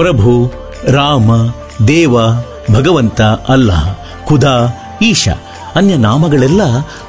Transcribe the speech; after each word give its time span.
ಪ್ರಭು, 0.00 0.52
ರಾಮ, 0.92 1.30
ದೇವ, 1.88 2.20
ಭಗವಂತ 2.74 3.20
ಅಲ್ಲಾಹ್ 3.22 3.90
ಖುದಾ, 4.26 4.54
ಈಶ, 5.02 5.28
ಅನ್ಯ 5.74 5.96
ನಾಮಗಳೆಲ್ಲ 5.96 6.60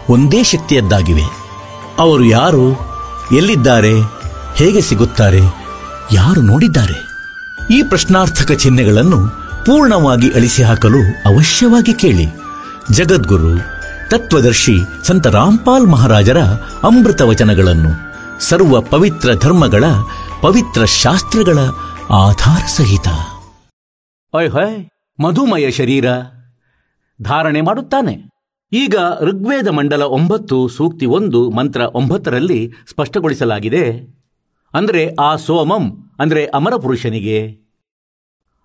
ಒಂದೇ 0.10 0.44
ಶಕ್ತಿಯದ್ದಾಗಿವೆ. 0.44 1.24
ಅವರು 2.00 2.24
ಯಾರು, 2.24 2.66
ಎಲ್ಲಿದ್ದಾರೆ, 3.36 3.94
ಹೇಗೆ 4.56 4.82
ಸಿಗುತ್ತಾರೆ, 4.82 5.42
ಯಾರು 6.12 6.42
ನೋಡಿದ್ದಾರೆ? 6.42 6.98
ಈ 7.74 7.84
ಪ್ರಶ್ನಾರ್ಥಕ 7.84 8.52
ಚಿಹ್ನೆಗಳನ್ನು 8.52 9.20
ಪೂರ್ಣವಾಗಿ 9.66 10.30
ಅಳಿಸಿ 10.30 10.64
ಹಾಕಲು 10.64 11.02
ಅವಶ್ಯವಾಗಿ 11.02 11.94
ಕೇಳಿ. 11.94 12.28
ಜಗದ್ಗುರು, 12.92 13.54
ತತ್ವದರ್ಶಿ 14.10 14.78
ಸಂತ 15.08 15.28
ರಾಮ್ಪಾಲ್ 15.28 15.88
ಮಹಾರಾಜರ 15.88 16.40
ಅಮೃತ 16.84 17.22
ವಚನಗಳನ್ನು, 17.22 17.92
ಸರ್ವ 18.44 18.82
ಪವಿತ್ರ 18.82 19.30
ಧರ್ಮಗಳ 19.36 19.84
ಪವಿತ್ರ 20.42 20.86
ಶಾಸ್ತ್ರಗಳ 20.86 21.58
ಆಧಾರ 22.14 22.66
ಸಹಿತ 22.66 23.08
ಅಯ್ 24.38 24.50
ಹೊಯ್ 24.50 24.86
ಮಧುಮಯ 25.22 25.72
ಶರೀರ. 25.72 26.06
ಧಾರಣೆ 27.22 27.62
ಮಾಡುತ್ತಾನೆ. 27.62 28.30
ಈಗ 28.72 28.96
ಋಗ್ವೇದ 29.22 29.68
ಮಂಡಲ 29.68 30.02
ಒಂಬತ್ತು, 30.02 30.68
ಸೂಕ್ತಿ 30.68 31.06
ಒಂದು, 31.06 31.50
ಮಂತ್ರ 31.50 31.82
ಒಂಬತ್ತರಲ್ಲಿ 31.82 32.72
ಸ್ಪಷ್ಟಗೊಳಿಸಲಾಗಿದೆ. 32.90 34.00
ಅಂದರೆ 34.74 35.16
ಆ 35.16 35.36
ಸೋಮಂ, 35.36 36.14
ಅಂದರೆ 36.20 36.46
ಅಮರ 36.46 36.76
ಪುರುಷನಿಗೆ. 36.76 37.58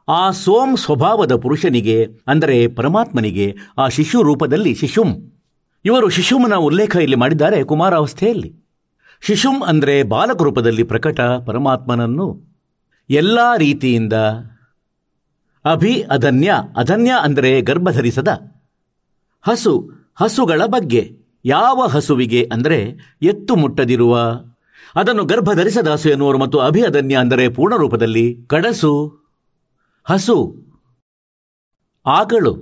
ಆ 0.09 0.31
ಸೋಮ್ 0.31 0.77
ಸ್ವಭಾವದ 0.77 1.37
ಪುರುಷನಿಗೆ, 1.37 2.05
ಅಂದರೆ 2.05 2.67
ಪರಮಾತ್ಮನಿಗೆ, 2.67 3.57
ಆ 3.79 3.89
ಶಿಶು 3.89 4.23
ರೂಪದಲ್ಲಿ 4.23 4.75
ಶಿಶುಂ. 4.75 5.41
ಇವರು 5.85 6.09
ಶಿಶುಮನ 6.09 6.55
ಉಲ್ಲೇಖ 6.55 6.97
ಇಲ್ಲಿ 6.97 7.17
ಮಾಡಿದ್ದಾರೆ 7.17 7.65
ಕುಮಾರಾವಸ್ಥೆಯಲ್ಲಿ. 7.65 8.55
ಶಿಶುಂ 9.21 9.63
ಅಂದರೆ 9.63 10.03
ಬಾಲಕ 10.03 10.43
ರೂಪದಲ್ಲಿ 10.43 10.83
ಪ್ರಕಟ 10.83 11.21
ಪರಮಾತ್ಮನನ್ನು. 11.21 12.46
ಎಲ್ಲ 13.11 13.39
ರೀತಿಯಿಂದ 13.57 14.13
ಅಭಿ 15.65 15.95
ಅಧನ್ಯ 16.03 16.55
ಅಧನ್ಯ 16.77 17.13
ಅಂದರೆ 17.23 17.51
ಗರ್ಭಧರಿಸದ. 17.61 18.31
ಹಸು, 19.45 19.73
ಹಸುಗಳ 20.17 20.63
ಬಗ್ಗೆ, 20.67 21.03
ಯಾವ 21.45 21.87
ಹಸುವಿಗೆ 21.87 22.43
ಅಂದರೆ 22.53 22.79
ಎತ್ತು 23.23 23.57
ಮುಟ್ಟದಿರುವ. 23.57 24.17
ಅದನ್ನು 24.95 25.25
ಗರ್ಭಧರಿಸದ 25.25 25.89
ಹಸು 25.89 26.09
ಎನ್ನುವರು 26.11 26.39
ಮತ್ತು 26.39 26.59
ಅಭಿ 26.59 26.83
ಅಧನ್ಯ 26.83 27.17
ಅಂದರೆ 27.17 27.45
ಪೂರ್ಣ 27.49 27.77
ರೂಪದಲ್ಲಿ 27.77 28.27
ಕಡಸು, 28.47 28.93
ಹಸು, 30.07 30.39
ಆಕಳು. 32.07 32.55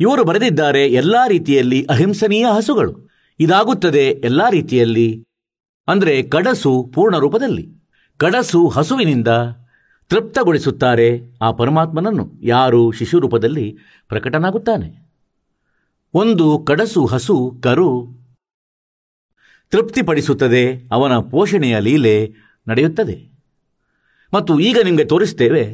ಇವರು 0.00 0.22
ಬರೆದಿದ್ದಾರೆ 0.24 0.82
ಎಲ್ಲ 0.92 1.16
ರೀತಿಯಲ್ಲಿ 1.28 1.80
ಅಹಿಂಸನೀಯ 1.84 2.46
ಹಸುಗಳು. 2.50 2.92
ಇದಾಗುತ್ತದೆ 3.40 4.06
ಎಲ್ಲ 4.24 4.42
ರೀತಿಯಲ್ಲಿ, 4.50 5.08
ಅಂದರೆ 5.88 6.14
ಕಡಸು 6.22 6.72
ಪೂರ್ಣ 6.94 7.16
ರೂಪದಲ್ಲಿ 7.16 7.79
ಕಡಸು 8.20 8.60
ಹಸುವಿನಿಂದ 8.68 9.30
ತೃಪ್ತಗೊಳಿಸುತ್ತಾರೆ 10.08 11.06
ಆ 11.42 11.48
ಪರಮಾತ್ಮನನ್ನು. 11.50 12.24
ಯಾರು 12.42 12.80
ಶಿಶು 12.92 13.18
ರೂಪದಲ್ಲಿ 13.18 13.66
ಪ್ರಕಟನಾಗುತ್ತಾನೆ? 14.10 14.88
ಒಂದು 16.14 16.46
ಕಡಸು 16.68 17.02
ಹಸು 17.06 17.36
ಕರು 17.64 17.88
ತೃಪ್ತಿಪಡಿಸುತ್ತದೆ, 19.72 20.62
ಅವನ 20.92 21.14
ಪೋಷಣೆಯ 21.30 21.76
ಲೀಲೆ 21.80 22.16
ನಡೆಯುತ್ತದೆ. 22.66 23.16
ಮತ್ತು 24.32 24.52
ಈಗ 24.60 24.78
ನಿಮಗೆ 24.84 25.04
ತೋರಿಸ್ತೇವೆ, 25.04 25.64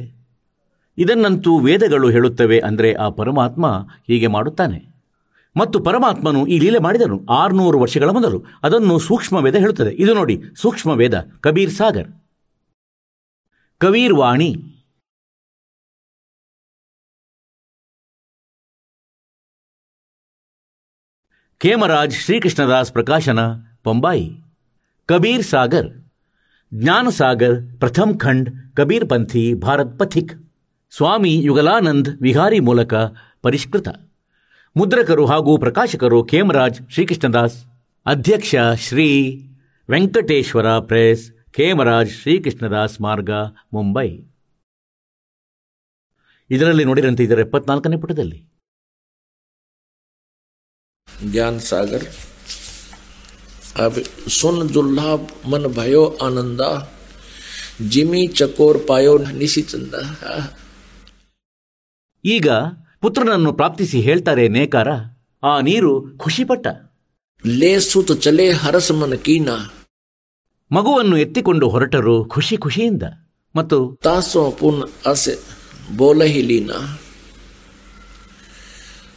ಇದನ್ನಂತೂ 0.97 1.53
ವೇದಗಳು 1.59 2.09
ಹೇಳುತ್ತವೆ 2.09 2.59
ಅಂದರೆ 2.59 2.91
ಆ 2.93 3.07
ಪರಮಾತ್ಮ 3.09 3.65
ಹೀಗೆ 4.07 4.27
ಮಾಡುತ್ತಾನೆ. 4.27 4.79
ಮತ್ತು 5.55 5.79
ಪರಮಾತ್ಮನು 5.79 6.43
ಈ 6.47 6.59
ಲೀಲೆ 6.59 6.79
ಮಾಡಿದನು, 6.79 7.17
ಆರುನೂರು 7.41 7.79
ವರ್ಷಗಳ 7.79 8.09
ಮೊದಲು. 8.09 8.39
ಅದನ್ನು 8.63 8.97
ಸೂಕ್ಷ್ಮ 8.99 9.37
ವೇದ 9.37 9.55
ಹೇಳುತ್ತದೆ. 9.55 9.93
ಇದು 10.03 10.13
ನೋಡಿ 10.13 10.37
ಸೂಕ್ಷ್ಮ 10.55 10.91
ವೇದ 10.91 11.15
ಕಬೀರ್ 11.41 11.71
ಸಾಗರ್. 11.71 12.09
ಕಬೀರ್ 13.79 14.13
ವಾಣಿ. 14.13 14.55
ಕೇಮರಾಜ್ 21.57 22.13
ಶ್ರೀಕೃಷ್ಣದಾಸ್ 22.13 22.91
ಪ್ರಕಾಶನ 22.91 23.39
ಪಂಬಾಯಿ. 23.83 24.29
ಕಬೀರ್ 25.05 25.43
ಸಾಗರ್. 25.43 25.89
ಜ್ಞಾನ 26.73 27.09
ಸಾಗರ್, 27.09 27.79
ಪ್ರಥಮ್ 27.79 28.19
ಖಂಡ್, 28.19 28.75
ಕಬೀರ್ 28.75 29.09
ಪಂಥಿ, 29.09 29.53
ಭಾರತ್ 29.53 29.99
ಪಥಿಕ್. 29.99 30.33
ಸ್ವಾಮಿ 30.91 31.41
ಯುಗಲಾನಂದ್, 31.41 32.09
ವಿಹಾರಿ 32.21 32.59
ಮೂಲಕ 32.59 32.93
ಪರಿಷ್ಕೃತ. 33.41 33.87
ಮುದ್ರಕರು 34.77 35.25
ಹಾಗೂ 35.25 35.57
ಪ್ರಕಾಶಕರು 35.57 36.25
ಖೇಮರಾಜ್ 36.25 36.89
ಶ್ರೀಕೃಷ್ಣದಾಸ್. 36.89 37.65
ಅಧ್ಯಕ್ಷ 38.05 38.55
ಶ್ರೀ 38.75 39.37
ವೆಂಕಟೇಶ್ವರ 39.89 40.79
ಪ್ರೆಸ್. 40.79 41.36
ಖೇಮರಾಜ್ 41.56 42.12
ಶ್ರೀಕೃಷ್ಣದಾಸ್ 42.18 42.96
ಮಾರ್ಗ 43.00 43.30
ಮುಂಬೈ 43.74 44.08
ಇದರಲ್ಲಿ 46.50 46.84
ನೋಡಿರಂತೆ 46.84 47.24
ಇದರ 47.28 47.40
ಎಪ್ಪತ್ನಾಲ್ಕನೇ 47.48 47.98
ಪುಟದಲ್ಲಿ 48.04 48.40
ज्ञान 51.26 51.58
सागर 51.66 52.02
अब 53.76 53.94
सुन 54.36 54.56
दुल्हा 54.68 55.10
मन 55.50 55.64
भयो 55.76 56.00
आनंदा 56.22 56.70
जिमी 57.92 58.22
चकोर 58.38 58.76
पायो 58.88 59.12
निशि 59.40 59.62
चंदा 59.70 60.02
ಈಗ 62.24 62.48
ಪುತ್ರನನ್ನು 63.02 63.52
ಪ್ರಾಪ್ತಿಸಿ 63.52 64.00
ಹೇಳ್ತಾರೆ 64.00 64.44
ನೇಕಾರ 64.56 64.88
ಆ 65.42 65.54
ನೀರು 65.60 65.92
ಖುಷಿಪಟ್ಟ 66.24 66.66
ले 67.44 67.70
सुत 67.82 68.10
चले 68.24 68.44
हरस 68.54 68.88
मन 68.98 69.12
कीना 69.24 69.54
ಮಗುವನ್ನು 70.71 71.17
ಎತ್ತಿಕೊಂಡು 71.17 71.69
ಹೊರಟರು 71.69 72.25
ಖುಷಿ 72.25 72.57
ಖುಷಿಯಿಂದ. 72.57 73.03
ಮತ್ತು 73.55 73.99
ತಾಸೋ 74.03 74.51
ಆಸೆ 74.51 74.99
ಅಸೆ 75.05 75.37
ಬೋಲಹಿಲೀನ. 75.97 76.71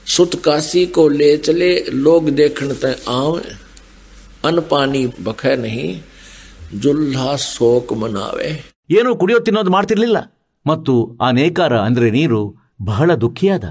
ಸುತ್ 0.06 0.36
ಕಾಸಿ 0.36 0.86
ಕೋ 0.86 1.08
ಲೇ 1.08 1.36
ಚಲೆ 1.36 1.84
ಲೋಗ್ 1.84 2.36
ದೇಖಣ 2.36 2.72
ತ 2.72 2.84
ಆವ. 3.08 3.38
ಅನ್ಪಾನಿ 4.44 5.06
ಪಾನಿ 5.06 5.24
ಬಖೆ 5.24 5.56
ನಹಿ 5.56 6.02
ಜುಲ್ಹಾ 6.78 7.36
ಸೋಕ್ 7.36 7.92
ಮನಾವೆ. 7.92 8.74
ಏನು 8.90 9.16
ಕುಡಿಯೋ 9.16 9.38
ತಿನ್ನೋದು 9.38 9.70
ಮಾಡ್ತಿರ್ಲಿಲ್ಲ. 9.70 10.40
ಮತ್ತು 10.66 11.18
ಆ 11.20 11.30
ನೇಕಾರ 11.30 11.78
ಅಂದ್ರೆ 11.78 12.10
ನೀರು 12.10 12.54
ಬಹಳ 12.84 13.14
ದುಃಖಿಯಾದ. 13.14 13.64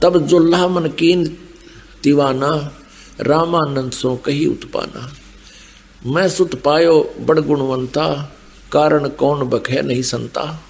ತಬ್ 0.00 0.28
ಜುಲ್ಹಾ 0.28 0.66
ಮನಕೀನ್ 0.66 1.36
ತಿವಾನ 2.02 2.42
ರಾಮಾನಂದ್ 3.18 3.92
ಸೋ 3.92 4.16
ಕಹಿ 4.16 4.46
ಉತ್ಪಾನ. 4.46 5.25
मैं 6.06 6.28
सुत 6.28 6.54
पायो 6.54 7.14
बड़ 7.20 7.38
गुणवंता, 7.40 8.32
कारण 8.72 9.08
कौन 9.08 9.48
बखे 9.48 9.82
नहीं 9.82 10.02
संता। 10.02 10.62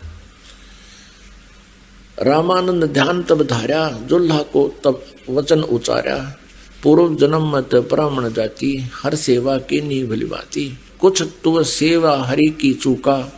रामानंद 2.22 2.84
ध्यान 2.84 3.22
तब 3.22 3.42
धारा, 3.42 3.90
जुल्हा 3.90 4.42
को 4.42 4.74
तब 4.84 5.04
वचन 5.30 5.60
उचारा। 5.60 6.36
पूर्व 6.82 7.14
जन्म 7.14 7.56
मत 7.56 7.74
ब्राह्मण 7.74 8.32
जाति, 8.32 8.90
हर 8.94 9.14
सेवा 9.14 9.58
की 9.58 9.80
नी 9.80 10.04
भली 10.04 10.24
बाती 10.24 10.78
कुछ 11.00 11.22
तुव 11.44 11.62
सेवा 11.62 12.16
हरि 12.24 12.48
की 12.50 12.74
चूका, 12.74 13.32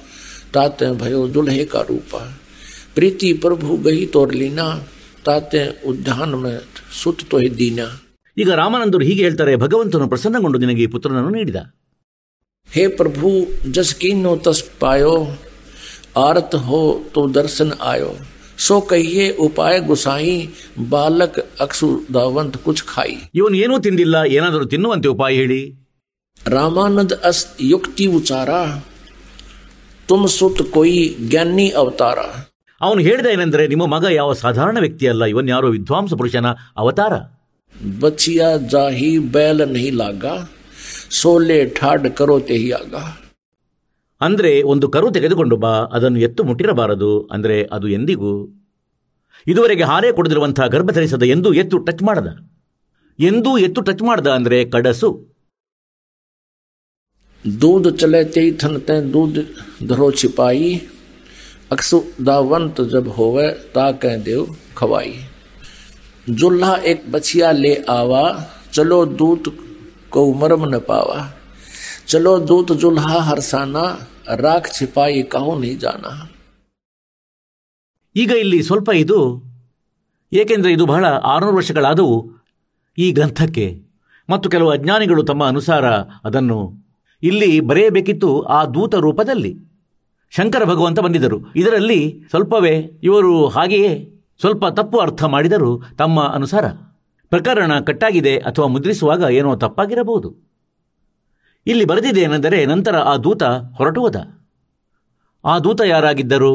ताते 0.54 0.90
भयो 0.90 1.28
दुल्हे 1.28 1.64
का 1.64 1.80
रूपा। 1.80 2.38
प्रीति 2.94 3.32
प्रभु 3.32 3.76
गही 3.76 4.06
तोर 4.06 4.32
लीना, 4.32 4.74
ताते 5.24 5.80
उद्यान 5.86 6.34
में 6.34 6.60
सुत 7.04 7.22
तो 7.30 7.38
ही 7.38 7.48
दीना। 7.48 8.00
ಈಗ 8.42 8.50
ರಾಮಾನಂದರು 8.60 9.04
ಹೀಗೆ 9.08 9.22
ಹೇಳ್ತಾರೆ 9.26 9.52
ಭಗವಂತನು 9.64 10.06
ಪ್ರಸನ್ನಗೊಂಡು 10.08 10.58
ನಿನಗೆ 10.62 10.82
ಈ 10.86 10.88
ಪುತ್ರನನ್ನು 10.94 11.30
ನೀಡಿದ. 11.36 11.58
ಹೇ 12.74 12.82
ಪ್ರಭು 13.00 13.28
ಜಸ್ 13.76 13.94
ಕೀನೋ 14.00 14.32
ತಸ್ 14.46 14.64
ಪಾಯೋ 14.80 15.14
ಆರತ್ 16.26 16.58
ಹೋ 16.66 16.80
ತೋ 17.14 17.22
ದರ್ಶನ್ 17.38 17.72
ಆಯೋ. 17.92 18.10
ಸೋ 18.66 18.76
ಕಹಿಯೇ 18.90 19.26
ಉಪಾಯ 19.46 19.74
ಗುಸಾಯಿ 19.88 20.36
ಬಾಲಕ್ 20.90 21.38
ಅಕ್ಸು 21.64 21.88
ದಾವಂತ್ 22.14 22.58
ಕುಚ್ 22.64 22.82
ಖಾಯಿ. 22.92 23.16
ಇವನು 23.34 23.56
ಏನೂ 23.64 23.74
ತಿಂದಿಲ್ಲ 23.86 24.16
ಏನಾದರೂ 24.36 24.64
ತಿನ್ನುವಂತೆ 24.72 25.08
ಉಪಾಯ 25.14 25.32
ಹೇಳಿ. 25.40 25.60
ರಾಮಾನಂದ 26.56 27.12
ಅಸ್ 27.30 27.42
ಯುಕ್ತಿ 27.72 28.06
ಉಚಾರ 28.18 28.50
ತುಮ್ 30.10 30.28
ಸುತ್ 30.36 30.62
ಕೊಯಿ 30.76 31.02
ಜ್ಞಾನಿ 31.30 31.66
ಅವತಾರ. 31.80 32.18
ಅವನು 32.80 33.00
ಹೇಳಿದ 33.00 33.26
ಏನೆಂದರೆ 33.26 33.64
ನಿಮ್ಮ 33.72 33.86
ಮಗ 33.94 34.04
ಯಾವ 34.18 34.32
ಸಾಧಾರಣ 34.42 34.76
ವ್ಯಕ್ತಿಯಲ್ಲ 34.86 35.24
ಇವನ್ 35.24 35.48
ಯಾರೋ 35.48 35.68
ವಿದ್ವಾಂಸ 35.76 36.14
ಪುರುಷನ 36.20 36.50
ಅವತಾರ? 36.82 37.14
बचिया 37.99 38.49
जाही 38.67 39.11
बैल 39.33 39.61
नहीं 39.69 39.91
लागा 39.93 40.35
सोले 41.13 41.59
ठाड 41.77 42.07
करो 42.19 42.39
ते 42.47 42.55
ही 42.55 42.71
आगा 42.73 43.03
ಅಂದ್ರೆ 44.21 44.51
ಒಂದು 44.63 44.85
ಕರು 44.89 45.07
ತೆಗೆದುಕೊಂಡು 45.11 45.55
ಬಾ 45.57 45.71
ಅದನ್ನು 45.93 46.19
ಎತ್ತು 46.19 46.41
ಮುಟ್ಟಿರಬಾರದು 46.43 47.09
ಅಂದ್ರೆ 47.31 47.57
ಅದು 47.71 47.87
ಎಂದಿಗೂ 47.89 48.31
ಇದುವರೆಗೆ 49.47 49.83
ಹಾರೇ 49.83 50.09
ಕೊಡದಿರುವಂತಹ 50.11 50.65
ಗರ್ಭ 50.67 50.91
ಧರಿಸದ 50.91 51.25
ಎಂದೂ 51.25 51.49
ಎತ್ತು 51.53 51.77
ಟಚ್ 51.87 52.03
ಮಾಡದ 52.03 52.29
ಎಂದೂ 53.19 53.51
ಎತ್ತು 53.57 53.81
ಟಚ್ 53.81 54.03
ಮಾಡದ 54.03 54.29
ಅಂದ್ರೆ 54.31 54.59
ಕಡಸು 54.75 55.09
दूध 57.45 57.87
चले 57.95 58.23
ते 58.25 58.41
थन 58.53 58.77
ते 58.79 58.95
दूध 59.13 59.37
धरो 59.83 60.09
छिपाई 60.19 60.69
अक्सु 61.71 61.97
दावंत 62.21 62.77
जब 62.93 63.07
होवे 63.17 63.47
ता 63.75 63.85
कह 64.01 64.15
देव 64.23 64.43
खवाई 64.75 65.11
जुल्हा 66.31 66.73
एक 66.85 66.99
बछिया 67.11 67.51
ले 67.53 67.73
आवा 67.89 68.23
चलो 68.71 69.05
दूत 69.17 69.43
को 70.09 70.21
मरम 70.33 70.63
न 70.65 70.79
पावा 70.89 71.17
चलो 72.07 72.37
दूत 72.49 72.71
जुल्हा 72.77 73.21
हरसाना 73.21 73.83
राख 74.41 74.71
छिपाई 74.73 75.21
कहो 75.33 75.57
नहीं 75.59 75.77
जाना 75.77 76.13
ಈಗ 78.15 78.31
ಇಲ್ಲಿ 78.39 78.57
ಸ್ವಲ್ಪ 78.61 78.89
ಇದು 78.93 79.15
ಏಕೆಂದರೆ 80.31 80.71
ಇದು 80.73 80.85
ಬಹಳ 80.85 81.05
ಆರುನೂರು 81.31 81.55
ವರ್ಷಗಳಾದವು 81.55 82.17
ಈ 82.97 83.05
ಗ್ರಂಥಕ್ಕೆ 83.11 83.65
ಮತ್ತು 84.29 84.47
ಕೆಲವು 84.49 84.69
ಅಜ್ಞಾನಿಗಳು 84.71 85.21
ತಮ್ಮ 85.23 85.43
ಅನುಸಾರ 85.43 85.85
ಅದನ್ನು 86.25 86.57
ಇಲ್ಲಿ 87.23 87.49
ಬರೆಯಬೇಕಿತ್ತು 87.61 88.29
ಆ 88.47 88.59
ದೂತ 88.75 88.95
ರೂಪದಲ್ಲಿ 88.95 89.51
ಶಂಕರ 90.33 90.63
ಭಗವಂತ 90.65 90.99
ಬಂದಿದ್ದರು 90.99 91.39
ಇದರಲ್ಲಿ 91.55 91.99
ಸ್ವಲ್ಪವೇ 92.31 92.75
ಇವರು 93.03 93.33
ಹಾಗೆಯೇ 93.47 93.93
ಸ್ವಲ್ಪ 94.40 94.66
ತಪ್ಪು 94.66 94.98
ಅರ್ಥ 94.98 95.24
ಮಾಡಿದರೂ 95.24 95.82
ತಮ್ಮ 95.98 96.22
ಅನುಸಾರ 96.22 96.66
ಪ್ರಕರಣ 97.28 97.80
ಕಟ್ಟಾಗಿದೆ 97.80 98.38
ಅಥವಾ 98.38 98.66
ಮುದ್ರಿಸುವಾಗ 98.66 99.20
ಏನೋ 99.20 99.56
ತಪ್ಪಾಗಿರಬಹುದು. 99.56 100.28
ಇಲ್ಲಿ 101.66 101.84
ಬರೆದಿದೆ 101.84 102.20
ಏನೆಂದರೆ 102.20 102.66
ನಂತರ 102.66 102.96
ಆ 102.96 103.16
ದೂತ 103.16 103.42
ಹೊರಟು 103.42 104.00
ಹೋದ 104.00 104.16
ಆ 105.44 105.58
ದೂತ 105.58 105.80
ಯಾರಾಗಿದ್ದರು? 105.80 106.52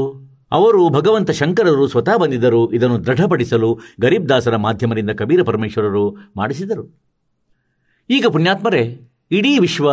ಅವರು 0.51 0.89
ಭಗವಂತ 0.89 1.31
ಶಂಕರರು 1.31 1.88
ಸ್ವತಃ 1.88 2.15
ಬಂದಿದ್ದರು. 2.18 2.74
ಇದನ್ನು 2.74 3.06
ದೃಢಪಡಿಸಲು 3.06 3.80
ಗರೀಬ್ 4.01 4.29
ದಾಸರ 4.29 4.56
ಮಾಧ್ಯಮದಿಂದ 4.56 5.09
ಕಬೀರ 5.09 5.44
ಪರಮೇಶ್ವರರು 5.44 6.18
ಮಾಡಿಸಿದರು. 6.36 6.83
ಈಗ 8.09 8.25
ಪುಣ್ಯಾತ್ಮರೇ, 8.27 9.01
ಇಡೀ 9.31 9.59
ವಿಶ್ವ 9.59 9.89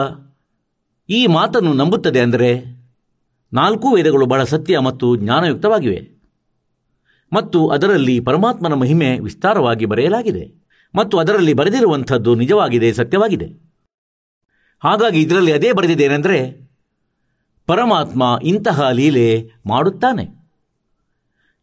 ಈ 1.08 1.26
ಮಾತನ್ನು 1.26 1.72
ನಂಬುತ್ತದೆ 1.72 2.20
ಅಂದರೆ 2.20 2.50
ನಾಲ್ಕೂ 3.52 3.94
ವೇದಗಳು 3.94 4.26
ಬಹಳ 4.26 4.42
ಸತ್ಯ 4.44 4.78
ಮತ್ತು 4.78 5.16
ಜ್ಞಾನಯುಕ್ತವಾಗಿವೆ. 5.16 6.19
ಮತ್ತು 7.32 7.68
ಅದರಲ್ಲಿ 7.68 8.20
ಪರಮಾತ್ಮನ 8.20 8.72
ಮಹಿಮೆ 8.72 9.18
ವಿಸ್ತಾರವಾಗಿ 9.18 9.84
ಬರೆಯಲಾಗಿದೆ 9.84 10.60
ಮತ್ತು 10.94 11.18
ಅದರಲ್ಲಿ 11.18 11.52
ಬರೆದಿರುವಂಥದ್ದು 11.54 12.34
ನಿಜವಾಗಿದೆ, 12.34 12.92
ಸತ್ಯವಾಗಿದೆ. 12.92 13.48
ಹಾಗಾಗಿ 14.80 15.20
ಇದರಲ್ಲಿ 15.20 15.52
ಅದೇ 15.52 15.72
ಬರೆದಿದೆ 15.72 16.04
ಏನೆಂದರೆ 16.04 16.70
ಪರಮಾತ್ಮ 17.66 18.38
ಇಂತಹ 18.42 18.90
ಲೀಲೆ 18.90 19.50
ಮಾಡುತ್ತಾನೆ. 19.66 20.24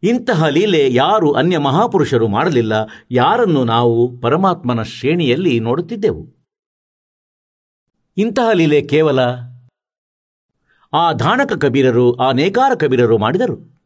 ಇಂತಹ 0.02 0.46
ಲೀಲೆ 0.46 0.94
ಯಾರು 0.94 1.32
ಅನ್ಯ 1.32 1.58
ಮಹಾಪುರುಷರು 1.58 2.28
ಮಾಡಲಿಲ್ಲ, 2.28 2.72
ಯಾರನ್ನು 3.10 3.64
ನಾವು 3.64 4.18
ಪರಮಾತ್ಮನ 4.20 4.82
ಶ್ರೇಣಿಯಲ್ಲಿ 4.82 5.60
ನೋಡುತ್ತಿದ್ದೆವು? 5.60 6.22
ಇಂತಹ 8.16 8.50
ಲೀಲೆ 8.52 8.82
ಕೇವಲ 8.82 9.20
ಆ 10.92 11.12
ಧಾಣಕ 11.12 11.52
ಕಬೀರರು, 11.52 12.12
ಆ 12.14 12.32
ನೇಕಾರ 12.32 12.74
ಕಬೀರರು 12.74 13.18
ಮಾಡಿದರು. 13.18 13.77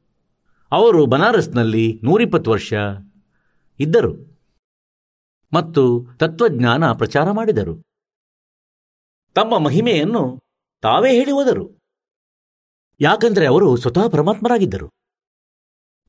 ಅವರು 0.73 1.07
ಬನಾರಸ್ನಲ್ಲಿ 1.07 2.01
ನೂರಿಪ್ಪತ್ತು 2.05 2.51
ವರ್ಷ 2.51 2.73
ಇದ್ದರು 3.81 4.33
ಮತ್ತು 5.53 6.07
ತತ್ವಜ್ಞಾನ 6.17 6.93
ಪ್ರಚಾರ 6.93 7.31
ಮಾಡಿದರು. 7.31 7.83
ತಮ್ಮ 9.35 9.59
ಮಹಿಮೆಯನ್ನು 9.59 10.41
ತಾವೇ 10.83 11.13
ಹೇಳಿ 11.13 11.31
ಹೋದರು. 11.31 11.79
ಯಾಕಂದರೆ 13.01 13.47
ಅವರು 13.47 13.77
ಸ್ವತಃ 13.77 14.09
ಪರಮಾತ್ಮರಾಗಿದ್ದರು. 14.09 14.91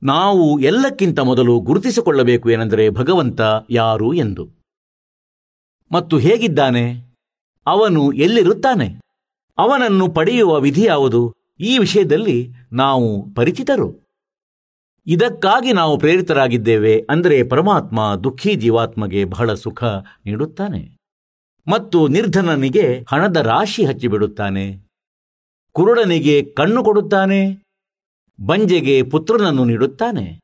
ನಾವು 0.02 0.60
ಎಲ್ಲಕ್ಕಿಂತ 0.60 1.20
ಮೊದಲು 1.20 1.60
ಗುರುತಿಸಿಕೊಳ್ಳಬೇಕು 1.60 2.50
ಏನೆಂದರೆ 2.50 2.90
ಭಗವಂತ 2.90 3.40
ಯಾರು 3.70 4.14
ಎಂದು. 4.14 4.48
ಮತ್ತು 5.92 6.18
ಹೇಗಿದ್ದಾನೆ? 6.18 6.94
ಅವನು 7.66 8.12
ಎಲ್ಲಿರುತ್ತಾನೆ? 8.12 9.00
ಅವನನ್ನು 9.58 10.10
ಪಡೆಯುವ 10.10 10.60
ವಿಧಿ 10.60 10.84
ಯಾವುದು? 10.84 11.34
ಈ 11.60 11.78
ವಿಷಯದಲ್ಲಿ 11.78 12.52
ನಾವು 12.72 13.34
ಪರಿಚಿತರು. 13.34 14.03
ಇದಕ್ಕಾಗಿ 15.06 15.72
ನಾವು 15.72 15.98
ಪ್ರೇರಿತರಾಗಿದ್ದೇವೆ 15.98 17.06
ಅಂದರೆ 17.10 17.48
ಪರಮಾತ್ಮ 17.48 18.14
ದುಃಖಿ 18.14 18.54
ಜೀವಾತ್ಮಗೆ 18.54 19.24
ಬಹಳ 19.24 19.54
ಸುಖ 19.54 19.84
ನೀಡುತ್ತಾನೆ 20.24 20.96
ಮತ್ತು 21.72 22.08
ನಿರ್ಧನನಿಗೆ 22.08 23.04
ಹಣದ 23.12 23.36
ರಾಶಿ 23.36 23.84
ಹಚ್ಚಿಬಿಡುತ್ತಾನೆ. 23.84 24.88
ಕುರುಡನಿಗೆ 25.72 26.52
ಕಣ್ಣು 26.52 26.84
ಕೊಡುತ್ತಾನೆ. 26.84 27.64
ಬಂಜೆಗೆ 28.46 29.02
ಪುತ್ರನನ್ನು 29.02 29.64
ನೀಡುತ್ತಾನೆ. 29.64 30.40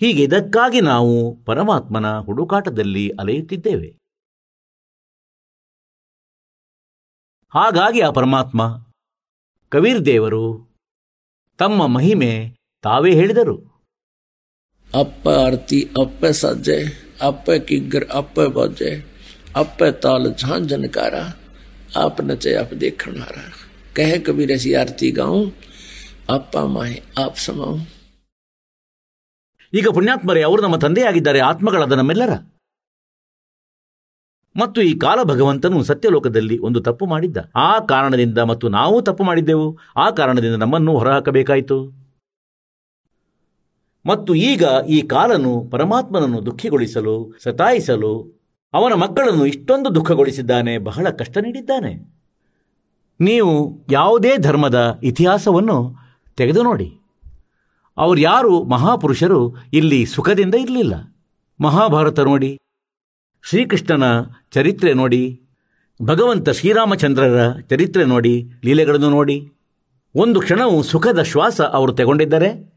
ಹೀಗೆ 0.00 0.22
ಇದಕ್ಕಾಗಿ 0.22 0.80
ನಾವು 0.80 1.36
ಪರಮಾತ್ಮನ 1.44 2.18
ಹುಡುಕಾಟದಲ್ಲಿ 2.18 3.10
ಅಲೆಯುತ್ತಿದ್ದೇವೆ. 3.20 3.88
ಹಾಗಾಗಿ 7.54 8.00
ಆ 8.00 8.10
ಪರಮಾತ್ಮ, 8.10 8.86
ಕಬೀರ್ 9.68 10.06
ದೇವರು, 10.06 10.68
ತಮ್ಮ 11.58 11.86
ಮಹಿಮೆ 11.86 12.56
ತಾವೇ 12.83 13.11
ಹೇಳಿದರು 13.11 13.55
ಅಪ್ಪ 14.91 15.29
ಆರತಿ 15.39 15.79
ಅಪ್ಪ 16.01 16.25
ಸಜ್ಜೆ 16.37 16.79
ಅಪ್ಪ 17.21 17.51
ಕಿಗ್ಗರ್ 17.67 18.07
ಅಪ್ಪ 18.13 18.39
ಬಜ್ಜೆ 18.55 18.91
ಅಪ್ಪ 19.55 19.83
ताल 20.03 20.23
झां 20.33 20.57
जनकारा 20.63 21.21
आप 21.97 22.17
नचे 22.21 22.53
आप 22.55 22.73
देखण 22.75 23.15
हारा 23.17 23.45
कहे 23.95 24.17
कबीर 24.19 24.51
ऐसी 24.51 24.73
आरती 24.75 25.09
गाऊं 25.13 25.41
ಅಪ್ಪ 26.29 26.57
ಮಾಹೆ 26.73 26.97
ಆಪ್ 27.17 27.39
ಸಮಾವು 27.39 27.77
ಈಗ 29.73 29.87
ಪುಣ್ಯಾತ್ಮರೇ 29.89 30.41
ಅವರು 30.41 30.61
ನಮ್ಮ 30.61 30.77
ತಂದೆಯಾಗಿದ್ದಾರೆ 30.77 31.39
ಆತ್ಮಗಳಾದ 31.41 31.93
ನಮ್ಮೆಲ್ಲರ 31.93 32.33
ಮತ್ತು 34.55 34.79
ಈ 34.81 34.93
ಕಾಲ 34.97 35.19
ಭಗವಂತನು 35.23 35.79
ಸತ್ಯಲೋಕದಲ್ಲಿ 35.83 36.57
ಒಂದು 36.59 36.79
ತಪ್ಪು 36.79 37.05
ಮಾಡಿದ್ದ 37.05 37.37
ಆ 37.61 37.71
ಕಾರಣದಿಂದ 37.85 38.39
ಮತ್ತು 38.51 38.69
ನಾವು 38.69 38.99
ತಪ್ಪು 39.01 39.23
ಮಾಡಿದ್ದೆವು 39.23 39.67
ಆ 39.97 40.07
ಕಾರಣದಿಂದ 40.11 40.55
ನಮ್ಮನ್ನು 40.55 40.93
ಹೊರಹಾಕಬೇಕಾಯಿತು 40.97 41.77
ಮತ್ತು 44.06 44.34
ಈಗ 44.34 44.64
ಈ 44.88 45.02
ಕಾಲನು 45.02 45.68
ಪರಮಾತ್ಮನನ್ನು 45.70 46.46
ದುಃಖಿಗೊಳಿಸಲು, 46.46 47.34
ಸತಾಯಿಸಲು, 47.44 48.40
ಅವನ 48.74 48.92
ಮಕ್ಕಳನ್ನು 48.92 49.46
ಇಷ್ಟೊಂದು 49.46 49.94
ದುಃಖಗೊಳಿಸಿದ್ದಾನೆ, 49.94 50.78
ಬಹಳ 50.78 51.10
ಕಷ್ಟ 51.10 51.38
ನೀಡಿದ್ದಾನೆ. 51.38 52.14
ನೀವು 53.20 53.84
ಯಾವುದೇ 53.90 54.36
ಧರ್ಮದ 54.36 55.00
ಇತಿಹಾಸವನ್ನು 55.02 55.96
ತೆಗೆದು 56.36 56.62
ನೋಡಿ. 56.62 57.00
ಅವರು 57.98 58.20
ಯಾರು 58.20 58.62
ಮಹಾಪುರುಷರು 58.64 59.56
ಇಲ್ಲಿ 59.72 60.06
ಸುಖದಿಂದ 60.06 60.54
ಇರಲಿಲ್ಲ. 60.54 60.94
ಮಹಾಭಾರತ 61.60 62.20
ನೋಡಿ, 62.20 62.60
ಶ್ರೀಕೃಷ್ಣನ 63.42 64.02
ಚರಿತ್ರೆ 64.54 64.94
ನೋಡಿ, 64.94 65.40
ಭಗವಂತ 66.02 66.48
ಶ್ರೀರಾಮಚಂದ್ರರ 66.50 67.52
ಚರಿತ್ರೆ 67.70 68.04
ನೋಡಿ, 68.04 68.44
ಲೀಲೆಗಳನ್ನು 68.64 69.10
ನೋಡಿ. 69.10 69.50
ಒಂದು 70.14 70.40
ಕ್ಷಣವು 70.40 70.82
ಸುಖದ 70.82 71.22
ಶ್ವಾಸ 71.22 71.60
ಅವರು 71.60 71.92
ತೆಗೊಂಡಿದ್ದರೆ. 71.92 72.73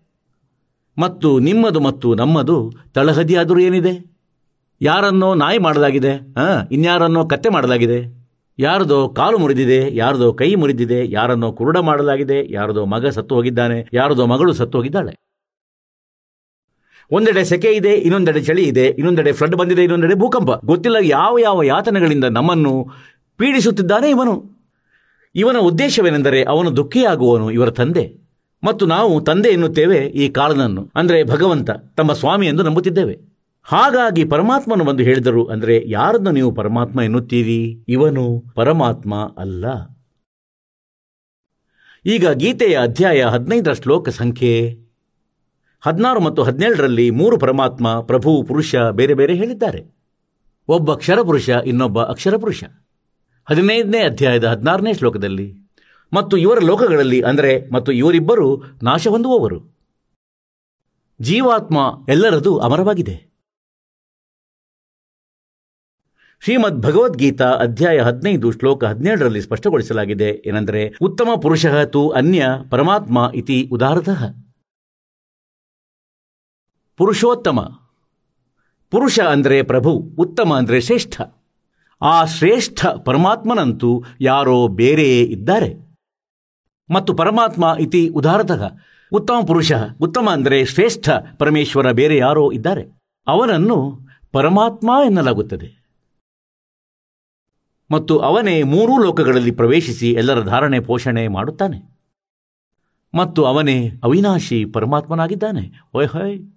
ಮತ್ತು 0.97 1.39
ನಿಮ್ಮದು 1.39 1.79
ಮತ್ತು 1.79 2.15
ನಮ್ಮದು 2.15 2.71
ತಳಹದಿಯಾದರೂ 2.93 3.59
ಏನಿದೆ? 3.59 3.93
ಯಾರನ್ನೋ 4.81 5.35
ನಾಯಿ 5.35 5.57
ಮಾಡಲಾಗಿದೆ, 5.57 6.11
ಹಾಂ? 6.11 6.67
ಇನ್ಯಾರನ್ನೋ 6.71 7.25
ಕತ್ತೆ 7.25 7.49
ಮಾಡಲಾಗಿದೆ? 7.49 7.99
ಯಾರದೋ 8.59 9.09
ಕಾಲು 9.09 9.37
ಮುರಿದಿದೆ, 9.37 9.95
ಯಾರದೋ 9.95 10.33
ಕೈ 10.33 10.55
ಮುರಿದಿದೆ, 10.55 11.11
ಯಾರನ್ನೋ 11.11 11.51
ಕುರುಡ 11.51 11.77
ಮಾಡಲಾಗಿದೆ, 11.77 12.51
ಯಾರದೋ 12.51 12.85
ಮಗ 12.85 13.07
ಸತ್ತು 13.07 13.35
ಹೋಗಿದ್ದಾನೆ, 13.35 13.87
ಯಾರದೋ 13.93 14.25
ಮಗಳು 14.25 14.53
ಸತ್ತು 14.53 14.77
ಹೋಗಿದ್ದಾಳೆ. 14.77 15.13
ಒಂದೆಡೆ 17.11 17.43
ಸೆಕೆ 17.43 17.71
ಇದೆ, 17.71 17.93
ಇನ್ನೊಂದೆಡೆ 17.93 18.41
ಚಳಿ 18.41 18.63
ಇದೆ, 18.63 18.85
ಇನ್ನೊಂದೆಡೆ 18.87 19.31
ಫ್ಲಡ್ 19.31 19.55
ಬಂದಿದೆ, 19.55 19.83
ಇನ್ನೊಂದೆಡೆ 19.83 20.15
ಭೂಕಂಪ. 20.15 20.51
ಗೊತ್ತಿಲ್ಲ 20.65 20.97
ಯಾವ 21.01 21.37
ಯಾವ 21.39 21.63
ಯಾತನೆಗಳಿಂದ 21.63 22.23
ನಮ್ಮನ್ನು 22.23 22.73
ಪೀಡಿಸುತ್ತಿದ್ದಾನೆ 23.37 24.09
ಇವನು. 24.09 24.33
ಇವನ 25.35 25.57
ಉದ್ದೇಶವೇನೆಂದರೆ 25.57 26.43
ಅವನು 26.43 26.69
ದುಃಖಿಯಾಗುವನು 26.75 27.51
ಇವರ 27.51 27.69
ತಂದೆ. 27.69 28.26
ಮತ್ತು 28.63 28.85
ನಾವು 28.85 29.21
ತಂದೆ 29.21 29.49
ಎನ್ನುತ್ತೇವೆ 29.49 29.97
ಈ 29.97 30.29
ಕಾಲನನ್ನು. 30.29 30.91
ಅಂದರೆ 30.95 31.23
ಭಗವಂತ 31.23 31.71
ತಮ್ಮ 31.71 32.13
ಸ್ವಾಮಿ 32.13 32.47
ಎಂದು 32.47 32.63
ನಂಬುತ್ತಿದ್ದೇವೆ. 32.63 33.19
ಹಾಗಾಗಿ 33.63 34.25
ಪರಮಾತ್ಮನು 34.25 34.83
ಬಂದು 34.83 35.03
ಹೇಳಿದರು 35.03 35.45
ಅಂದರೆ 35.45 35.83
ಯಾರನ್ನು 35.89 36.31
ನೀವು 36.31 36.51
ಪರಮಾತ್ಮ 36.51 37.01
ಎನ್ನುತ್ತೀರಿ? 37.01 37.85
ಇವನು 37.87 38.43
ಪರಮಾತ್ಮ 38.55 39.15
ಅಲ್ಲ. 39.37 39.65
ಈಗ 42.05 42.29
ಗೀತೆಯ 42.29 42.79
ಅಧ್ಯಾಯ 42.81 43.23
ಹದಿನೈದರ 43.23 43.73
ಶ್ಲೋಕ 43.73 44.09
ಸಂಖ್ಯೆ 44.09 44.77
ಹದಿನಾರು 45.81 46.19
ಮತ್ತು 46.19 46.43
ಹದಿನೇಳರಲ್ಲಿ 46.43 47.09
ಮೂರು 47.09 47.37
ಪರಮಾತ್ಮ, 47.37 48.01
ಪ್ರಭು, 48.01 48.43
ಪುರುಷ 48.43 48.75
ಬೇರೆ 48.75 49.13
ಬೇರೆ 49.13 49.33
ಹೇಳಿದ್ದಾರೆ. 49.33 49.97
ಒಬ್ಬ 50.67 50.93
ಅಕ್ಷರಪುರುಷ 50.93 51.49
ಇನ್ನೊಬ್ಬ 51.49 52.03
ಅಕ್ಷರ 52.03 52.37
ಪುರುಷ 52.37 52.63
ಹದಿನೈದನೇ 53.49 53.99
ಅಧ್ಯಾಯದ 53.99 54.43
ಹದಿನಾರನೇ 54.43 54.93
ಶ್ಲೋಕದಲ್ಲಿ 54.93 55.66
ಮತ್ತು 56.13 56.37
ಇವರ 56.37 56.59
ಲೋಕಗಳಲ್ಲಿ, 56.59 57.21
ಅಂದರೆ, 57.21 57.69
ಮತ್ತು 57.69 57.91
ಇವರಿಬ್ಬರು 57.91 58.63
ನಾಶ 58.83 59.07
ಹೊಂದುವವರು 59.07 59.77
ಜೀವಾತ್ಮ 61.21 61.77
ಎಲ್ಲರದು 62.09 62.57
ಅಮರವಾಗಿದೆ. 62.57 63.27
ಶ್ರೀಮದ್ 66.43 66.81
ಭಗವದ್ಗೀತಾ 66.81 67.49
ಅಧ್ಯಾಯ 67.49 67.99
ಹದಿನೈದು, 67.99 68.51
ಶ್ಲೋಕ 68.51 68.83
ಹದಿನೇಳರಲ್ಲಿ 68.83 69.41
ಸ್ಪಷ್ಟಗೊಳಿಸಲಾಗಿದೆ. 69.41 70.43
ಏನೆಂದರೆ, 70.45 70.93
ಉತ್ತಮ 71.01 71.29
ಪುರುಷ 71.41 71.65
ತು 71.65 72.09
ಅನ್ಯ 72.09 72.45
ಪರಮಾತ್ಮ 72.71 73.31
ಇತಿ 73.35 73.69
ಉದಾರತಃ. 73.71 74.25
ಪುರುಷೋತ್ತಮ. 76.97 77.59
ಪುರುಷ 78.91 79.19
ಅಂದರೆ 79.19 79.63
ಪ್ರಭು, 79.63 79.91
ಉತ್ತಮ 80.17 80.53
ಅಂದರೆ 80.53 80.81
ಶ್ರೇಷ್ಠ. 80.81 81.21
ಆ 82.01 82.25
ಶ್ರೇಷ್ಠ 82.25 82.85
ಪರಮಾತ್ಮನಂತೂ 82.85 84.03
ಯಾರೋ 84.21 84.67
ಬೇರೆಯೇ 84.67 85.23
ಇದ್ದಾರೆ. 85.23 85.86
ಮತ್ತು 86.93 87.13
ಪರಮಾತ್ಮ 87.13 87.75
ಇತಿ 87.79 88.09
ಉದಾರತಃ. 88.09 88.71
ಉತ್ತಮ 89.11 89.33
ಪುರುಷ, 89.47 89.71
ಉತ್ತಮ 90.01 90.29
ಅಂದರೆ 90.31 90.65
ಶ್ರೇಷ್ಠ, 90.65 91.09
ಪರಮೇಶ್ವರ 91.37 91.91
ಬೇರೆ 91.91 92.17
ಯಾರೋ 92.17 92.51
ಇದ್ದಾರೆ. 92.51 92.83
ಅವನನ್ನು 93.27 93.99
ಪರಮಾತ್ಮ 94.31 94.91
ಎನ್ನಲಾಗುತ್ತದೆ. 95.05 95.87
ಮತ್ತು 97.91 98.19
ಅವನೇ 98.19 98.63
ಮೂರೂ 98.63 99.03
ಲೋಕಗಳಲ್ಲಿ 99.03 99.51
ಪ್ರವೇಶಿಸಿ 99.51 100.11
ಎಲ್ಲರ 100.11 100.41
ಧಾರಣೆ, 100.41 100.79
ಪೋಷಣೆ 100.79 101.27
ಮಾಡುತ್ತಾನೆ. 101.27 101.97
ಮತ್ತು 103.15 103.45
ಅವನೇ 103.45 103.89
ಅವಿನಾಶಿ 104.03 104.65
ಪರಮಾತ್ಮನಾಗಿದ್ದಾನೆ. 104.65 105.81
ಓಯ್ 105.95 106.07
ಹೊಯ್. 106.07 106.47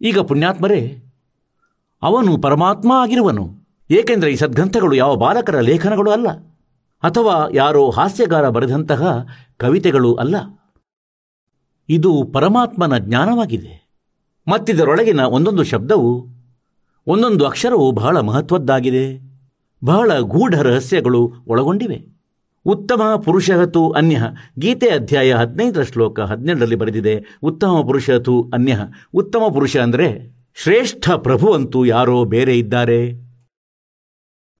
ಈಗ 0.00 0.18
ಪುಣ್ಯಾತ್ಮರೇ, 0.18 1.02
ಅವನು 2.02 2.38
ಪರಮಾತ್ಮ 2.38 2.92
ಆಗಿರುವನು. 2.92 3.66
ಏಕೆಂದರೆ 3.90 4.32
ಈ 4.32 4.36
ಸದ್ಗ್ರಂಥಗಳು 4.36 4.94
ಯಾವ 4.94 5.16
ಬಾಲಕರ 5.16 5.60
ಲೇಖನಗಳು 5.60 6.10
ಅಲ್ಲ. 6.10 6.53
ಅಥವಾ 7.04 7.48
ಯಾರೋ 7.52 7.90
ಹಾಸ್ಯಗಾರ 7.90 8.48
ಬರೆದಂತಹ 8.48 9.26
ಕವಿತೆಗಳು 9.56 10.14
ಅಲ್ಲ. 10.14 10.36
ಇದು 11.88 12.30
ಪರಮಾತ್ಮನ 12.34 12.98
ಜ್ಞಾನವಾಗಿದೆ. 12.98 13.84
ಮತ್ತಿದರೊಳಗಿನ 14.48 15.20
ಒಂದೊಂದು 15.20 15.64
ಶಬ್ದವು, 15.64 16.26
ಒಂದೊಂದು 17.06 17.46
ಅಕ್ಷರವು 17.46 17.90
ಬಹಳ 17.90 18.20
ಮಹತ್ವದ್ದಾಗಿದೆ. 18.20 19.20
ಬಹಳ 19.84 20.18
ಗೂಢ 20.18 20.60
ರಹಸ್ಯಗಳು 20.60 21.32
ಒಳಗೊಂಡಿವೆ. 21.46 22.06
ಉತ್ತಮ 22.66 23.22
ಪುರುಷಹತು 23.24 23.90
ಅನ್ಯ. 23.90 24.22
ಗೀತೆ 24.58 24.88
ಅಧ್ಯಾಯ 24.88 25.34
ಹದಿನೈದರ 25.34 25.82
ಶ್ಲೋಕ 25.82 26.20
ಹದಿನೆಂಟರಲ್ಲಿ 26.20 26.76
ಬರೆದಿದೆ, 26.76 27.24
ಉತ್ತಮ 27.42 27.80
ಪುರುಷಹತು 27.86 28.50
ಅನ್ಯ. 28.54 28.78
ಉತ್ತಮ 29.14 29.42
ಪುರುಷ 29.54 29.76
ಅಂದರೆ 29.76 30.34
ಶ್ರೇಷ್ಠ 30.54 31.10
ಪ್ರಭು 31.10 31.52
ಅಂತೂ 31.52 31.84
ಯಾರೋ 31.84 32.24
ಬೇರೆ 32.24 32.58
ಇದ್ದಾರೆ. 32.58 33.24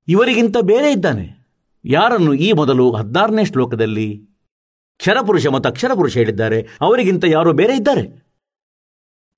ಇವರಿಗಿಂತ 0.08 0.56
ಬೇರೆ 0.62 0.92
ಇದ್ದಾನೆ. 0.92 1.43
ಯಾರನ್ನು 1.84 2.34
ಈ 2.34 2.52
ಮೊದಲು 2.52 2.84
ಹದಿನಾರನೇ 2.90 3.44
ಶ್ಲೋಕದಲ್ಲಿ 3.44 4.08
ಕ್ಷರಪುರುಷ 5.00 5.46
ಮತ್ತು 5.46 5.68
ಅಕ್ಷರಪುರುಷ 5.68 6.14
ಹೇಳಿದ್ದಾರೆ, 6.16 6.58
ಅವರಿಗಿಂತ 6.80 7.24
ಯಾರೋ 7.28 7.52
ಬೇರೆ 7.52 7.74
ಇದ್ದಾರೆ? 7.76 8.04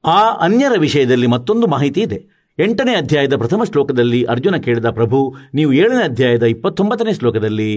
ಆ 0.04 0.20
ಅನ್ಯರ 0.30 0.74
ವಿಷಯದಲ್ಲಿ 0.78 1.26
ಮತ್ತೊಂದು 1.26 1.66
ಮಾಹಿತಿ 1.66 2.00
ಇದೆ. 2.00 2.18
ಎಂಟನೇ 2.58 2.94
ಅಧ್ಯಾಯದ 2.94 3.36
ಪ್ರಥಮ 3.36 3.64
ಶ್ಲೋಕದಲ್ಲಿ 3.64 4.20
ಅರ್ಜುನ 4.24 4.56
ಕೇಳಿದ, 4.56 4.90
ಪ್ರಭು, 4.90 5.18
ನೀವು 5.54 5.72
ಏಳನೇ 5.72 6.02
ಅಧ್ಯಾಯದ 6.04 6.42
ಇಪ್ಪತ್ತೊಂಬತ್ತನೇ 6.42 7.12
ಶ್ಲೋಕದಲ್ಲಿ 7.12 7.72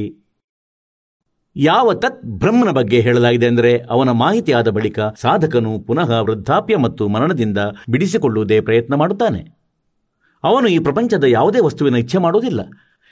ಯಾವ 1.55 1.93
ತತ್ 1.93 2.21
ಬ್ರಹ್ಮನ 2.25 2.71
ಬಗ್ಗೆ 2.71 3.01
ಹೇಳಲಾಗಿದೆ 3.01 3.47
ಅಂದರೆ, 3.47 3.71
ಅವನ 3.77 4.11
ಮಾಹಿತಿ 4.11 4.51
ಆದ 4.51 4.69
ಬಳಿಕ 4.69 4.99
ಸಾಧಕನು 4.99 5.79
ಪುನಃ 5.79 6.11
ವೃದ್ಧಾಪ್ಯ 6.21 6.77
ಮತ್ತು 6.77 7.07
ಮರಣದಿಂದ 7.07 7.57
ಬಿಡಿಸಿಕೊಳ್ಳುವುದೇ 7.89 8.59
ಪ್ರಯತ್ನ 8.61 8.95
ಮಾಡುತ್ತಾನೆ. 8.95 9.41
ಅವನು 10.43 10.67
ಈ 10.67 10.79
ಪ್ರಪಂಚದ 10.79 11.23
ಯಾವುದೇ 11.23 11.59
ವಸ್ತುವಿನ 11.59 11.95
ಇಚ್ಛೆ 11.95 12.17
ಮಾಡುವುದಿಲ್ಲ. 12.17 12.61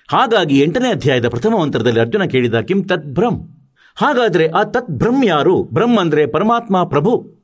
ಹಾಗಾಗಿ 0.07 0.59
ಎಂಟನೇ 0.59 0.89
ಅಧ್ಯಾಯದ 0.91 1.27
ಪ್ರಥಮ 1.27 1.57
ಮಂತ್ರದಲ್ಲಿ 1.61 1.99
ಅರ್ಜುನ 1.99 2.23
ಕೇಳಿದ 2.23 2.59
ಕಿಂ 2.59 2.83
ತತ್ 2.83 3.05
ಬ್ರಹ್ಮ್. 3.05 3.49
ಹಾಗಾದರೆ 3.95 4.47
ಆ 4.47 4.63
ತತ್ 4.63 4.91
ಬ್ರಹ್ಮ್ 4.91 5.25
ಯಾರು? 5.25 5.63
ಬ್ರಹ್ಮ್ 5.63 5.97
ಅಂದರೆ 5.97 6.25
ಪರಮಾತ್ಮ, 6.25 6.83
ಪ್ರಭು. 6.83 7.37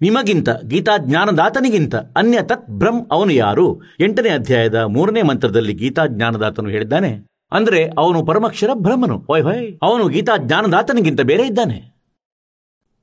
ನಿಮಗಿಂತ, 0.00 0.48
ಗೀತಾ 0.68 0.92
ಜ್ಞಾನದಾತನಿಗಿಂತ 0.98 1.94
ಅನ್ಯ 1.94 2.38
ತತ್ 2.42 2.70
ಬ್ರಹ್ಮ್ 2.70 3.06
ಅವನು 3.12 3.32
ಯಾರು? 3.32 3.80
ಎಂಟನೇ 4.00 4.28
ಅಧ್ಯಾಯದ 4.28 4.74
ಮೂರನೇ 4.74 5.22
ಮಂತ್ರದಲ್ಲಿ 5.22 5.74
ಗೀತಾ 5.74 6.06
ಜ್ಞಾನದಾತನು 6.06 6.68
ಹೇಳಿದ್ದಾನೆ. 6.68 7.26
ಅಂದರೆ 7.52 7.90
ಅವನು 7.98 8.26
ಪರಮಕ್ಷರ 8.26 8.70
ಬ್ರಹ್ಮನು. 8.74 9.18
ಹೊಯ್ 9.18 9.42
ಹೊಯ್. 9.42 9.78
ಅವನು 9.82 10.08
ಗೀತಾ 10.08 10.36
ಜ್ಞಾನದಾತನಿಗಿಂತ 10.36 11.20
ಬೇರೆ 11.20 11.46
ಇದ್ದಾನೆ. 11.46 11.94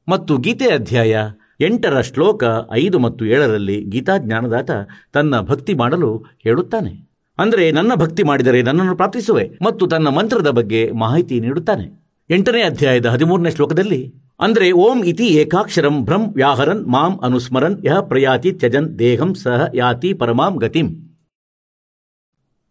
ಮತ್ತು 0.09 0.37
ಗೀತೆ 0.37 0.65
ಅಧ್ಯಾಯ 0.65 1.17
ಎಂಟರ 1.59 2.01
ಶ್ಲೋಕ 2.01 2.43
ಐದು 2.71 2.99
ಮತ್ತು 2.99 3.25
ಏಳರಲ್ಲಿ 3.25 3.81
ಗೀತಾ 3.81 4.17
ಜ್ಞಾನದಾತ 4.17 4.71
ತನ್ನ 5.13 5.39
ಭಕ್ತಿ 5.39 5.73
ಮಾಡಲು 5.73 6.17
ಹೇಳುತ್ತಾನೆ. 6.17 7.06
ಅಂದರೆ 7.37 7.71
ನನ್ನ 7.71 7.95
ಭಕ್ತಿ 7.95 8.23
ಮಾಡಿದರೆ 8.23 8.61
ನನ್ನನ್ನು 8.61 8.95
ಪ್ರಾರ್ಥಿಸುವೆ 8.95 9.45
ಮತ್ತು 9.61 9.87
ತನ್ನ 9.87 10.07
ಮಂತ್ರದ 10.07 10.49
ಬಗ್ಗೆ 10.49 10.81
ಮಾಹಿತಿ 10.91 11.39
ನೀಡುತ್ತಾನೆ. 11.39 11.85
ಎಂಟನೇ 12.29 12.61
ಅಧ್ಯಾಯದ 12.61 13.05
ಹದಿಮೂರನೇ 13.05 13.51
ಶ್ಲೋಕದಲ್ಲಿ, 13.51 14.01
ಅಂದರೆ 14.39 14.71
ಓಂ 14.71 15.03
ಇತಿ 15.03 15.27
ಏಕಾಕ್ಷರಂ 15.27 16.05
ಭ್ರಂ 16.05 16.23
ವ್ಯಾಹರನ್ 16.33 16.83
ಮಾಂ 16.85 17.13
ಅನುಸ್ಮರನ್ 17.23 17.85
ಯಹ 17.85 17.99
ಪ್ರಯಾತಿ 17.99 18.51
ತ್ಯಜನ್ 18.51 18.89
ದೇಹಂ 18.99 19.35
ಸಹ 19.35 19.67
ಯಾತಿ 19.73 20.13
ಪರಮಾಂ 20.13 20.55
ಗತಿಂ. 20.55 20.89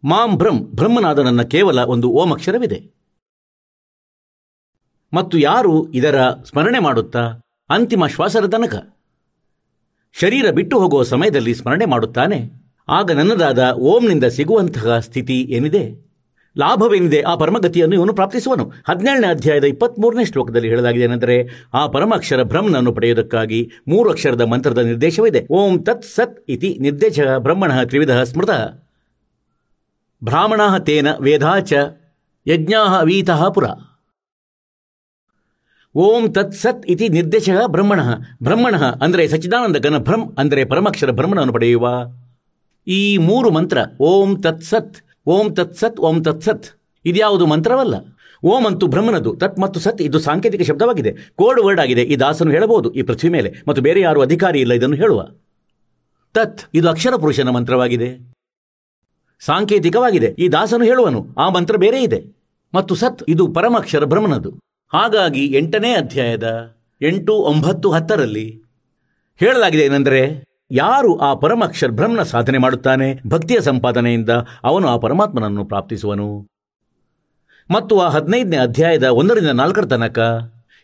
ಮಾಂ 0.03 0.29
ಭ್ರಂ 0.37 0.59
ಬ್ರಹ್ಮನಾದ 0.75 1.19
ನನ್ನ 1.19 1.41
ಕೇವಲ 1.41 1.79
ಒಂದು 1.79 2.09
ಓಂ 2.09 2.31
ಅಕ್ಷರವಿದೆ. 2.33 2.79
ಮತ್ತು 5.13 5.37
ಯಾರು 5.37 5.73
ಇದರ 5.91 6.17
ಸ್ಮರಣೆ 6.29 6.79
ಮಾಡುತ್ತಾ? 6.79 7.23
ಅಂತಿಮ 7.69 8.05
ಶ್ವಾಸದ 8.05 8.45
ತನಕ. 8.49 8.75
ಶರೀರ 10.15 10.45
ಬಿಟ್ಟು 10.51 10.79
ಹೋಗುವ 10.79 11.03
ಸಮಯದಲ್ಲಿ 11.03 11.53
ಸ್ಮರಣೆ 11.53 11.85
ಮಾಡುತ್ತಾನೆ. 11.85 12.66
ಆಗ 12.89 13.11
ನನ್ನದಾದ 13.11 13.71
ಓಂನಿಂದ 13.71 14.23
ಸಿಗುವಂತಹ 14.23 14.99
ಸ್ಥಿತಿ 14.99 15.41
ಏನಿದೆ? 15.41 16.07
ಲಾಭವೇನಿದೆ? 16.57 17.21
ಆ 17.21 17.35
ಪರಮಗತಿಯನ್ನು 17.35 17.95
ಇವನು 17.95 18.13
ಪ್ರಾಪ್ತಿಸುವನು. 18.13 18.71
ಹದಿನೇಳನೇ 18.87 19.27
ಅಧ್ಯಾಯದ 19.27 19.63
ಇಪ್ಪತ್ಮೂರನೇ 19.63 20.25
ಶ್ಲೋಕದಲ್ಲಿ 20.25 20.69
ಹೇಳಲಾಗಿದೆ 20.69 21.03
ಏನೆಂದರೆ, 21.03 21.67
ಆ 21.73 21.87
ಪರಮಾಕ್ಷರ 21.87 22.43
ಬ್ರಹ್ಮನನ್ನು 22.43 22.93
ಪಡೆಯುವುದಕ್ಕಾಗಿ 22.93 23.71
ಮೂರು 23.87 24.09
ಅಕ್ಷರದ 24.09 24.41
ಮಂತ್ರದ 24.41 24.77
ನಿರ್ದೇಶವಿದೆ 24.77 25.47
ಓಂ 25.49 25.83
ತತ್ 25.83 26.03
ಸತ್ 26.03 26.45
ಇತಿ 26.49 26.77
ನಿರ್ದೇಶ 26.81 27.19
ಬ್ರಹ್ಮಣ 27.37 27.83
ತ್ರಿವಿಧ 27.83 28.11
ಸ್ಮೃತ. 28.11 28.49
ಬ್ರಾಹ್ಮಣ 30.23 30.61
ತೇನ 30.77 31.07
ವೇದಾಚ 31.21 31.73
ಯಜ್ಞಾ 32.47 33.01
ವೀತಃ 33.01 33.49
ಪುರ. 33.49 33.65
ಓಂ 35.95 36.33
ತತ್ 36.33 36.53
ಸತ್ 36.53 36.85
ಇತಿ 36.87 37.09
ನಿರ್ದೇಶ 37.09 37.49
ಬ್ರಹ್ಮಣ. 37.67 37.99
ಬ್ರಹ್ಮಣ 38.43 38.75
ಅಂದರೆ 38.77 39.27
ಸಚ್ಚಿದಾನಂದ 39.27 39.77
ಘನ 39.77 39.97
ಭ್ರಮ್ 39.97 40.37
ಅಂದರೆ 40.37 40.65
ಪರಮಾಕ್ಷರ 40.65 41.11
ಬ್ರಹ್ಮಣವನ್ನು 41.11 41.53
ಪಡೆಯುವ 41.53 41.87
ಈ 42.87 43.17
ಮೂರು 43.17 43.51
ಮಂತ್ರ, 43.51 43.77
ಓಂ 43.99 44.41
ತತ್ಸತ್ 44.41 44.97
ಓಂ 45.27 45.55
ತತ್ಸತ್ 45.55 45.99
ಓಂ 45.99 46.23
ತತ್ಸತ್ 46.23 46.65
ಇದ್ಯಾವುದು 47.05 47.45
ಮಂತ್ರವಲ್ಲ? 47.45 47.95
ಓಂ 48.43 48.65
ಅಂತೂ 48.65 48.87
ಬ್ರಹ್ಮನದು, 48.87 49.35
ತತ್ 49.35 49.59
ಮತ್ತು 49.59 49.79
ಸತ್, 49.79 50.01
ಇದು 50.01 50.19
ಸಾಂಕೇತಿಕ 50.19 50.61
ಶಬ್ದವಾಗಿದೆ. 50.61 51.11
ಕೋಡ್ 51.35 51.61
ವರ್ಡ್ 51.61 51.81
ಆಗಿದೆ, 51.81 52.01
ಈ 52.01 52.15
ದಾಸನು 52.15 52.51
ಹೇಳಬಹುದು, 52.51 52.93
ಈ 52.93 53.01
ಪೃಥ್ವಿ 53.01 53.29
ಮೇಲೆ, 53.29 53.53
ಮತ್ತು 53.67 53.81
ಬೇರೆ 53.81 53.99
ಯಾರು 53.99 54.21
ಅಧಿಕಾರಿ 54.21 54.59
ಇಲ್ಲ 54.59 54.73
ಇದನ್ನು 54.73 54.95
ಹೇಳುವ. 54.95 55.25
ತತ್, 56.33 56.61
ಇದು 56.73 56.89
ಅಕ್ಷರ 56.89 57.15
ಪುರುಷನ 57.15 57.49
ಮಂತ್ರವಾಗಿದೆ. 57.49 58.33
ಸಾಂಕೇತಿಕವಾಗಿದೆ, 59.39 60.27
ಈ 60.39 60.47
ದಾಸನು 60.47 60.83
ಹೇಳುವನು, 60.83 61.27
ಆ 61.37 61.49
ಮಂತ್ರ 61.49 61.77
ಬೇರೆ 61.77 62.03
ಇದೆ. 62.03 62.21
ಮತ್ತು 62.73 62.95
ಸತ್, 62.95 63.23
ಇದು 63.27 63.47
ಪರಮಾಕ್ಷರ 63.47 64.03
ಬ್ರಹ್ಮನದು. 64.03 64.51
ಹಾಗಾಗಿ 64.93 65.45
ಎಂಟನೇ 65.45 65.93
ಅಧ್ಯಾಯದ 65.93 66.75
ಎಂಟು 67.01 67.33
ಒಂಬತ್ತು 67.33 67.91
ಹತ್ತರಲ್ಲಿ 67.91 68.63
ಹೇಳಲಾಗಿದೆ 69.35 69.83
ಏನೆಂದರೆ 69.83 70.21
ಯಾರು 70.71 71.17
ಆ 71.17 71.33
ಪರಮಕ್ಷರ್ 71.33 71.91
ಬ್ರಹ್ಮನ 71.91 72.23
ಸಾಧನೆ 72.23 72.57
ಮಾಡುತ್ತಾನೆ? 72.57 73.19
ಭಕ್ತಿಯ 73.27 73.61
ಸಂಪಾದನೆಯಿಂದ 73.61 74.29
ಅವನು 74.63 74.87
ಆ 74.87 74.97
ಪರಮಾತ್ಮನನ್ನು 74.97 75.65
ಪ್ರಾಪ್ತಿಸುವನು. 75.65 76.47
ಮತ್ತು 77.71 77.99
ಆ 77.99 78.09
ಹದಿನೈದನೇ 78.09 78.57
ಅಧ್ಯಾಯದ 78.57 79.03
ಒಂದರಿಂದ 79.03 79.47
ನಾಲ್ಕರ 79.47 79.85
ತನಕ 79.85 80.19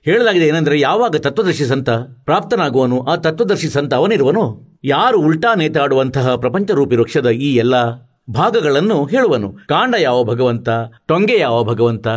ಹೇಳಲಾಗಿದೆ 0.06 0.48
ಏನೆಂದರೆ, 0.48 0.80
ಯಾವಾಗ 0.80 1.16
ತತ್ವದರ್ಶಿ 1.16 1.66
ಸಂತ 1.66 1.90
ಪ್ರಾಪ್ತನಾಗುವನು, 2.26 3.04
ಆ 3.04 3.16
ತತ್ವದರ್ಶಿ 3.16 3.70
ಸಂತ 3.70 3.94
ಅವನಿರುವನು. 3.94 4.74
ಯಾರು 4.84 5.20
ಉಲ್ಟಾ 5.20 5.56
ನೇತಾಡುವಂತಹ 5.56 6.36
ಪ್ರಪಂಚರೂಪಿ 6.36 6.96
ವೃಕ್ಷದ 6.96 7.30
ಈ 7.30 7.56
ಎಲ್ಲ 7.56 7.92
ಭಾಗಗಳನ್ನು 8.30 9.06
ಹೇಳುವನು. 9.06 9.52
ಕಾಂಡ 9.52 9.96
ಯಾವ 10.00 10.24
ಭಗವಂತ 10.24 10.70
ಟೊಂಗೆ 11.08 11.38
ಯಾವ 11.38 11.64
ಭಗವಂತ, 11.64 12.08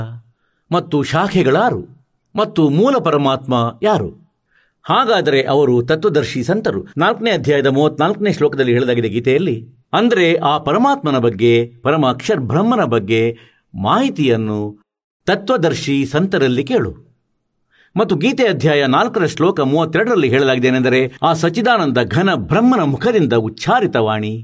ಮತ್ತು 0.72 1.02
ಶಾಖೆಗಳಾರು, 1.02 2.06
ಮತ್ತು 2.36 2.68
ಮೂಲ 2.68 2.96
ಪರಮಾತ್ಮ 2.98 3.74
ಯಾರು? 3.82 4.25
ಹಾಗಾದರೆ 4.86 5.42
ಅವರು 5.42 5.82
ತತ್ವದರ್ಶಿ 5.82 6.40
ಸಂತರು. 6.42 6.80
ನಾಲ್ಕನೇ 6.96 7.30
ಅಧ್ಯಾಯದ 7.30 7.66
ಮೂವತ್ನಾಲ್ಕನೇ 7.66 8.32
ಶ್ಲೋಕದಲ್ಲಿ 8.32 8.72
ಹೇಳಲಾಗಿದೆ 8.72 9.08
ಗೀತೆಯಲ್ಲಿ, 9.08 9.56
ಅಂದರೆ 9.92 10.26
ಆ 10.34 10.58
ಪರಮಾತ್ಮನ 10.58 11.18
ಬಗ್ಗೆ 11.18 11.52
ಪರಮ 11.82 12.06
ಅಕ್ಷರ್ 12.06 12.40
ಬ್ರಹ್ಮನ 12.40 12.84
ಬಗ್ಗೆ 12.84 13.22
ಮಾಹಿತಿಯನ್ನು 13.74 14.58
ತತ್ವದರ್ಶಿ 15.26 15.96
ಸಂತರಲ್ಲಿ 16.04 16.64
ಕೇಳು. 16.64 16.92
ಮತ್ತು 17.96 18.16
ಗೀತೆ 18.16 18.44
ಅಧ್ಯಾಯ 18.44 18.86
ನಾಲ್ಕರ 18.86 19.26
ಶ್ಲೋಕ 19.26 19.60
ಮೂವತ್ತೆರಡರಲ್ಲಿ 19.60 20.28
ಹೇಳಲಾಗಿದೆ 20.28 20.68
ಏನೆಂದರೆ 20.68 21.00
ಆ 21.22 21.32
ಸಚಿದಾನಂದ 21.32 21.98
ಘನ 22.08 22.30
ಬ್ರಹ್ಮನ 22.34 22.82
ಮುಖದಿಂದ 22.82 23.32
ಉಚ್ಚಾರಿತ 23.32 23.96
ವಾಣಿ 23.96 24.34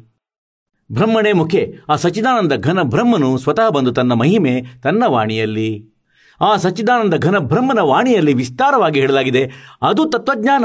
ಬ್ರಹ್ಮಣೇ 0.90 1.32
ಮುಖೆ 1.32 1.62
ಆ 1.88 1.96
ಸಚಿದಾನಂದ 1.96 2.52
ಘನ 2.52 2.80
ಬ್ರಹ್ಮನು 2.82 3.38
ಸ್ವತಃ 3.38 3.68
ಬಂದು 3.68 3.92
ತನ್ನ 3.92 4.12
ಮಹಿಮೆ, 4.12 4.54
ತನ್ನ 4.82 5.02
ವಾಣಿಯಲ್ಲಿ 5.06 5.70
ಆ 6.42 6.56
ಸಚ್ಚಿದಾನಂದ 6.56 7.14
ಘನ 7.14 7.38
ಬ್ರಹ್ಮನ 7.38 7.78
ವಾಣಿಯಲ್ಲಿ 7.78 8.34
ವಿಸ್ತಾರವಾಗಿ 8.34 9.00
ಹೇಳಲಾಗಿದೆ. 9.00 9.50
ಅದು 9.82 10.04
ತತ್ವಜ್ಞಾನ. 10.04 10.64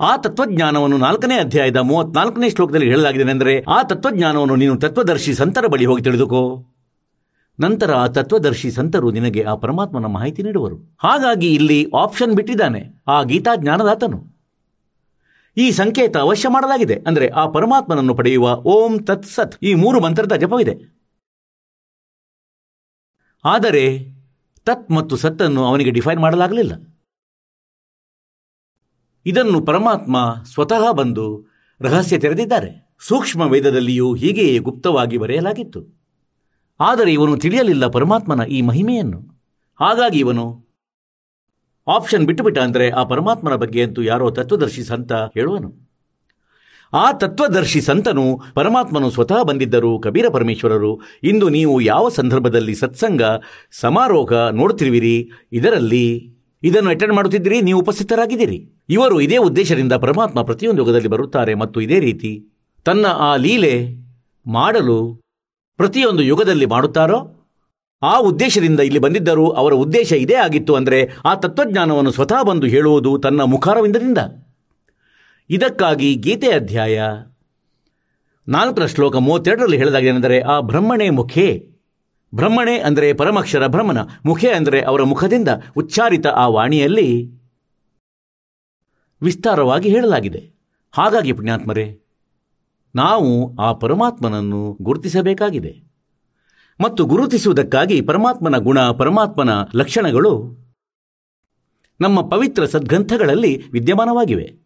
ಆ 0.00 0.16
ತತ್ವಜ್ಞಾನವನ್ನು 0.16 0.98
ನಾಲ್ಕನೇ 0.98 1.38
ಅಧ್ಯಾಯದ 1.38 1.76
ಮೂವತ್ನಾಲ್ಕನೇ 1.76 2.50
ಶ್ಲೋಕದಲ್ಲಿ 2.50 2.86
ಹೇಳಲಾಗಿದೆ 2.86 3.30
ಅಂದರೆ 3.30 3.62
ಆ 3.62 3.82
ತತ್ವಜ್ಞಾನವನ್ನು 3.82 4.56
ನೀನು 4.56 4.76
ತತ್ವದರ್ಶಿ 4.76 5.34
ಸಂತರ 5.34 5.66
ಬಳಿ 5.66 5.84
ಹೋಗಿ 5.84 6.02
ತಿಳಿದುಕೋ. 6.02 6.64
ನಂತರ 7.60 7.94
ಆ 7.94 8.06
ತತ್ವದರ್ಶಿ 8.06 8.70
ಸಂತರು 8.70 9.10
ನಿನಗೆ 9.10 9.42
ಆ 9.42 9.54
ಪರಮಾತ್ಮನ 9.54 10.06
ಮಾಹಿತಿ 10.06 10.42
ನೀಡುವರು. 10.42 10.96
ಹಾಗಾಗಿ 10.98 11.54
ಇಲ್ಲಿ 11.54 11.90
ಆಪ್ಷನ್ 11.96 12.32
ಬಿಟ್ಟಿದ್ದಾನೆ. 12.32 13.02
ಆ 13.08 13.22
ಗೀತಾ 13.22 13.56
ಜ್ಞಾನದಾತನು 13.56 14.32
ಈ 15.56 15.70
ಸಂಕೇತ 15.70 16.16
ಅವಶ್ಯ 16.16 16.48
ಮಾಡಲಾಗಿದೆ. 16.48 16.94
ಅಂದರೆ 17.06 17.28
ಆ 17.28 17.46
ಪರಮಾತ್ಮನನ್ನು 17.46 18.14
ಪಡೆಯುವ 18.14 18.56
ಓಂ 18.56 18.98
ತತ್ 18.98 19.24
ಸತ್ 19.24 19.56
ಈ 19.62 19.74
ಮೂರು 19.74 20.00
ಮಂತ್ರದ 20.00 20.32
ಜಪವಿದೆ. 20.32 20.74
ಆದರೆ 23.44 24.11
ತತ್ 24.64 24.90
ಮತ್ತು 24.90 25.16
ಸತ್ತನ್ನು 25.16 25.64
ಅವನಿಗೆ 25.64 25.90
ಡಿಫೈನ್ 25.90 26.20
ಮಾಡಲಾಗಲಿಲ್ಲ. 26.20 26.72
ಇದನ್ನು 29.26 29.60
ಪರಮಾತ್ಮ 29.60 30.16
ಸ್ವತಃ 30.54 30.92
ಬಂದು 30.92 31.50
ರಹಸ್ಯ 31.80 32.18
ತೆರೆದಿದ್ದಾರೆ. 32.18 32.96
ಸೂಕ್ಷ್ಮ 33.00 33.42
ವೇದದಲ್ಲಿಯೂ 33.42 34.14
ಹೀಗೆಯೇ 34.14 34.58
ಗುಪ್ತವಾಗಿ 34.58 35.18
ಬರೆಯಲಾಗಿತ್ತು. 35.18 35.80
ಆದರೆ 36.80 37.12
ಇವನು 37.12 37.36
ತಿಳಿಯಲಿಲ್ಲ 37.36 37.86
ಪರಮಾತ್ಮನ 37.86 38.40
ಈ 38.48 38.62
ಮಹಿಮೆಯನ್ನು. 38.62 39.20
ಹಾಗಾಗಿ 39.80 40.18
ಇವನು 40.18 40.44
ಆಪ್ಷನ್ 41.88 42.26
ಬಿಟ್ಟುಬಿಟ್ಟ 42.26 42.58
ಅಂದರೆ 42.58 42.90
ಆ 42.90 43.04
ಪರಮಾತ್ಮನ 43.04 43.54
ಬಗ್ಗೆ 43.54 43.82
ಅಂತೂ 43.82 44.02
ಯಾರೋ 44.02 44.30
ತತ್ವದರ್ಶಿ 44.30 44.84
ಸಂತ 44.84 45.12
ಹೇಳುವನು. 45.12 45.91
ಆ 46.92 47.12
ತತ್ವದರ್ಶಿ 47.12 47.80
ಸಂತನು 47.80 48.24
ಪರಮಾತ್ಮನು 48.54 49.10
ಸ್ವತಃ 49.10 49.42
ಬಂದಿದ್ದರು 49.42 49.98
ಕಬೀರ 49.98 50.26
ಪರಮೇಶ್ವರರು, 50.28 51.00
ಇಂದು 51.22 51.48
ನೀವು 51.48 51.80
ಯಾವ 51.80 52.08
ಸಂದರ್ಭದಲ್ಲಿ 52.08 52.74
ಸತ್ಸಂಗ, 52.74 53.22
ಸಮಾರೋಹ 53.80 54.32
ನೋಡುತ್ತಿರುವಿರಿ? 54.32 55.30
ಇದರಲ್ಲಿ 55.52 56.06
ಇದನ್ನು 56.62 56.90
ಅಟೆಂಡ್ 56.90 57.14
ಮಾಡುತ್ತಿದ್ದೀರಿ, 57.14 57.60
ನೀವು 57.60 57.80
ಉಪಸ್ಥಿತರಾಗಿದ್ದೀರಿ. 57.80 58.58
ಇವರು 58.88 59.20
ಇದೇ 59.20 59.36
ಉದ್ದೇಶದಿಂದ 59.36 59.92
ಪರಮಾತ್ಮ 59.92 60.42
ಪ್ರತಿಯೊಂದು 60.42 60.82
ಯುಗದಲ್ಲಿ 60.82 61.08
ಬರುತ್ತಾರೆ 61.08 61.54
ಮತ್ತು 61.54 61.80
ಇದೇ 61.80 62.00
ರೀತಿ 62.00 62.32
ತನ್ನ 62.84 63.06
ಆ 63.06 63.36
ಲೀಲೆ 63.36 63.74
ಮಾಡಲು 64.46 65.00
ಪ್ರತಿಯೊಂದು 65.76 66.22
ಯುಗದಲ್ಲಿ 66.22 66.66
ಮಾಡುತ್ತಾರೋ, 66.66 67.18
ಆ 68.02 68.18
ಉದ್ದೇಶದಿಂದ 68.18 68.80
ಇಲ್ಲಿ 68.80 68.98
ಬಂದಿದ್ದರು 68.98 69.50
ಅವರ 69.50 69.72
ಉದ್ದೇಶ 69.74 70.12
ಇದೇ 70.12 70.34
ಆಗಿತ್ತು 70.34 70.74
ಅಂದರೆ 70.74 70.98
ಆ 71.24 71.34
ತತ್ವಜ್ಞಾನವನ್ನು 71.34 72.10
ಸ್ವತಃ 72.10 72.42
ಬಂದು 72.42 72.66
ಹೇಳುವುದು 72.66 73.18
ತನ್ನ 73.18 73.42
ಮುಖಾರವಿಂದದಿಂದ. 73.42 74.18
ಇದಕ್ಕಾಗಿ 75.54 76.14
ಗೀತೆ 76.14 76.52
ಅಧ್ಯಾಯ 76.52 77.02
ನಾಲ್ಕರ 78.48 78.86
ಶ್ಲೋಕ 78.86 79.16
ಮೂವತ್ತೆರಡರಲ್ಲಿ 79.16 79.76
ಹೇಳಲಾಗಿದೆನೆಂದರೆ 79.76 80.40
ಆ 80.40 80.60
ಬ್ರಹ್ಮಣೇ 80.60 81.10
ಮುಖೇ. 81.10 81.68
ಬ್ರಹ್ಮಣೆ 82.34 82.78
ಅಂದರೆ 82.78 83.12
ಪರಮಕ್ಷರ 83.12 83.66
ಬ್ರಹ್ಮನ 83.66 83.98
ಮುಖೆ 84.26 84.50
ಅಂದರೆ 84.50 84.80
ಅವರ 84.82 85.02
ಮುಖದಿಂದ 85.02 85.48
ಉಚ್ಚಾರಿತ 85.76 86.26
ಆ 86.26 86.46
ವಾಣಿಯಲ್ಲಿ 86.46 87.30
ವಿಸ್ತಾರವಾಗಿ 89.22 89.88
ಹೇಳಲಾಗಿದೆ. 89.88 90.52
ಹಾಗಾಗಿ 90.92 91.32
ಪುಣ್ಯಾತ್ಮರೇ, 91.32 92.00
ನಾವು 92.94 93.56
ಆ 93.56 93.72
ಪರಮಾತ್ಮನನ್ನು 93.72 94.78
ಗುರುತಿಸಬೇಕಾಗಿದೆ. 94.82 95.74
ಮತ್ತು 96.80 97.04
ಗುರುತಿಸುವುದಕ್ಕಾಗಿ 97.04 98.00
ಪರಮಾತ್ಮನ 98.00 98.56
ಗುಣ, 98.58 98.90
ಪರಮಾತ್ಮನ 98.90 99.50
ಲಕ್ಷಣಗಳು 99.74 100.32
ನಮ್ಮ 102.00 102.20
ಪವಿತ್ರ 102.28 102.64
ಸದ್ಗ್ರಂಥಗಳಲ್ಲಿ 102.64 103.70
ವಿದ್ಯಮಾನವಾಗಿವೆ. 103.70 104.61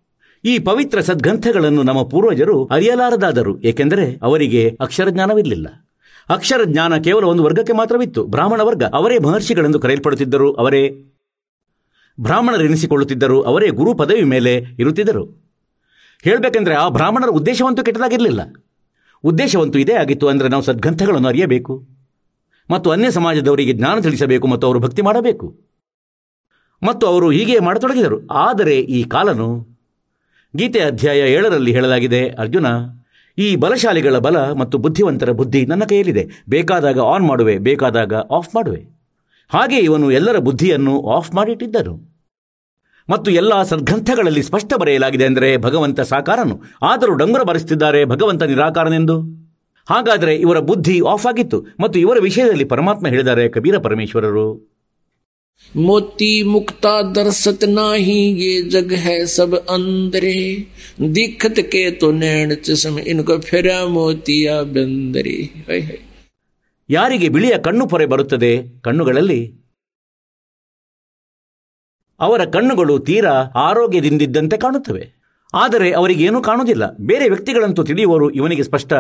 ಈ 0.47 0.59
ಪವಿತ್ರ 0.59 1.01
ಸದ್ಗ್ರಂಥಗಳನ್ನು 1.01 1.83
ನಮ್ಮ 1.83 2.03
ಪೂರ್ವಜರು 2.03 2.65
ಅರಿಯಲಾರದಾದರು, 2.65 3.61
ಏಕೆಂದರೆ 3.61 4.19
ಅವರಿಗೆ 4.23 4.77
ಅಕ್ಷರ 4.81 5.09
ಜ್ಞಾನವಿರಲಿಲ್ಲ 5.09 5.69
ಅಕ್ಷರ 6.29 6.61
ಜ್ಞಾನ 6.65 6.97
ಕೇವಲ 6.97 7.25
ಒಂದು 7.25 7.45
ವರ್ಗಕ್ಕೆ 7.45 7.73
ಮಾತ್ರವಿತ್ತು, 7.73 8.25
ಬ್ರಾಹ್ಮಣ 8.25 8.61
ವರ್ಗ 8.61 8.85
ಅವರೇ 8.85 9.19
ಮಹರ್ಷಿಗಳೆಂದು 9.19 9.81
ಕರೆಯಲ್ಪಡುತ್ತಿದ್ದರು, 9.81 10.55
ಅವರೇ 10.55 10.91
ಬ್ರಾಹ್ಮಣರೆನಿಸಿಕೊಳ್ಳುತ್ತಿದ್ದರು, 12.21 13.43
ಅವರೇ 13.43 13.69
ಗುರು 13.69 13.95
ಪದವಿ 13.95 14.23
ಮೇಲೆ 14.23 14.57
ಇರುತ್ತಿದ್ದರು. 14.79 15.47
ಹೇಳಬೇಕೆಂದರೆ 16.25 16.75
ಆ 16.75 16.89
ಬ್ರಾಹ್ಮಣರ 16.89 17.29
ಉದ್ದೇಶವಂತೂ 17.29 17.85
ಕೆಟ್ಟದಾಗಿರಲಿಲ್ಲ. 17.85 18.41
ಉದ್ದೇಶವಂತೂ 19.25 19.79
ಇದೇ 19.79 19.93
ಆಗಿತ್ತು 19.93 20.29
ಅಂದರೆ 20.29 20.49
ನಾವು 20.49 20.63
ಸದ್ಗ್ರಂಥಗಳನ್ನು 20.63 21.29
ಅರಿಯಬೇಕು 21.29 21.87
ಮತ್ತು 22.71 22.91
ಅನ್ಯ 22.91 23.11
ಸಮಾಜದವರಿಗೆ 23.11 23.73
ಜ್ಞಾನ 23.73 24.01
ತಿಳಿಸಬೇಕು 24.01 24.47
ಮತ್ತು 24.47 24.67
ಅವರು 24.67 24.81
ಭಕ್ತಿ 24.81 25.03
ಮಾಡಬೇಕು. 25.03 25.47
ಮತ್ತು 26.83 27.07
ಅವರು 27.07 27.31
ಹೀಗೆ 27.31 27.59
ಮಾಡತೊಡಗಿದರು. 27.59 28.27
ಆದರೆ 28.27 28.81
ಈ 28.81 29.05
ಕಾಲನು 29.05 29.76
ಗೀತೆ 30.57 30.81
ಅಧ್ಯಾಯ 30.81 31.19
ಏಳರಲ್ಲಿ 31.19 31.73
ಹೇಳಲಾಗಿದೆ, 31.73 32.29
ಅರ್ಜುನ, 32.29 32.67
ಈ 33.39 33.57
ಬಲಶಾಲಿಗಳ 33.57 34.19
ಬಲ 34.19 34.53
ಮತ್ತು 34.53 34.79
ಬುದ್ಧಿವಂತರ 34.79 35.33
ಬುದ್ಧಿ 35.33 35.67
ನನ್ನ 35.67 35.85
ಕೈಯಲ್ಲಿದೆ. 35.85 36.29
ಬೇಕಾದಾಗ 36.49 36.99
ಆನ್ 36.99 37.27
ಮಾಡುವೆ, 37.27 37.59
ಬೇಕಾದಾಗ 37.59 38.15
ಆಫ್ 38.15 38.55
ಮಾಡುವೆ. 38.55 38.83
ಹಾಗೆ 39.49 39.79
ಇವನು 39.79 40.11
ಎಲ್ಲರ 40.11 40.39
ಬುದ್ಧಿಯನ್ನು 40.39 41.01
ಆಫ್ 41.01 41.35
ಮಾಡಿಟ್ಟಿದ್ದರು. 41.35 41.95
ಮತ್ತು 43.11 43.31
ಎಲ್ಲ 43.31 43.63
ಸದ್ಗ್ರಂಥಗಳಲ್ಲಿ 43.63 44.43
ಸ್ಪಷ್ಟ 44.43 44.75
ಬರೆಯಲಾಗಿದೆ 44.75 45.25
ಅಂದರೆ, 45.25 45.57
ಭಗವಂತ 45.57 46.01
ಸಾಕಾರನು. 46.01 46.63
ಆದರೂ 46.83 47.15
ಡಂಗುರ 47.15 47.43
ಬರೆಸುತ್ತಿದ್ದಾರೆ 47.43 48.05
ಭಗವಂತ 48.05 48.43
ನಿರಾಕಾರನೆಂದು. 48.43 49.21
ಹಾಗಾದರೆ 49.91 50.37
ಇವರ 50.37 50.59
ಬುದ್ಧಿ 50.59 51.01
ಆಫ್ 51.01 51.27
ಆಗಿತ್ತು. 51.27 51.67
ಮತ್ತು 51.81 51.99
ಇವರ 51.99 52.17
ವಿಷಯದಲ್ಲಿ 52.21 52.65
ಪರಮಾತ್ಮ 52.65 53.07
ಹೇಳಿದ್ದಾರೆ, 53.07 53.49
ಕಬೀರ 53.49 53.79
ಪರಮೇಶ್ವರರು. 53.79 54.76
मोती 55.72 56.32
मुक्ता 56.46 56.92
दर्शत 57.14 57.64
नाही 57.70 58.16
ये 58.40 58.62
जग 58.72 58.92
है 59.00 59.26
सब 59.28 59.54
अंदरे 59.70 60.34
दिखत 61.10 61.60
के 61.72 61.90
तो 62.02 62.12
नैण 62.14 62.54
चश्म 62.60 63.00
इनको 63.12 63.38
फिरा 63.42 63.78
मोतिया 63.90 64.56
बंदरे 64.76 65.38
हाय 65.68 65.82
हाय 65.82 66.00
ಯಾರಿಗೆ 66.90 67.28
ಬಿಳಿಯ 67.30 67.56
ಕಣ್ಣು 67.58 67.84
ಪೊರೆ 67.88 68.06
ಬರುತ್ತದೆ 68.06 68.50
ಕಣ್ಣುಗಳಲ್ಲಿ 68.82 69.42
ಅವರ 72.20 72.42
ಕಣ್ಣುಗಳು 72.46 72.96
ತೀರಾ 73.00 73.36
ಆರೋಗ್ಯದಿಂದಿದ್ದಂತೆ 73.62 74.58
ಕಾಣುತ್ತವೆ 74.58 75.04
ಆದರೆ 75.54 75.88
ಅವರಿಗೇನೂ 75.92 76.42
ಕಾಣುವುದಿಲ್ಲ 76.42 76.86
ಬೇರೆ 77.10 77.26
ವ್ಯಕ್ತಿಗಳಂತೂ 77.30 77.84
ತಿಳಿಯುವವರು 77.84 78.28
ಇವನಿಗೆ 78.32 78.64
ಸ್ಪಷ್ಟ 78.64 78.92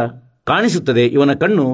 ಕಾಣಿಸುತ್ತದೆ 0.43 1.05
ಇವನ 1.07 1.33
ಕಣ್ಣು 1.33 1.65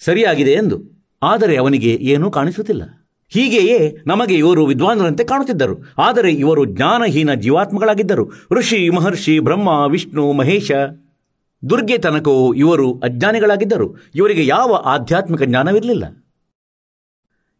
ಸರಿಯಾಗಿದೆ 0.00 0.52
ಎಂದು 0.52 0.78
ಆದರೆ 1.22 1.56
ಅವನಿಗೆ 1.56 1.92
ಏನೂ 2.14 2.30
ಕಾಣಿಸುತ್ತಿಲ್ಲ 2.30 2.82
ಹೀಗೆಯೇ 3.29 3.97
ನಮಗೆ 4.07 4.35
ಇವರು 4.35 4.65
ವಿದ್ವಾಂಸರಂತೆ 4.65 5.23
ಕಾಣುತ್ತಿದ್ದರು. 5.23 5.93
ಆದರೆ 5.97 6.31
ಇವರು 6.31 6.65
ಜ್ಞಾನಹೀನ 6.65 7.33
ಜೀವಾತ್ಮಗಳಾಗಿದ್ದರು. 7.33 8.31
ಋಷಿ, 8.51 8.89
ಮಹರ್ಷಿ, 8.89 9.39
ಬ್ರಹ್ಮ, 9.39 9.67
ವಿಷ್ಣು, 9.67 10.33
ಮಹೇಶ 10.33 10.71
ದುರ್ಗೆ 11.69 11.97
ತನಕವೂ 11.97 12.53
ಇವರು 12.53 12.99
ಅಜ್ಞಾನಿಗಳಾಗಿದ್ದರು. 12.99 13.95
ಇವರಿಗೆ 14.15 14.45
ಯಾವ 14.45 14.73
ಆಧ್ಯಾತ್ಮಿಕ 14.73 15.43
ಜ್ಞಾನವಿರಲಿಲ್ಲ. 15.43 16.25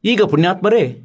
ಈಗ 0.03 0.21
ಪುಣ್ಯಾತ್ಮರೇ, 0.21 1.01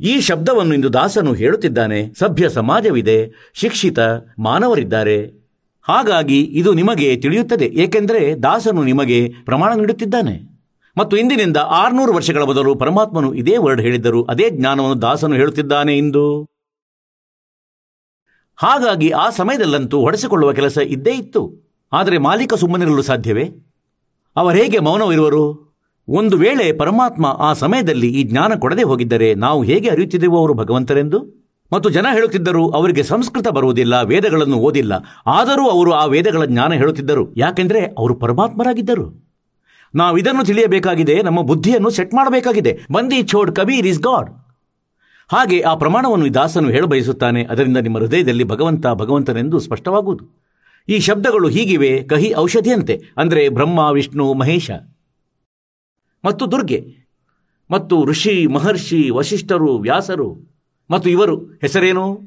ಈ 0.00 0.20
ಶಬ್ದವನ್ನು 0.20 0.74
ಇಂದು 0.74 0.92
ದಾಸನು 0.92 1.32
ಹೇಳುತ್ತಿದ್ದಾನೆ. 1.32 2.14
ಸಭ್ಯ 2.18 2.48
ಸಮಾಜವಿದೆ, 2.48 3.50
ಶಿಕ್ಷಿತ, 3.54 3.98
ಮಾನವರಿದ್ದಾರೆ. 4.38 5.44
ಹಾಗಾಗಿ 5.82 6.42
ಇದು 6.42 6.72
ನಿಮಗೆ 6.72 7.16
ತಿಳಿಯುತ್ತದೆ. 7.16 7.66
ಏಕೆಂದರೆ 7.66 8.34
ದಾಸನು 8.42 8.84
ನಿಮಗೆ 8.84 9.32
ಪ್ರಮಾಣ 9.44 9.74
ನೀಡುತ್ತಿದ್ದಾನೆ. 9.74 10.53
ಮತ್ತು 10.96 11.16
ಇಂದಿನಿಂದ 11.16 11.56
ಆರುನೂರು 11.56 12.12
ವರ್ಷಗಳ 12.12 12.44
ಬದಲು 12.44 12.74
ಪರಮಾತ್ಮನು 12.74 13.34
ಇದೇ 13.34 13.56
ವರ್ಡ್ 13.56 13.82
ಹೇಳಿದ್ದರು. 13.82 14.24
ಅದೇ 14.24 14.50
ಜ್ಞಾನವನ್ನು 14.50 15.02
ದಾಸನು 15.02 15.34
ಹೇಳುತ್ತಿದ್ದಾನೆ 15.34 15.98
ಇಂದು. 15.98 16.46
ಹಾಗಾಗಿ 18.56 19.10
ಆ 19.10 19.30
ಸಮಯದಲ್ಲಂತೂ 19.30 20.00
ಹೊಡೆಸಿಕೊಳ್ಳುವ 20.00 20.52
ಕೆಲಸ 20.52 20.78
ಇದ್ದೇ 20.78 21.10
ಇತ್ತು. 21.10 21.72
ಆದರೆ 21.92 22.18
ಮಾಲೀಕ 22.18 22.54
ಸುಮ್ಮನಿರಲು 22.54 23.02
ಸಾಧ್ಯವೇ? 23.02 23.42
ಅವರು 23.42 23.60
ಅವರೇಗೆ 24.36 24.78
ಮೌನವಿರುವರು? 24.78 25.74
ಒಂದು 26.08 26.36
ವೇಳೆ 26.36 26.72
ಪರಮಾತ್ಮ 26.72 27.26
ಆ 27.26 27.52
ಸಮಯದಲ್ಲಿ 27.52 28.08
ಈ 28.08 28.22
ಜ್ಞಾನ 28.22 28.54
ಕೊಡದೆ 28.54 28.82
ಹೋಗಿದ್ದರೆ 28.82 29.34
ನಾವು 29.34 29.62
ಹೇಗೆ 29.62 29.88
ಅರಿಯುತ್ತಿದ್ದೆವು 29.88 30.38
ಅವರು 30.38 30.54
ಭಗವಂತರೆಂದು? 30.54 31.44
ಮತ್ತು 31.72 31.90
ಜನ 31.90 32.06
ಹೇಳುತ್ತಿದ್ದರು, 32.12 32.70
ಅವರಿಗೆ 32.70 33.02
ಸಂಸ್ಕೃತ 33.02 33.48
ಬರುವುದಿಲ್ಲ, 33.48 34.02
ವೇದಗಳನ್ನು 34.02 34.56
ಓದಿಲ್ಲ. 34.56 34.92
ಆದರೂ 35.26 35.68
ಅವರು 35.68 35.92
ಆ 35.92 36.04
ವೇದಗಳ 36.04 36.44
ಜ್ಞಾನ 36.44 36.72
ಹೇಳುತ್ತಿದ್ದರು. 36.72 37.36
ಯಾಕೆಂದರೆ 37.36 37.86
ಅವರು 37.86 38.14
ಪರಮಾತ್ಮರಾಗಿದ್ದರು. 38.14 39.23
ನಾವು 39.94 40.18
ಇದನ್ನು 40.18 40.44
ತಿಳಿಯಬೇಕಾಗಿದೆ, 40.44 41.22
ನಮ್ಮ 41.22 41.42
ಬುದ್ಧಿಯನ್ನು 41.42 41.90
ಸೆಟ್ 41.90 42.14
ಮಾಡಬೇಕಾಗಿದೆ. 42.14 42.80
ಬಂದಿ 42.92 43.24
ಛೋಡ್ 43.24 43.56
ಕಬೀರ್ 43.56 43.86
ಇಸ್ 43.86 44.00
ಗಾಡ್. 44.00 44.30
ಹಾಗೆ 45.28 45.60
ಆ 45.60 45.74
ಪ್ರಮಾಣವನ್ನು 45.74 46.34
ದಾಸನು 46.34 46.68
ಹೇಳಬಯಸುತ್ತಾನೆ 46.68 47.44
ಅದರಿಂದ 47.44 47.76
ನಿಮ್ಮ 47.76 47.98
ಹೃದಯದಲ್ಲಿ 47.98 48.44
ಭಗವಂತ 48.44 48.86
ಭಗವಂತನೆಂದು 48.86 49.58
ಸ್ಪಷ್ಟವಾಗುವುದು. 49.58 50.44
ಈ 50.88 50.98
ಶಬ್ದಗಳು 50.98 51.48
ಹೀಗಿವೆ, 51.48 52.02
ಕಹಿ 52.02 52.34
ಔಷಧಿಯಂತೆ, 52.34 53.02
ಅಂದರೆ 53.16 53.48
ಬ್ರಹ್ಮ, 53.48 53.78
ವಿಷ್ಣು, 53.78 54.34
ಮಹೇಶ. 54.34 54.70
ಮತ್ತು 56.24 56.50
ದುರ್ಗೆ. 56.50 56.96
ಮತ್ತು 57.70 58.04
ಋಷಿ, 58.04 58.46
ಮಹರ್ಷಿ 58.46 59.10
ವಶಿಷ್ಠರು 59.10 59.78
ವ್ಯಾಸರು. 59.78 60.54
ಮತ್ತು 60.90 61.10
ಇವರು, 61.10 61.36
ಹೆಸರೇನು? 61.36 62.20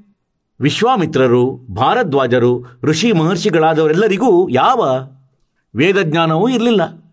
ವಿಶ್ವಾಮಿತ್ರರು, 0.60 1.60
ಭಾರದ್ವಾಜರು, 1.72 2.66
ಋಷಿ 2.84 3.12
ಮಹರ್ಷಿಗಳಾದವರೆಲ್ಲರಿಗೂ 3.12 4.50
ಯಾವ 4.50 5.08
ವೇದಜ್ಞಾನವೂ 5.76 6.50
ಇರಲಿಲ್ಲ. 6.50 7.07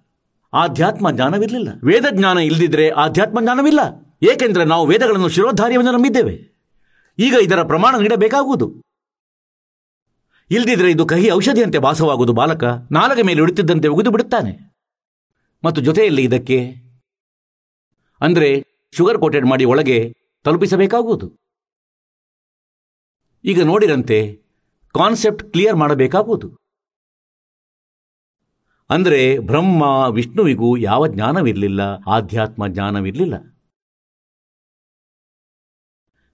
ಆಧ್ಯಾತ್ಮ 0.54 1.10
ಜ್ಞಾನವಿರಲಿಲ್ಲ. 1.10 1.68
ವೇದ 1.84 2.04
ಜ್ಞಾನ 2.10 2.38
ಇಲ್ಲದಿದ್ದರೆ 2.38 2.88
ಆಧ್ಯಾತ್ಮ 2.88 3.40
ಜ್ಞಾನವಿಲ್ಲ. 3.40 3.80
ಏಕೆಂದರೆ 4.22 4.64
ನಾವು 4.64 4.86
ವೇದಗಳನ್ನು 4.86 5.28
ಶಿರೋಧಾರ್ಯವನ್ನು 5.28 5.92
ನಂಬಿದ್ದೇವೆ. 5.92 6.54
ಈಗ 7.18 7.34
ಇದರ 7.42 7.62
ಪ್ರಮಾಣ 7.62 7.96
ನೀಡಬೇಕಾಗುವುದು. 7.98 8.82
ಇಲ್ದಿದ್ರೆ 10.50 10.90
ಇದು 10.90 11.06
ಕಹಿ 11.06 11.30
ಔಷಧಿಯಂತೆ 11.30 11.78
ವಾಸವಾಗುವುದು 11.78 12.32
ಬಾಲಕ 12.32 12.64
ನಾಲಗೆ 12.90 13.22
ಮೇಲೆ 13.22 13.40
ಉಳಿತಿದ್ದಂತೆ 13.40 13.88
ಉಗಿದು 13.88 14.10
ಬಿಡುತ್ತಾನೆ. 14.10 14.74
ಮತ್ತು 15.64 15.80
ಜೊತೆಯಲ್ಲಿ 15.80 16.22
ಇದಕ್ಕೆ 16.22 16.74
ಅಂದರೆ 18.20 18.64
ಶುಗರ್ 18.92 19.18
ಕೋಟೆಡ್ 19.18 19.46
ಮಾಡಿ 19.46 19.64
ಒಳಗೆ 19.64 20.16
ತಲುಪಿಸಬೇಕಾಗುವುದು. 20.44 21.36
ಈಗ 23.44 23.62
ನೋಡಿರಂತೆ 23.62 24.42
ಕಾನ್ಸೆಪ್ಟ್ 24.94 25.52
ಕ್ಲಿಯರ್ 25.52 25.76
ಮಾಡಬೇಕಾಗುವುದು. 25.76 26.63
ಅಂದರೆ 28.94 29.38
ಬ್ರಹ್ಮ, 29.38 29.82
ವಿಷ್ಣುವಿಗೂ 30.14 30.76
ಯಾವ 30.76 31.06
ಜ್ಞಾನವಿರಲಿಲ್ಲ, 31.06 31.80
ಆಧ್ಯಾತ್ಮ 32.06 32.66
ಜ್ಞಾನವಿರಲಿಲ್ಲ. 32.66 33.36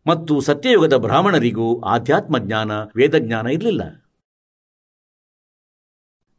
ಮತ್ತು 0.07 0.40
ಸತ್ಯಯುಗದ 0.40 0.96
ಬ್ರಾಹ್ಮಣರಿಗೂ 0.96 1.81
ಆಧ್ಯಾತ್ಮ 1.81 2.38
ಜ್ಞಾನ 2.38 2.70
ವೇದಜ್ಞಾನ 2.96 3.46
ಇರಲಿಲ್ಲ. 3.46 3.83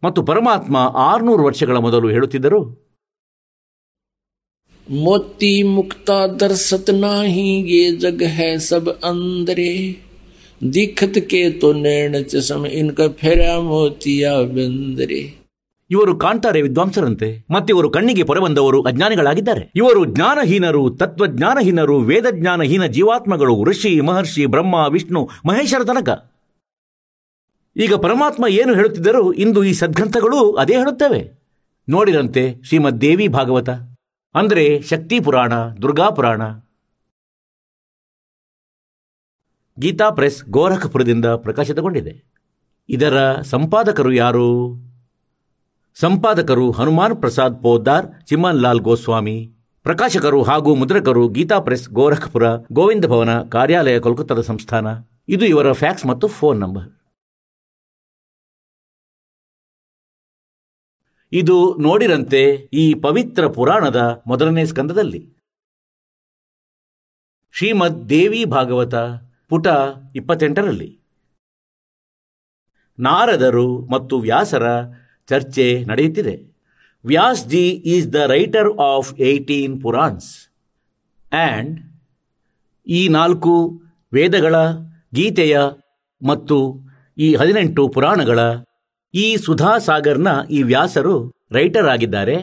ಮತ್ತು 0.03 0.23
ಪರಮಾತ್ಮ 0.23 0.77
ಆರುನೂರು 0.97 1.43
ವರ್ಷಗಳ 1.43 1.77
ಮೊದಲು 1.77 2.09
ಹೇಳುತ್ತಿದ್ದರು, 2.09 2.61
ಮೋತಿ 4.89 5.63
ಮುಕ್ತ 5.63 6.11
ದರ್ಸತ್ 6.39 6.93
ನಾಹಿ 6.93 7.49
ಯೇ 7.75 7.91
ಜಗ 7.91 8.23
ಹೈ 8.27 8.57
ಸಬ್ 8.57 8.89
ಅಂದ್ರೆ. 9.05 9.69
ದಿಖತ್ 10.73 11.29
ಕೇ 11.29 11.51
ತೋ 11.51 11.73
ನೇಣ 11.73 12.15
ಸಮ 12.39 12.65
ಇನ್ಕ 12.65 13.01
ಫೆರಾ 13.01 13.59
ಮೋತಿಯ 13.59 14.31
ಬೆಂದ್ರೆ. 14.53 15.40
ಇವರು 15.91 16.17
ಕಾಣ್ತಾರೆ 16.17 16.61
ವಿದ್ವಾಂಸರಂತೆ 16.61 17.45
ಮತ್ತಿವರು 17.53 17.89
ಕಣ್ಣಿಗೆ 17.89 18.23
ಪೊರೆ 18.23 18.39
ಬಂದವರು 18.39 18.81
ಅಜ್ಞಾನಿಗಳಾಗಿದ್ದಾರೆ. 18.81 19.71
ಇವರು 19.75 20.05
ಜ್ಞಾನಹೀನರು, 20.05 20.89
ತತ್ವಜ್ಞಾನಹೀನರು, 20.89 21.99
ವೇದಜ್ಞಾನಹೀನ 21.99 22.85
ಜೀವಾತ್ಮಗಳು, 22.85 23.63
ಋಷಿ, 23.63 24.01
ಮಹರ್ಷಿ, 24.01 24.45
ಬ್ರಹ್ಮ, 24.45 24.87
ವಿಷ್ಣು 24.91 25.29
ಮಹೇಶರ 25.45 25.83
ತನಕ. 25.83 26.31
ಈಗ 27.75 27.93
ಪರಮಾತ್ಮ 27.93 28.47
ಏನು 28.47 28.73
ಹೇಳುತ್ತಿದ್ದರೂ 28.73 29.31
ಇಂದು 29.31 29.63
ಈ 29.63 29.73
ಸದ್ಗ್ರಂಥಗಳು 29.73 30.53
ಅದೇ 30.53 30.73
ಹೇಳುತ್ತವೆ. 30.73 31.31
ನೋಡಿರಂತೆ 31.89 32.55
ಶ್ರೀಮದ್ 32.63 33.01
ದೇವಿ 33.01 33.27
ಭಾಗವತ. 33.27 33.69
ಅಂದರೆ 34.35 34.81
ಶಕ್ತಿ 34.81 35.19
ಪುರಾಣ, 35.19 35.53
ದುರ್ಗಾ 35.81 36.09
ಪುರಾಣ. 36.09 36.41
ಗೀತಾ 39.79 40.09
ಪ್ರೆಸ್ 40.09 40.43
ಗೋರಖಪುರದಿಂದ 40.49 41.25
ಪ್ರಕಾಶಿತಗೊಂಡಿದೆ. 41.25 42.23
ಇದರ 42.89 43.35
ಸಂಪಾದಕರು 43.41 44.13
ಯಾರು? 44.13 44.77
ಸಂಪಾದಕರು 45.93 46.71
ಹನುಮಾನ್ 46.71 47.19
ಪ್ರಸಾದ್ 47.19 47.63
ಪೋದ್ದಾರ್ 47.63 48.25
ಚಿಮ್ಮನ್ 48.25 48.61
ಲಾಲ್ 48.61 48.79
ಗೋಸ್ವಾಮಿ, 48.79 49.51
ಪ್ರಕಾಶಕರು 49.83 50.43
ಹಾಗೂ 50.43 50.75
ಮುದ್ರಕರು 50.75 51.29
ಗೀತಾ 51.29 51.59
ಪ್ರೆಸ್, 51.59 51.89
ಗೋರಖ್ಪುರ, 51.89 52.43
ಗೋವಿಂದ 52.71 53.05
ಭವನ, 53.05 53.41
ಕಾರ್ಯಾಲಯ 53.41 53.99
ಕೋಲ್ಕತ್ತಾದ 53.99 54.41
ಸಂಸ್ಥಾನ. 54.41 54.87
ಇದು 55.29 55.45
ಇವರ 55.45 55.71
ಫ್ಯಾಕ್ಸ್ 55.71 56.05
ಮತ್ತು 56.05 56.27
ಫೋನ್ 56.27 56.59
ನಂಬರ್. 56.59 56.89
ಇದು 61.31 61.77
ನೋಡಿರಂತೆ 61.77 62.69
ಈ 62.73 62.93
ಪವಿತ್ರ 62.93 63.47
ಪುರಾಣದ 63.47 64.23
ಮೊದಲನೇ 64.27 64.65
ಸ್ಕಂದದಲ್ಲಿ. 64.65 65.35
ಶ್ರೀಮದ್ 67.51 68.09
ದೇವಿ 68.09 68.45
ಭಾಗವತ 68.45 68.95
ಪುಟ 69.49 69.67
ಇಪ್ಪತ್ತೆಂಟರಲ್ಲಿ. 70.15 70.99
ನಾರದರು 72.99 73.79
ಮತ್ತು 73.91 74.19
ವ್ಯಾಸರ 74.19 74.63
ಚರ್ಚೆ 75.31 75.65
ನಡೆಯುತ್ತಿದೆ. 75.89 76.35
Vyas 77.05 77.43
ji 77.47 77.65
is 77.93 78.07
the 78.13 78.27
writer 78.27 78.71
of 78.87 79.09
eighteen 79.21 79.75
Puranas. 79.83 80.29
And 81.31 81.77
ಈ 82.87 83.01
ನಾಲ್ಕು 83.17 83.53
ವೇದಗಳ, 84.13 84.55
ಗೀತೆಯ 85.15 85.55
ಮತ್ತು 86.21 86.57
ಈ 87.17 87.27
ಹದಿನೆಂಟು 87.35 87.83
ಪುರಾಣಗಳ 87.87 88.39
ಈ 89.13 89.25
ಸುಧಾಸಾಗರ್ನ 89.45 90.29
ಈ 90.51 90.59
ವ್ಯಾಸರು 90.63 91.15
ರೈಟರ್ 91.51 91.87
ಆಗಿದ್ದಾರೆ, 91.93 92.35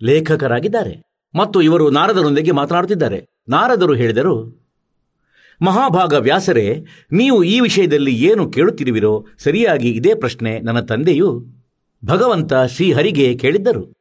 ಲೇಖಕರಾಗಿದ್ದಾರೆ. 0.00 0.94
ಮತ್ತು 1.34 1.58
ಇವರು 1.62 1.86
ನಾರದರೊಂದಿಗೆ 1.90 2.52
ಮಾತನಾಡುತ್ತಿದ್ದಾರೆ. 2.60 3.18
ನಾರದರು 3.48 3.94
ಹೇಳಿದರು, 3.94 4.34
ಮಹಾಭಾಗ 5.60 6.14
ವ್ಯಾಸರೇ, 6.26 6.66
ನೀವು 7.12 7.38
ಈ 7.44 7.56
ವಿಷಯದಲ್ಲಿ 7.60 8.14
ಏನು 8.30 8.42
ಕೇಳುತ್ತಿರುವಿರೋ 8.50 9.12
ಸರಿಯಾಗಿ 9.38 9.90
ಇದೇ 9.90 10.12
ಪ್ರಶ್ನೆ 10.14 10.52
ನನ್ನ 10.60 10.80
ತಂದೆಯು 10.90 11.30
ಭಗವಂತ 12.04 12.52
ಶ್ರೀಹರಿಗೆ 12.54 13.34
ಕೇಳಿದ್ದರು. 13.34 13.98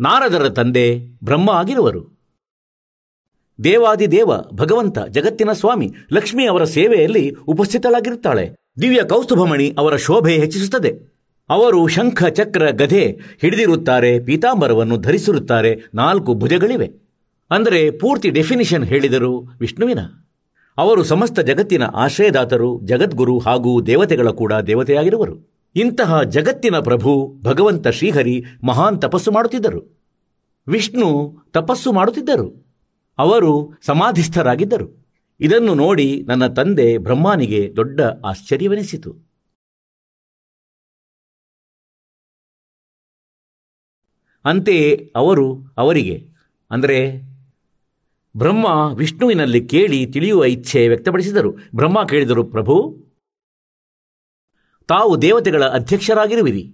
ನಾರದರ 0.00 0.48
ತಂದೆ 0.48 0.98
ಬ್ರಹ್ಮ 1.24 1.50
ಆಗಿರುವರು. 1.50 2.16
ದೇವಾದಿದೇವ 3.64 4.30
ಭಗವಂತ 4.54 4.98
ಜಗತ್ತಿನ 4.98 5.52
ಸ್ವಾಮಿ 5.52 5.94
ಲಕ್ಷ್ಮಿ 6.12 6.46
ಅವರ 6.46 6.64
ಸೇವೆಯಲ್ಲಿ 6.64 7.30
ಉಪಸ್ಥಿತಳಾಗಿರುತ್ತಾಳೆ. 7.30 8.50
ದಿವ್ಯ 8.82 9.02
ಕೌಸ್ತುಭಮಣಿ 9.02 9.74
ಅವರ 9.78 9.96
ಶೋಭೆ 9.96 10.38
ಹೆಚ್ಚಿಸುತ್ತದೆ. 10.38 11.16
ಅವರು 11.48 11.86
ಶಂಖ, 11.86 12.24
ಚಕ್ರ, 12.24 12.70
ಗಧೆ 12.70 13.18
ಹಿಡಿದಿರುತ್ತಾರೆ, 13.40 14.20
ಪೀತಾಂಬರವನ್ನು 14.20 14.96
ಧರಿಸಿರುತ್ತಾರೆ, 14.96 15.78
ನಾಲ್ಕು 15.94 16.34
ಭುಜಗಳಿವೆ. 16.34 16.90
ಅಂದರೆ 17.50 17.90
ಪೂರ್ತಿ 17.90 18.30
ಡೆಫಿನಿಷನ್ 18.30 18.84
ಹೇಳಿದರು 18.84 19.40
ವಿಷ್ಣುವಿನ. 19.60 19.98
ಅವರು 20.76 21.04
ಸಮಸ್ತ 21.04 21.40
ಜಗತ್ತಿನ 21.40 21.82
ಆಶ್ರಯದಾತರು, 21.82 22.80
ಜಗದ್ಗುರು 22.84 23.38
ಹಾಗೂ 23.38 23.82
ದೇವತೆಗಳ 23.82 24.30
ಕೂಡ 24.30 24.52
ದೇವತೆಯಾಗಿರುವರು. 24.52 25.55
ಇಂತಹ 25.76 26.22
ಜಗತ್ತಿನ 26.22 26.78
ಪ್ರಭು 26.78 27.38
ಭಗವಂತ 27.42 27.88
ಶ್ರೀಹರಿ 27.88 28.44
ಮಹಾನ್ 28.64 29.02
ತಪಸ್ಸು 29.02 29.32
ಮಾಡುತ್ತಿದ್ದರು. 29.32 29.96
ವಿಷ್ಣು 30.68 31.36
ತಪಸ್ಸು 31.50 31.92
ಮಾಡುತ್ತಿದ್ದರು. 31.92 32.66
ಅವರು 33.18 33.72
ಸಮಾಧಿಸ್ಥರಾಗಿದ್ದರು. 33.82 35.06
ಇದನ್ನು 35.40 35.74
ನೋಡಿ 35.74 36.22
ನನ್ನ 36.22 36.46
ತಂದೆ 36.46 36.98
ಬ್ರಹ್ಮನಿಗೆ 36.98 37.72
ದೊಡ್ಡ 37.76 38.00
ಆಶ್ಚರ್ಯವೆನಿಸಿತು. 38.00 39.12
ಅಂತೆಯೇ 44.44 45.12
ಅವರು 45.16 45.74
ಅವರಿಗೆ, 45.76 46.28
ಅಂದರೆ 46.70 47.22
ಬ್ರಹ್ಮ 48.36 48.66
ವಿಷ್ಣುವಿನಲ್ಲಿ 48.94 49.66
ಕೇಳಿ 49.66 50.06
ತಿಳಿಯುವ 50.06 50.44
ಇಚ್ಛೆ 50.44 50.88
ವ್ಯಕ್ತಪಡಿಸಿದರು. 50.88 51.52
ಬ್ರಹ್ಮ 51.74 52.04
ಕೇಳಿದರು, 52.04 52.44
ಪ್ರಭು 52.44 53.05
ತಾವು 54.86 55.22
ದೇವತೆಗಳ 55.22 55.64
ಅಧ್ಯಕ್ಷರಾಗಿರುವಿರಿ. 55.64 56.64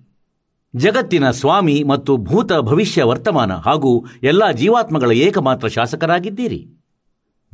ಜಗತ್ತಿನ 0.77 1.31
ಸ್ವಾಮಿ 1.31 1.83
ಮತ್ತು 1.83 2.16
ಭೂತ 2.16 2.53
ಭವಿಷ್ಯ 2.61 3.03
ವರ್ತಮಾನ 3.03 3.53
ಹಾಗೂ 3.53 4.05
ಎಲ್ಲ 4.22 4.51
ಜೀವಾತ್ಮಗಳ 4.51 5.11
ಏಕಮಾತ್ರ 5.11 5.68
ಶಾಸಕರಾಗಿದ್ದೀರಿ. 5.68 6.61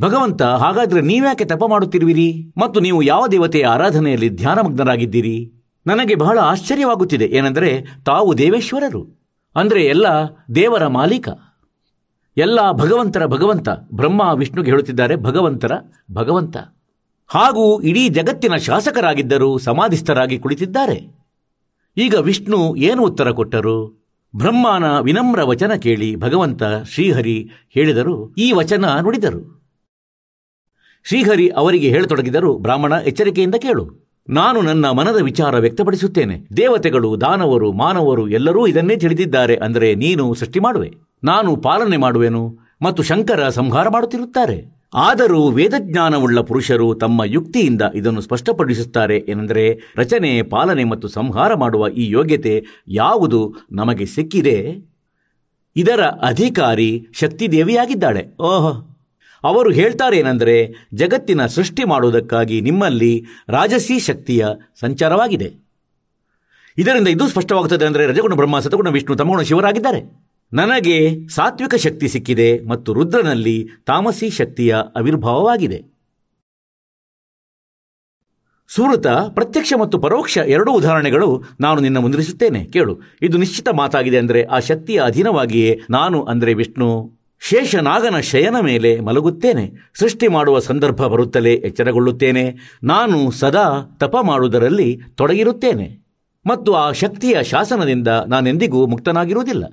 ಭಗವಂತ, 0.01 0.43
ಹಾಗಾದರೆ 0.43 1.01
ನೀವ್ಯಾಕೆ 1.01 1.45
ತಪ 1.45 1.65
ಮಾಡುತ್ತಿರುವಿರಿ? 1.69 2.53
ಮತ್ತು 2.59 2.81
ನೀವು 2.81 3.03
ಯಾವ 3.03 3.27
ದೇವತೆಯ 3.27 3.67
ಆರಾಧನೆಯಲ್ಲಿ 3.67 4.29
ಧ್ಯಾನಮಗ್ನರಾಗಿದ್ದೀರಿ? 4.29 5.53
ನನಗೆ 5.87 6.15
ಬಹಳ 6.15 6.39
ಆಶ್ಚರ್ಯವಾಗುತ್ತಿದೆ, 6.39 7.25
ಏನೆಂದರೆ 7.25 7.71
ತಾವು 8.07 8.39
ದೇವೇಶ್ವರರು. 8.39 9.03
ಅಂದರೆ 9.57 9.83
ಎಲ್ಲ 9.85 10.07
ದೇವರ 10.55 10.87
ಮಾಲೀಕ. 10.87 11.29
ಎಲ್ಲ 12.37 12.73
ಭಗವಂತರ 12.73 13.27
ಭಗವಂತ, 13.27 13.69
ಬ್ರಹ್ಮ, 13.95 14.23
ವಿಷ್ಣುಗೆ 14.35 14.71
ಹೇಳುತ್ತಿದ್ದಾರೆ 14.71 15.17
ಭಗವಂತರ 15.17 15.73
ಭಗವಂತ. 16.15 16.57
ಹಾಗೂ 17.31 17.81
ಇಡೀ 17.81 18.09
ಜಗತ್ತಿನ 18.09 18.57
ಶಾಸಕರಾಗಿದ್ದರೂ 18.57 19.59
ಸಮಾಧಿಸ್ಥರಾಗಿ 19.59 20.39
ಕುಳಿತಿದ್ದಾರೆ. 20.39 20.99
ಈಗ 21.97 22.15
ವಿಷ್ಣು 22.15 22.77
ಏನು 22.77 23.03
ಉತ್ತರ 23.05 23.31
ಕೊಟ್ಟರು? 23.31 23.99
ಬ್ರಹ್ಮನ 24.37 24.99
ವಿನಮ್ರ 24.99 25.43
ವಚನ 25.43 25.73
ಕೇಳಿ 25.75 26.17
ಭಗವಂತ 26.17 26.63
ಶ್ರೀಹರಿ 26.87 27.51
ಹೇಳಿದರು, 27.71 28.35
ಈ 28.39 28.53
ವಚನ 28.53 28.85
ನುಡಿದರು. 29.01 29.43
ಶ್ರೀಹರಿ 31.05 31.49
ಅವರಿಗೆ 31.49 31.89
ಹೇಳತೊಡಗಿದರು, 31.89 32.59
ಬ್ರಾಹ್ಮಣ 32.59 32.93
ಎಚ್ಚರಿಕೆಯಿಂದ 32.93 33.55
ಕೇಳು. 33.55 34.09
ನಾನು 34.29 34.63
ನನ್ನ 34.63 34.91
ಮನದ 34.91 35.23
ವಿಚಾರ 35.23 35.59
ವ್ಯಕ್ತಪಡಿಸುತ್ತೇನೆ. 35.59 36.47
ದೇವತೆಗಳು, 36.57 37.21
ದಾನವರು, 37.21 37.73
ಮಾನವರು 37.73 38.29
ಎಲ್ಲರೂ 38.29 38.67
ಇದನ್ನೇ 38.67 38.97
ತಿಳಿದಿದ್ದಾರೆ 38.97 39.57
ಅಂದರೆ 39.57 39.95
ನೀನು 39.95 40.35
ಸೃಷ್ಟಿ 40.35 40.61
ಮಾಡುವೆ. 40.61 40.91
ನಾನು 41.25 41.57
ಪಾಲನೆ 41.57 41.97
ಮಾಡುವೆನು 41.97 42.59
ಮತ್ತು 42.83 43.03
ಶಂಕರ 43.03 43.49
ಸಂಹಾರ 43.49 43.89
ಮಾಡುತ್ತಿರುತ್ತಾರೆ. 43.89 44.78
ಆದರೂ 44.95 45.51
ವೇದಜ್ಞಾನವುಳ್ಳ 45.51 46.41
ಪುರುಷರು 46.41 46.95
ತಮ್ಮ 46.95 47.25
ಯುಕ್ತಿಯಿಂದ 47.25 47.83
ಇದನ್ನು 47.95 48.21
ಸ್ಪಷ್ಟಪಡಿಸುತ್ತಾರೆ 48.21 49.19
ಏನೆಂದರೆ 49.19 49.79
ರಚನೆ, 49.97 50.43
ಪಾಲನೆ 50.43 50.85
ಮತ್ತು 50.85 51.09
ಸಂಹಾರ 51.09 51.55
ಮಾಡುವ 51.55 51.89
ಈ 51.89 52.11
ಯೋಗ್ಯತೆ 52.11 52.65
ಯಾವುದು 52.89 53.55
ನಮಗೆ 53.73 54.07
ಸಿಕ್ಕಿದೆ? 54.07 54.77
ಇದರ 55.77 56.01
ಅಧಿಕಾರಿ 56.05 57.07
ಶಕ್ತಿದೇವಿಯಾಗಿದ್ದಾಳೆ. 57.13 58.27
ಓಹ್! 58.41 58.85
ಅವರು 59.45 59.71
ಹೇಳ್ತಾರೆ 59.71 60.19
ಏನೆಂದರೆ 60.19 60.87
ಜಗತ್ತಿನ 60.95 61.47
ಸೃಷ್ಟಿ 61.47 61.85
ಮಾಡುವುದಕ್ಕಾಗಿ 61.85 62.61
ನಿಮ್ಮಲ್ಲಿ 62.61 63.25
ರಾಜಸಿ 63.49 63.99
ಶಕ್ತಿಯ 63.99 64.47
ಸಂಚಾರವಾಗಿದೆ. 64.81 65.69
ಇದರಿಂದ 66.79 67.09
ಇದು 67.09 67.29
ಸ್ಪಷ್ಟವಾಗುತ್ತದೆ 67.29 67.87
ಅಂದರೆ 67.87 68.07
ರಜಗುಣ 68.07 68.35
ಬ್ರಹ್ಮ 68.35 68.59
ಸತಗುಣ 68.59 68.89
ವಿಷ್ಣು 68.89 69.17
ತಮಗುಣ 69.17 69.41
ಶಿವರಾಗಿದ್ದಾರೆ. 69.41 70.28
ನನಗೆ 70.53 71.29
ಸಾತ್ವಿಕ 71.29 71.75
ಶಕ್ತಿ 71.75 72.09
ಸಿಕ್ಕಿದೆ 72.09 72.65
ಮತ್ತು 72.65 72.93
ರುದ್ರನಲ್ಲಿ 72.93 73.69
ತಾಮಸಿ 73.87 74.31
ಶಕ್ತಿಯ 74.31 74.77
ಆವಿರ್ಭಾವವಾಗಿದೆ 74.97 75.99
ಸೂರತ, 78.71 79.07
ಪ್ರತ್ಯಕ್ಷ 79.07 79.73
ಮತ್ತು 79.81 79.99
ಪರೋಕ್ಷ 79.99 80.39
ಎರಡೂ 80.39 80.73
ಉದಾಹರಣೆಗಳು 80.73 81.43
ನಾನು 81.61 81.81
ನಿನ್ನ 81.81 81.99
ಮುಂದಿರಿಸುತ್ತೇನೆ 81.99 82.65
ಕೇಳು, 82.65 83.01
ಇದು 83.23 83.39
ನಿಶ್ಚಿತ 83.39 83.69
ಮಾತಾಗಿದೆ 83.69 84.19
ಅಂದರೆ 84.19 84.43
ಆ 84.43 84.59
ಶಕ್ತಿಯ 84.59 85.01
ಅಧೀನವಾಗಿಯೇ 85.01 85.81
ನಾನು 85.91 86.23
ಅಂದರೆ 86.23 86.55
ವಿಷ್ಣು. 86.55 87.19
ಶೇಷನಾಗನ 87.41 88.21
ಶಯನ 88.21 88.57
ಮೇಲೆ 88.61 89.01
ಮಲಗುತ್ತೇನೆ. 89.01 89.73
ಸೃಷ್ಟಿ 89.95 90.29
ಮಾಡುವ 90.29 90.59
ಸಂದರ್ಭ 90.59 91.07
ಬರುತ್ತಲೇ 91.07 91.55
ಎಚ್ಚರಗೊಳ್ಳುತ್ತೇನೆ. 91.55 92.57
ನಾನು 92.83 93.31
ಸದಾ 93.31 93.97
ತಪ 94.01 94.17
ಮಾಡುವುದರಲ್ಲಿ 94.23 95.01
ತೊಡಗಿರುತ್ತೇನೆ. 95.15 96.05
ಮತ್ತು 96.47 96.75
ಆ 96.75 96.93
ಶಕ್ತಿಯ 96.93 97.43
ಶಾಸನದಿಂದ 97.43 98.09
ನಾನೆಂದಿಗೂ 98.09 98.87
ಮುಕ್ತನಾಗಿರುವುದಿಲ್ಲ. 98.87 99.65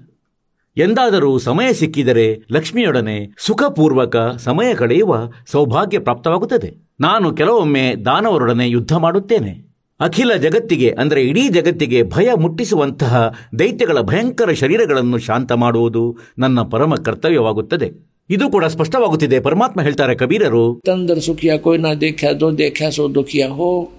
ಎಂದಾದರೂ 0.77 1.37
ಸಮಯ 1.37 1.73
ಸಿಕ್ಕಿದರೆ 1.73 2.39
ಲಕ್ಷ್ಮಿಯೊಡನೆ 2.51 3.35
ಸುಖಪೂರ್ವಕ 3.37 4.15
ಸಮಯ 4.37 4.73
ಕಳೆಯುವ 4.73 5.17
ಸೌಭಾಗ್ಯ 5.51 5.99
ಪ್ರಾಪ್ತವಾಗುತ್ತದೆ. 5.99 6.95
ನಾನು 6.99 7.33
ಕೆಲವೊಮ್ಮೆ 7.33 7.95
ದಾನವರೊಡನೆ 8.05 8.69
ಯುದ್ಧ 8.69 8.95
ಮಾಡುತ್ತೇನೆ. 8.95 9.65
ಅಖಿಲ 9.99 10.33
ಜಗತ್ತಿಗೆ, 10.33 10.95
ಅಂದರೆ 10.99 11.23
ಇಡೀ 11.23 11.49
ಜಗತ್ತಿಗೆ 11.49 12.03
ಭಯ 12.03 12.29
ಮುಟ್ಟಿಸುವಂತಹ 12.37 13.33
ದೈತ್ಯಗಳ 13.59 14.01
ಭಯಂಕರ 14.01 14.51
ಶರೀರಗಳನ್ನು 14.53 15.17
ಶಾಂತ 15.17 15.51
ಮಾಡುವುದು 15.51 16.17
ನನ್ನ 16.37 16.61
ಪರಮ 16.61 16.95
ಕರ್ತವ್ಯವಾಗುತ್ತದೆ. 16.95 17.91
ಇದು 18.29 18.49
ಕೂಡ 18.49 18.65
ಸ್ಪಷ್ಟವಾಗುತ್ತಿದೆ. 18.65 19.39
ಪರಮಾತ್ಮ 19.39 19.81
ಹೇಳ್ತಾರೆ, 19.81 20.15
ಕಬೀರರು, 20.15 20.81
ತಂದರ್ 20.85 21.19
ಸುಖಿಯ 21.19 21.57
ಕೋಯ್ನ 21.57 21.93
ದೇಖ್ಯಾ, 22.01 22.31
ದೋ 22.31 22.51
ದೇಖ್ಯಾ, 22.51 22.89
ಸೋ 22.89 23.15
ದುಖಿಯ 23.15 23.47
ಹೋ 23.47 23.91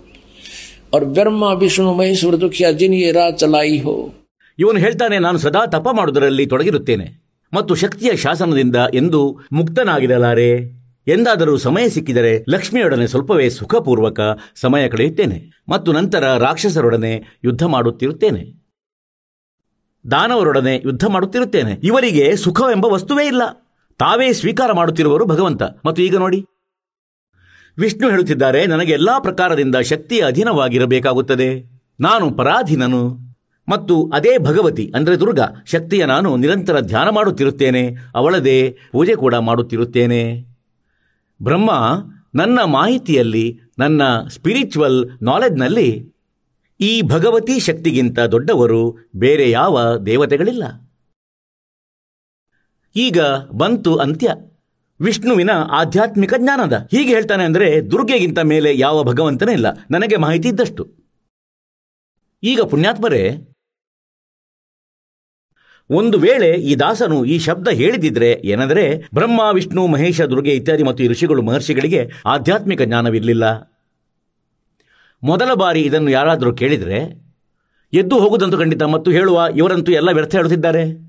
ಅವ್ರ 0.93 1.05
ಬ್ರಹ್ಮ, 1.05 1.43
ವಿಷ್ಣು, 1.43 1.95
ಮಹೇಶ್ವರ 1.95 2.35
ದುಖಿಯ, 2.35 2.73
ಜಿನಿಯ, 2.73 3.13
ರಾ 3.13 3.31
ಚಲಾಯಿ 3.31 3.79
ಹೋ. 3.79 4.11
ಇವನು 4.59 4.79
ಹೇಳ್ತಾನೆ, 4.79 5.19
ನಾನು 5.19 5.39
ಸದಾ 5.39 5.67
ತಪ 5.67 5.87
ಮಾಡುವುದರಲ್ಲಿ 5.93 6.47
ತೊಡಗಿರುತ್ತೇನೆ. 6.47 7.27
ಮತ್ತು 7.53 7.75
ಶಕ್ತಿಯ 7.75 8.17
ಶಾಸನದಿಂದ 8.17 8.77
ಎಂದು 8.95 9.41
ಮುಕ್ತನಾಗಿರಲಾರೆ. 9.53 10.77
ಎಂದಾದರೂ 11.07 11.57
ಸಮಯ 11.57 11.89
ಸಿಕ್ಕಿದರೆ 11.89 12.45
ಲಕ್ಷ್ಮಿಯೊಡನೆ 12.49 13.07
ಸ್ವಲ್ಪವೇ 13.07 13.51
ಸುಖಪೂರ್ವಕ 13.51 14.21
ಸಮಯ 14.55 14.89
ಕಳೆಯುತ್ತೇನೆ. 14.89 15.63
ಮತ್ತು 15.69 15.93
ನಂತರ 15.93 16.39
ರಾಕ್ಷಸರೊಡನೆ 16.39 17.41
ಯುದ್ಧ 17.45 17.65
ಮಾಡುತ್ತಿರುತ್ತೇನೆ. 17.65 18.67
ದಾನವರೊಡನೆ 20.11 20.77
ಯುದ್ಧ 20.77 21.07
ಮಾಡುತ್ತಿರುತ್ತೇನೆ. 21.07 21.73
ಇವರಿಗೆ 21.73 22.37
ಸುಖವೆಂಬ 22.37 22.87
ವಸ್ತುವೇ 22.87 23.27
ಇಲ್ಲ. 23.27 23.43
ತಾವೇ 23.99 24.33
ಸ್ವೀಕಾರ 24.33 24.73
ಮಾಡುತ್ತಿರುವರು 24.73 25.27
ಭಗವಂತ. 25.27 25.63
ಮತ್ತು 25.63 26.03
ಈಗ 26.03 26.17
ನೋಡಿ. 26.17 26.45
ವಿಷ್ಣು 27.79 28.11
ಹೇಳುತ್ತಿದ್ದಾರೆ, 28.11 28.67
ನನಗೆ 28.67 28.93
ಎಲ್ಲಾ 28.93 29.19
ಪ್ರಕಾರದಿಂದ 29.19 29.77
ಶಕ್ತಿಯ 29.77 30.21
ಅಧೀನವಾಗಿರಬೇಕಾಗುತ್ತದೆ. 30.21 31.81
ನಾನು 32.01 32.31
ಪರಾಧೀನನು. 32.31 33.26
ಮತ್ತು 33.69 34.11
ಅದೇ 34.15 34.39
ಭಗವತಿ, 34.39 34.93
ಅಂದರೆ 34.95 35.21
ದುರ್ಗಾ, 35.21 35.63
ಶಕ್ತಿಯ 35.67 36.05
ನಾನು 36.05 36.37
ನಿರಂತರ 36.37 36.81
ಧ್ಯಾನ 36.81 37.09
ಮಾಡುತ್ತಿರುತ್ತೇನೆ, 37.09 37.97
ಅವಳದೇ 38.15 38.77
ಪೂಜೆ 38.93 39.15
ಕೂಡ 39.15 39.35
ಮಾಡುತ್ತಿರುತ್ತೇನೆ. 39.35 40.45
ಬ್ರಹ್ಮ 41.43 41.71
ನನ್ನ 42.35 42.63
ಮಾಹಿತಿಯಲ್ಲಿ, 42.65 43.61
ನನ್ನ 43.79 44.03
ಸ್ಪಿರಿಚುವಲ್ 44.29 45.11
ನಾಲೆಡ್ನಲ್ಲಿ 45.23 46.13
ಈ 46.81 47.03
ಭಗವತಿ 47.03 47.61
ಶಕ್ತಿಗಿಂತ 47.61 48.19
ದೊಡ್ಡವರು 48.19 49.11
ಬೇರೆ 49.17 49.51
ಯಾವ 49.51 49.97
ದೇವತೆಗಳಿಲ್ಲ. 49.97 50.65
ಈಗ 52.97 53.21
ಬಂತು 53.53 53.97
ಅಂತ್ಯ. 53.97 54.31
ವಿಷ್ಣುವಿನ 55.01 55.51
ಆಧ್ಯಾತ್ಮಿಕ 55.51 56.35
ಜ್ಞಾನದ. 56.37 56.89
ಹೀಗೆ 56.91 57.15
ಹೇಳ್ತಾನೆ 57.15 57.45
ಅಂದರೆ 57.45 57.91
ದುರ್ಗೆಗಿಂತ 57.91 58.39
ಮೇಲೆ 58.39 58.79
ಯಾವ 58.79 59.03
ಭಗವಂತನೇ 59.03 59.53
ಇಲ್ಲ. 59.53 59.67
ನನಗೆ 59.91 60.17
ಮಾಹಿತಿ 60.17 60.49
ಇದ್ದಷ್ಟು. 60.49 60.89
ಈಗ 62.43 62.61
ಪುಣ್ಯಾತ್ಮರೇ 62.61 63.53
ಒಂದು 65.91 66.19
ವೇಳೆ 66.19 66.53
ಈ 66.53 66.75
ದಾಸನು 66.75 67.25
ಈ 67.25 67.39
ಶಬ್ದ 67.39 67.69
ಹೇಳಿದಿದ್ರೆ 67.69 68.41
ಏನಂದ್ರೆ, 68.45 69.09
ಬ್ರಹ್ಮ, 69.15 69.41
ವಿಷ್ಣು, 69.55 69.87
ಮಹೇಶ, 69.87 70.21
ದುರ್ಗೆ 70.21 70.51
ಇತ್ಯಾದಿ 70.51 70.83
ಮತ್ತು 70.83 71.05
ಈ 71.05 71.09
ಋಷಿಗಳು, 71.09 71.43
ಮಹರ್ಷಿಗಳಿಗೆ 71.43 72.11
ಆಧ್ಯಾತ್ಮಿಕ 72.27 72.83
ಜ್ಞಾನವಿರಲಿಲ್ಲ 72.83 73.77
ಮೊದಲ 75.23 75.55
ಬಾರಿ 75.55 75.83
ಇದನ್ನು 75.83 76.11
ಯಾರಾದರೂ 76.11 76.53
ಕೇಳಿದರೆ, 76.53 77.27
ಎದ್ದು 77.93 78.19
ಹೋಗುವುದಂತೂ 78.19 78.59
ಖಂಡಿತ 78.59 78.83
ಮತ್ತು 78.83 79.11
ಹೇಳುವ 79.11 79.47
ಇವರಂತೂ 79.57 79.93
ಎಲ್ಲ 79.93 80.13
ವ್ಯರ್ಥ 80.13 80.35
ಹೇಳುತ್ತಿದ್ದಾರೆ. 80.35 81.07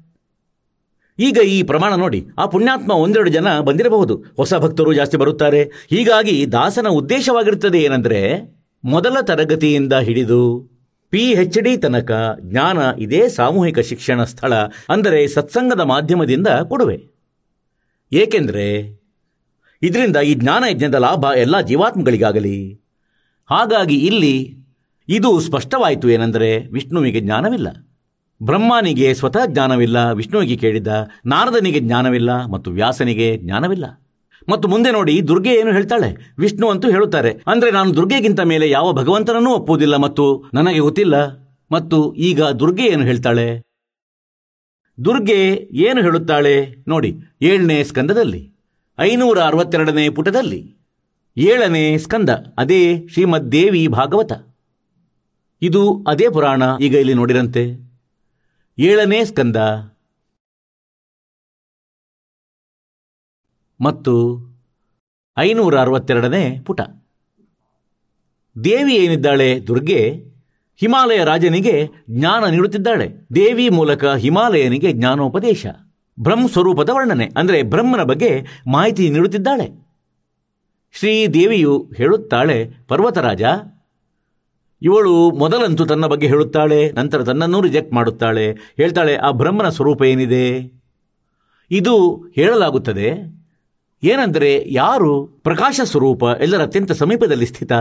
ಈಗ 1.19 1.37
ಈ 1.37 1.63
ಪ್ರಮಾಣ 1.63 1.95
ನೋಡಿ, 1.95 2.27
ಆ 2.37 2.45
ಪುಣ್ಯಾತ್ಮ 2.45 2.91
ಒಂದೆರಡು 2.91 3.29
ಜನ 3.29 3.59
ಬಂದಿರಬಹುದು. 3.59 4.23
ಹೊಸ 4.37 4.53
ಭಕ್ತರು 4.53 4.93
ಜಾಸ್ತಿ 4.93 5.17
ಬರುತ್ತಾರೆ. 5.17 5.63
ಹೀಗಾಗಿ 5.63 6.51
ದಾಸನ 6.51 6.87
ಉದ್ದೇಶವಾಗಿರುತ್ತದೆ 6.87 7.79
ಏನಂದರೆ, 7.79 8.39
ಮೊದಲ 8.85 9.17
ತರಗತಿಯಿಂದ 9.21 9.93
ಹಿಡಿದು 9.93 10.69
ಪಿ 11.09 11.21
ಎಚ್ 11.31 11.57
ಡಿ 11.57 11.77
ತನಕ 11.77 12.11
ಜ್ಞಾನ 12.39 12.77
ಇದೇ 12.99 13.29
ಸಾಮೂಹಿಕ 13.29 13.79
ಶಿಕ್ಷಣ 13.79 14.23
ಸ್ಥಳ 14.23 14.53
ಅಂದರೆ 14.89 15.27
ಸತ್ಸಂಗದ 15.27 15.79
ಮಾಧ್ಯಮದಿಂದ 15.79 16.47
ಕೊಡುವೆ. 16.47 16.97
ಏಕೆಂದರೆ 18.11 18.99
ಇದರಿಂದ 19.81 20.15
ಈ 20.15 20.33
ಜ್ಞಾನ 20.33 20.63
ಯಜ್ಞದ 20.69 20.95
ಲಾಭ 20.95 21.25
ಎಲ್ಲ 21.37 21.61
ಜೀವಾತ್ಮಗಳಿಗಾಗಲಿ. 21.61 22.73
ಹಾಗಾಗಿ 23.45 23.95
ಇಲ್ಲಿ 23.95 24.57
ಇದು 25.09 25.39
ಸ್ಪಷ್ಟವಾಯಿತು 25.39 26.09
ಏನೆಂದರೆ 26.09 26.67
ವಿಷ್ಣುವಿಗೆ 26.67 27.19
ಜ್ಞಾನವಿಲ್ಲ. 27.19 27.67
ಬ್ರಹ್ಮನಿಗೆ 28.43 29.13
ಸ್ವತಃ 29.13 29.45
ಜ್ಞಾನವಿಲ್ಲ, 29.45 30.11
ವಿಷ್ಣುವಿಗೆ 30.11 30.57
ಕೇಳಿದ 30.57 30.87
ನಾರದನಿಗೆ 31.25 31.79
ಜ್ಞಾನವಿಲ್ಲ 31.79 32.45
ಮತ್ತು 32.45 32.71
ವ್ಯಾಸನಿಗೆ 32.71 33.37
ಜ್ಞಾನವಿಲ್ಲ. 33.37 34.06
ಮತ್ತು 34.49 34.67
ಮುಂದೆ 34.67 34.91
ನೋಡಿ 34.91 35.27
ದುರ್ಗೆ 35.27 35.53
ಏನು 35.55 35.71
ಹೇಳ್ತಾಳೆ? 35.71 36.33
ವಿಷ್ಣು 36.39 36.69
ಅಂತೂ 36.69 36.89
ಹೇಳುತ್ತಾರೆ. 36.89 37.41
ಅಂದ್ರೆ 37.47 37.71
ನಾನು 37.71 37.95
ದುರ್ಗೆಗಿಂತ 37.95 38.39
ಮೇಲೆ 38.39 38.69
ಯಾವ 38.69 38.93
ಭಗವಂತನನ್ನೂ 38.93 39.49
ಒಪ್ಪುವುದಿಲ್ಲ 39.49 39.95
ಮತ್ತು 39.95 40.45
ನನಗೆ 40.53 40.79
ಗೊತ್ತಿಲ್ಲ. 40.79 41.47
ಮತ್ತು 41.71 42.13
ಈಗ 42.13 42.43
ದುರ್ಗೆ 42.43 42.85
ಏನು 42.85 43.03
ಹೇಳ್ತಾಳೆ? 43.03 43.61
ದುರ್ಗೆ 45.05 45.69
ಏನು 45.71 46.01
ಹೇಳುತ್ತಾಳೆ? 46.01 46.75
ನೋಡಿ, 46.87 47.17
ಏಳನೇ 47.41 47.83
ಸ್ಕಂದದಲ್ಲಿ, 47.83 48.53
ಐನೂರ 48.99 49.39
ಅರವತ್ತೆರಡನೇ 49.39 50.09
ಪುಟದಲ್ಲಿ, 50.09 50.75
ಏಳನೇ 51.37 51.97
ಸ್ಕಂದ, 51.97 52.29
ಅದೇ 52.57 53.07
ಶ್ರೀಮದ್ 53.07 53.51
ದೇವಿ 53.51 53.87
ಭಾಗವತ. 53.87 54.31
ಇದು 55.61 56.05
ಅದೇ 56.07 56.29
ಪುರಾಣ, 56.29 56.63
ಈಗ 56.81 56.95
ಇಲ್ಲಿ 56.95 57.13
ನೋಡಿರಂತೆ. 57.13 57.63
ಏಳನೇ 58.79 59.25
ಸ್ಕಂದ 59.25 59.55
ಮತ್ತು 63.79 64.13
ಐನೂರ 65.37 65.79
ಅರವತ್ತೆರಡನೇ 65.79 66.59
ಪುಟ. 66.65 66.81
ದೇವಿ 68.63 68.95
ಏನಿದ್ದಾಳೆ 68.95 69.67
ದುರ್ಗೆ, 69.67 69.99
ಹಿಮಾಲಯ 70.77 71.23
ರಾಜನಿಗೆ 71.23 71.89
ಜ್ಞಾನ 72.09 72.45
ನೀಡುತ್ತಿದ್ದಾಳೆ. 72.45 73.07
ದೇವಿ 73.35 73.69
ಮೂಲಕ 73.69 74.05
ಹಿಮಾಲಯನಿಗೆ 74.05 74.91
ಜ್ಞಾನೋಪದೇಶ. 74.91 75.65
ಬ್ರಹ್ಮ 76.19 76.47
ಸ್ವರೂಪದ 76.47 76.89
ವರ್ಣನೆ, 76.93 77.29
ಅಂದರೆ 77.37 77.63
ಬ್ರಹ್ಮನ 77.63 78.03
ಬಗ್ಗೆ 78.03 78.45
ಮಾಹಿತಿ 78.67 79.09
ನೀಡುತ್ತಿದ್ದಾಳೆ. 79.09 79.67
ಶ್ರೀದೇವಿಯು 80.91 81.91
ಹೇಳುತ್ತಾಳೆ, 81.95 82.71
ಪರ್ವತರಾಜ, 82.87 83.43
ಇವಳು 84.81 85.31
ಮೊದಲಂತೂ 85.31 85.85
ತನ್ನ 85.85 86.05
ಬಗ್ಗೆ 86.05 86.27
ಹೇಳುತ್ತಾಳೆ, 86.27 86.91
ನಂತರ 86.91 87.23
ತನ್ನನ್ನು 87.23 87.61
ರಿಜೆಕ್ಟ್ 87.61 87.93
ಮಾಡುತ್ತಾಳೆ. 87.93 88.51
ಹೇಳ್ತಾಳೆ, 88.51 89.15
ಆ 89.15 89.31
ಬ್ರಹ್ಮನ 89.31 89.69
ಸ್ವರೂಪ 89.69 90.03
ಏನಿದೆ? 90.03 90.45
ಇದು 91.71 91.95
ಹೇಳಲಾಗುತ್ತದೆ. 92.35 93.36
ಏನೆಂದರೆ 94.03 94.65
ಯಾರು 94.67 95.27
ಪ್ರಕಾಶ 95.27 95.79
ಸ್ವರೂಪ 95.83 96.23
ಎಲ್ಲರ 96.23 96.61
ಅತ್ಯಂತ 96.61 96.91
ಸಮೀಪದಲ್ಲಿ 96.91 97.45
ಸ್ಥಿತ? 97.45 97.71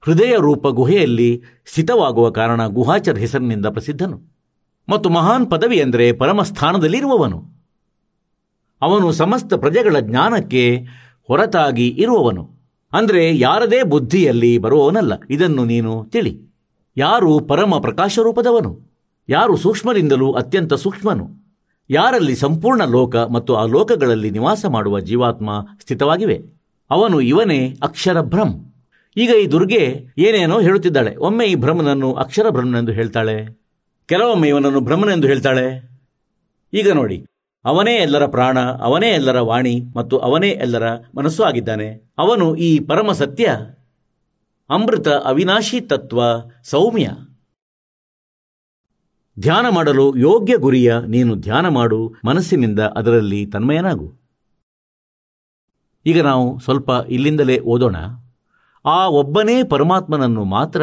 ಹೃದಯ 0.00 0.34
ರೂಪ 0.36 0.66
ಗುಹೆಯಲ್ಲಿ 0.66 1.42
ಸ್ಥಿತವಾಗುವ 1.66 2.30
ಕಾರಣ 2.30 2.66
ಗುಹಾಚರ 2.66 3.16
ಹೆಸರಿನಿಂದ 3.16 3.66
ಪ್ರಸಿದ್ಧನು. 3.66 4.20
ಮತ್ತು 4.88 5.10
ಮಹಾನ್ 5.10 5.50
ಪದವಿ 5.50 5.80
ಅಂದರೆ 5.80 6.12
ಪರಮ 6.12 6.42
ಸ್ಥಾನದಲ್ಲಿರುವವನು 6.42 7.54
ಅವನು 8.82 9.12
ಸಮಸ್ತ 9.12 9.54
ಪ್ರಜೆಗಳ 9.54 9.98
ಜ್ಞಾನಕ್ಕೆ 10.00 10.86
ಹೊರತಾಗಿ 11.22 11.88
ಇರುವವನು. 11.88 12.50
ಅಂದರೆ 12.92 13.38
ಯಾರದೇ 13.38 13.82
ಬುದ್ಧಿಯಲ್ಲಿ 13.82 14.58
ಬರುವವನಲ್ಲ. 14.58 15.12
ಇದನ್ನು 15.30 15.64
ನೀನು 15.64 16.04
ತಿಳಿ. 16.04 16.40
ಯಾರು 16.96 17.40
ಪರಮ 17.40 17.78
ಪ್ರಕಾಶ 17.78 18.18
ರೂಪದವನು? 18.22 18.80
ಯಾರು 19.28 19.56
ಸೂಕ್ಷ್ಮರಿಂದಲೂ 19.56 20.32
ಅತ್ಯಂತ 20.32 20.74
ಸೂಕ್ಷ್ಮನು? 20.74 21.43
ಯಾರಲ್ಲಿ 21.90 22.36
ಸಂಪೂರ್ಣ 22.36 22.84
ಲೋಕ 22.84 23.16
ಮತ್ತು 23.16 23.56
ಆ 23.56 23.66
ಲೋಕಗಳಲ್ಲಿ 23.66 24.30
ನಿವಾಸ 24.30 24.66
ಮಾಡುವ 24.66 25.00
ಜೀವಾತ್ಮ 25.00 25.66
ಸ್ಥಿತವಾಗಿವೆ. 25.80 26.42
ಅವನು 26.90 27.20
ಇವನೇ 27.20 27.76
ಅಕ್ಷರ 27.82 28.20
ಭ್ರಮ್ 28.20 28.72
ಈಗ 29.16 29.30
ಈ 29.30 29.46
ದುರ್ಗೆ 29.46 30.06
ಏನೇನೋ 30.18 30.60
ಹೇಳುತ್ತಿದ್ದಾಳೆ. 30.60 31.16
ಒಮ್ಮೆ 31.16 31.46
ಈ 31.46 31.54
ಭ್ರಮನನ್ನು 31.54 32.12
ಅಕ್ಷರ 32.12 32.50
ಭ್ರಮನೆಂದು 32.50 32.92
ಹೇಳ್ತಾಳೆ. 32.92 33.60
ಕೆಲವೊಮ್ಮೆ 34.06 34.48
ಇವನನ್ನು 34.48 34.80
ಭ್ರಮನೆಂದು 34.80 35.26
ಹೇಳ್ತಾಳೆ. 35.26 35.90
ಈಗ 36.72 36.92
ನೋಡಿ. 36.92 37.26
ಅವನೇ 37.64 37.94
ಎಲ್ಲರ 37.94 38.26
ಪ್ರಾಣ, 38.26 38.58
ಅವನೇ 38.60 39.08
ಎಲ್ಲರ 39.08 39.40
ವಾಣಿ 39.40 39.82
ಮತ್ತು 39.96 40.18
ಅವನೇ 40.18 40.48
ಎಲ್ಲರ 40.48 40.82
ಮನಸ್ಸು 41.16 41.42
ಆಗಿದ್ದಾನೆ. 41.42 42.12
ಅವನು 42.18 42.56
ಈ 42.56 42.78
ಪರಮ 42.78 43.12
ಸತ್ಯ 43.12 43.56
ಅಮೃತ 44.70 45.08
ಅವಿನಾಶಿ 45.08 45.80
ತತ್ವ 45.80 46.20
ಸೌಮ್ಯ. 46.64 47.08
ಧ್ಯಾನ 49.40 49.66
ಮಾಡಲು 49.70 50.16
ಯೋಗ್ಯ 50.16 50.56
ಗುರಿಯ 50.56 50.94
ನೀನು 51.08 51.34
ಧ್ಯಾನ 51.36 51.68
ಮಾಡು, 51.68 52.14
ಮನಸ್ಸಿನಿಂದ 52.24 52.80
ಅದರಲ್ಲಿ 52.80 53.46
ತನ್ಮಯನಾಗು. 53.46 54.14
ಈಗ 56.06 56.22
ನಾವು 56.22 56.58
ಸ್ವಲ್ಪ 56.58 56.90
ಇಲ್ಲಿಂದಲೇ 57.08 57.58
ಓದೋಣ. 57.58 57.96
ಆ 58.84 59.08
ಒಬ್ಬನೇ 59.08 59.62
ಪರಮಾತ್ಮನನ್ನು 59.62 60.44
ಮಾತ್ರ 60.44 60.82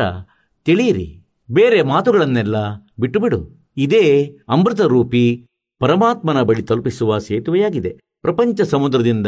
ತಿಳಿಯಿರಿ, 0.65 1.21
ಬೇರೆ 1.51 1.81
ಮಾತುಗಳನ್ನೆಲ್ಲ 1.83 2.55
ಬಿಟ್ಟುಬಿಡು. 2.99 3.71
ಇದೇ 3.77 4.37
ಅಮೃತ 4.49 4.81
ರೂಪಿ 4.81 5.45
ಪರಮಾತ್ಮನ 5.79 6.41
ಬಳಿ 6.41 6.63
ತಲುಪಿಸುವ 6.63 7.17
ಸೇತುವೆಯಾಗಿದೆ. 7.17 7.97
ಪ್ರಪಂಚ 8.21 8.61
ಸಮುದ್ರದಿಂದ 8.61 9.27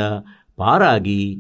ಪಾರಾಗಿ 0.55 1.37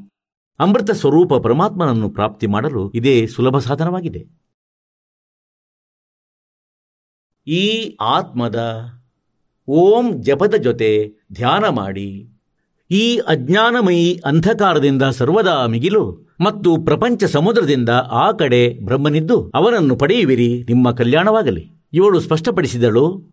ಅಮೃತ 0.59 0.91
ಸ್ವರೂಪ 0.91 1.33
ಪರಮಾತ್ಮನನ್ನು 1.33 2.09
ಪ್ರಾಪ್ತಿ 2.09 2.47
ಮಾಡಲು 2.47 2.91
ಇದೇ 2.91 3.27
ಸುಲಭ 3.27 3.57
ಸಾಧನವಾಗಿದೆ. 3.57 4.43
ಈ 7.47 7.97
ಆತ್ಮದ 8.01 8.59
ಓಂ 9.67 10.23
ಜಪದ 10.23 10.55
ಜೊತೆ 10.55 11.11
ಧ್ಯಾನ 11.33 11.67
ಮಾಡಿ, 11.67 12.29
ಈ 12.91 13.17
ಅಜ್ಞಾನಮಯಿ 13.17 14.21
ಅಂಧಕಾರದಿಂದ 14.25 15.03
ಸರ್ವದಾ 15.03 15.65
ಮಿಗಿಲು 15.65 16.33
ಮತ್ತು 16.41 16.77
ಪ್ರಪಂಚ 16.85 17.23
ಸಮುದ್ರದಿಂದ 17.23 17.89
ಆ 18.11 18.31
ಕಡೆ 18.31 18.79
ಬ್ರಹ್ಮನಿದ್ದು, 18.85 19.51
ಅವನನ್ನು 19.55 19.95
ಪಡೆಯುವಿರಿ, 19.95 20.63
ನಿಮ್ಮ 20.63 20.91
ಕಲ್ಯಾಣವಾಗಲಿ. 20.91 21.71
ಇವಳು 21.93 22.19
ಸ್ಪಷ್ಟಪಡಿಸಿದಳು, 22.19 23.31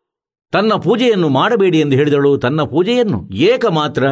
ತನ್ನ 0.52 0.74
ಪೂಜೆಯನ್ನು 0.74 1.28
ಮಾಡಬೇಡಿ 1.28 1.78
ಎಂದು 1.80 1.96
ಹೇಳಿದಳು, 1.96 2.38
ತನ್ನ 2.38 2.62
ಪೂಜೆಯನ್ನು 2.62 3.28
ಏಕ 3.32 3.66
ಮಾತ್ರ 3.66 4.04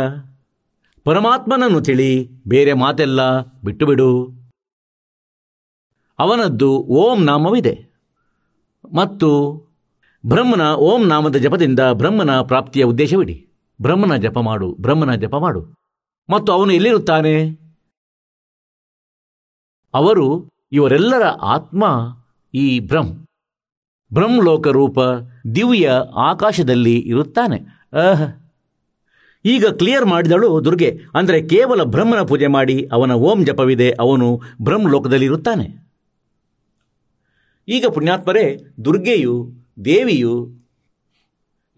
ಪರಮಾತ್ಮನನ್ನು 1.05 1.81
ತಿಳಿ, 1.81 2.29
ಬೇರೆ 2.49 2.73
ಮಾತೆಲ್ಲ 2.73 3.41
ಬಿಟ್ಟುಬಿಡು. 3.41 4.39
ಅವನದ್ದು 6.19 6.71
ಓಂ 6.79 7.25
ನಾಮವಿದೆ. 7.25 7.89
ಮತ್ತು 8.95 9.68
ಬ್ರಹ್ಮನ 10.29 10.61
ಓಂ 10.61 11.07
ನಾಮದ 11.07 11.37
ಜಪದಿಂದ 11.37 11.81
ಬ್ರಹ್ಮನ 11.81 12.41
ಪ್ರಾಪ್ತಿಯ 12.41 12.85
ಉದ್ದೇಶವಿಡಿ. 12.85 13.49
ಬ್ರಹ್ಮನ 13.83 14.17
ಜಪ 14.17 14.39
ಮಾಡು, 14.39 14.77
ಬ್ರಹ್ಮನ 14.81 15.15
ಜಪ 15.15 15.35
ಮಾಡು. 15.35 15.67
ಮತ್ತು 16.31 16.53
ಅವನು 16.53 16.73
ಎಲ್ಲಿರುತ್ತಾನೆ? 16.73 17.51
ಅವರು 19.95 20.49
ಇವರೆಲ್ಲರ 20.73 21.23
ಆತ್ಮ 21.27 21.85
ಈ 22.55 22.81
ಬ್ರಹ್ಮ. 22.81 23.25
ಬ್ರಹ್ಮಲೋಕ 24.15 24.69
ರೂಪ 24.69 24.99
ದಿವ್ಯ 25.55 25.91
ಆಕಾಶದಲ್ಲಿ 26.17 26.99
ಇರುತ್ತಾನೆ. 26.99 27.59
ಅಹ್ 27.93 28.43
ಈಗ 29.45 29.67
ಕ್ಲಿಯರ್ 29.67 30.07
ಮಾಡಿದಳು 30.07 30.65
ದುರ್ಗೆ. 30.65 31.01
ಅಂದರೆ 31.15 31.43
ಕೇವಲ 31.43 31.83
ಬ್ರಹ್ಮನ 31.83 32.23
ಪೂಜೆ 32.23 32.47
ಮಾಡಿ 32.47 32.89
ಅವನ 32.93 33.13
ಓಂ 33.13 33.45
ಜಪವಿದೆ, 33.45 33.91
ಅವನು 33.91 34.41
ಬ್ರಹ್ಮಲೋಕದಲ್ಲಿ 34.63 35.25
ಇರುತ್ತಾನೆ 35.25 35.89
ಈಗ 37.69 37.87
ಪುಣ್ಯಾತ್ಮರೇ, 37.95 38.59
ದುರ್ಗೆಯು 38.85 39.58
ದೇವಿಯು 39.85 40.51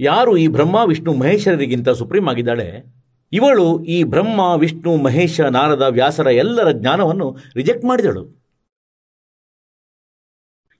ಯಾರು 0.00 0.36
ಈ 0.36 0.48
ಬ್ರಹ್ಮ, 0.48 0.76
ವಿಷ್ಣು, 0.88 1.14
ಮಹೇಶ್ವರರಿಗಿಂತ 1.14 1.88
ಸುಪ್ರೀಂ 1.88 2.28
ಆಗಿದ್ದಾಳೆ, 2.28 2.84
ಇವಳು 3.32 3.84
ಈ 3.84 4.04
ಬ್ರಹ್ಮ, 4.04 4.54
ವಿಷ್ಣು, 4.54 4.96
ಮಹೇಶ, 4.96 5.40
ನಾರದ, 5.40 5.82
ವ್ಯಾಸರ 5.82 6.26
ಎಲ್ಲರ 6.26 6.70
ಜ್ಞಾನವನ್ನು 6.70 7.36
ರಿಜೆಕ್ಟ್ 7.56 7.84
ಮಾಡಿದಳು. 7.84 8.40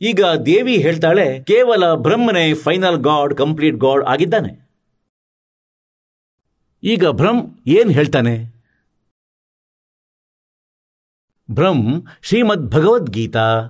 ಈಗ 0.01 0.25
ದೇವಿ 0.25 0.77
ಹೇಳ್ತಾಳೆ, 0.77 1.45
ಕೇವಲ 1.45 1.95
ಬ್ರಹ್ಮನೇ 1.95 2.55
ಫೈನಲ್ 2.55 2.97
ಗಾಡ್, 2.97 3.35
ಕಂಪ್ಲೀಟ್ 3.35 3.77
ಗಾಡ್ 3.77 4.05
ಆಗಿದ್ದಾನೆ. 4.05 4.71
ಈಗ 6.83 7.07
ಬ್ರಹ್ಮ 7.07 7.41
ಏನ್ 7.67 7.91
ಹೇಳ್ತಾನೆ? 7.91 8.61
ಬ್ರಹ್ಮ 11.51 12.09
ಶ್ರೀಮದ್ 12.23 12.71
ಭಗವದ್ಗೀತಾ 12.71 13.69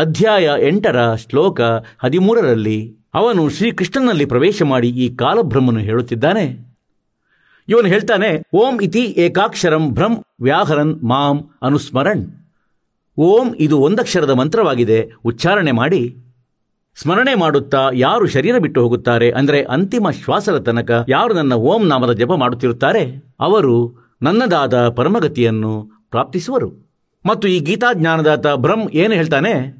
ಅಧ್ಯಾಯ 0.00 0.50
ಎಂಟರ 0.58 1.14
ಶ್ಲೋಕ 1.14 1.60
ಹದಿಮೂರರಲ್ಲಿ, 1.98 2.96
ಅವನು 3.14 3.48
ಶ್ರೀಕೃಷ್ಣನಲ್ಲಿ 3.48 4.24
ಪ್ರವೇಶ 4.24 4.62
ಮಾಡಿ 4.62 4.88
ಈ 4.88 5.16
ಕಾಲಭ್ರಮನು 5.16 5.78
ಹೇಳುತ್ತಿದ್ದಾನೆ. 5.78 6.74
ಇವನು 7.68 7.88
ಹೇಳ್ತಾನೆ, 7.88 8.42
ಓಂ 8.52 8.80
ಇತಿ 8.82 9.02
ಏಕಾಕ್ಷರಂ 9.02 9.88
ಭ್ರಂ 9.88 10.24
ವ್ಯಾಹರನ್ 10.42 11.02
ಮಾಂ 11.02 11.50
ಅನುಸ್ಮರಣ್. 11.62 12.26
ಓಂ 13.18 13.54
ಇದು 13.58 13.78
ಒಂದಕ್ಷರದ 13.78 14.30
ಮಂತ್ರವಾಗಿದೆ, 14.30 15.10
ಉಚ್ಚಾರಣೆ 15.24 15.72
ಮಾಡಿ. 15.72 16.16
ಸ್ಮರಣೆ 17.02 17.34
ಮಾಡುತ್ತಾ 17.34 17.90
ಯಾರು 17.92 18.26
ಶರೀರ 18.26 18.58
ಬಿಟ್ಟು 18.58 18.82
ಹೋಗುತ್ತಾರೆ 18.82 19.30
ಅಂದರೆ 19.30 19.62
ಅಂತಿಮ 19.62 20.10
ಶ್ವಾಸದ 20.10 20.58
ತನಕ 20.58 21.04
ಯಾರು 21.08 21.34
ನನ್ನ 21.34 21.54
ಓಂ 21.54 21.86
ನಾಮದ 21.86 22.12
ಜಪ 22.12 22.32
ಮಾಡುತ್ತಿರುತ್ತಾರೆ? 22.32 23.32
ಅವರು 23.40 23.94
ನನ್ನದಾದ 24.22 24.88
ಪರಮಗತಿಯನ್ನು 24.88 25.90
ಪ್ರಾಪ್ತಿಸುವರು. 26.10 26.90
ಮತ್ತು 27.26 27.48
ಈ 27.48 27.60
ಗೀತಾಜ್ಞಾನದಾತ 27.60 28.46
ಭ್ರಂ 28.46 28.90
ಏನು 28.92 29.14
ಹೇಳ್ತಾನೆ? 29.14 29.79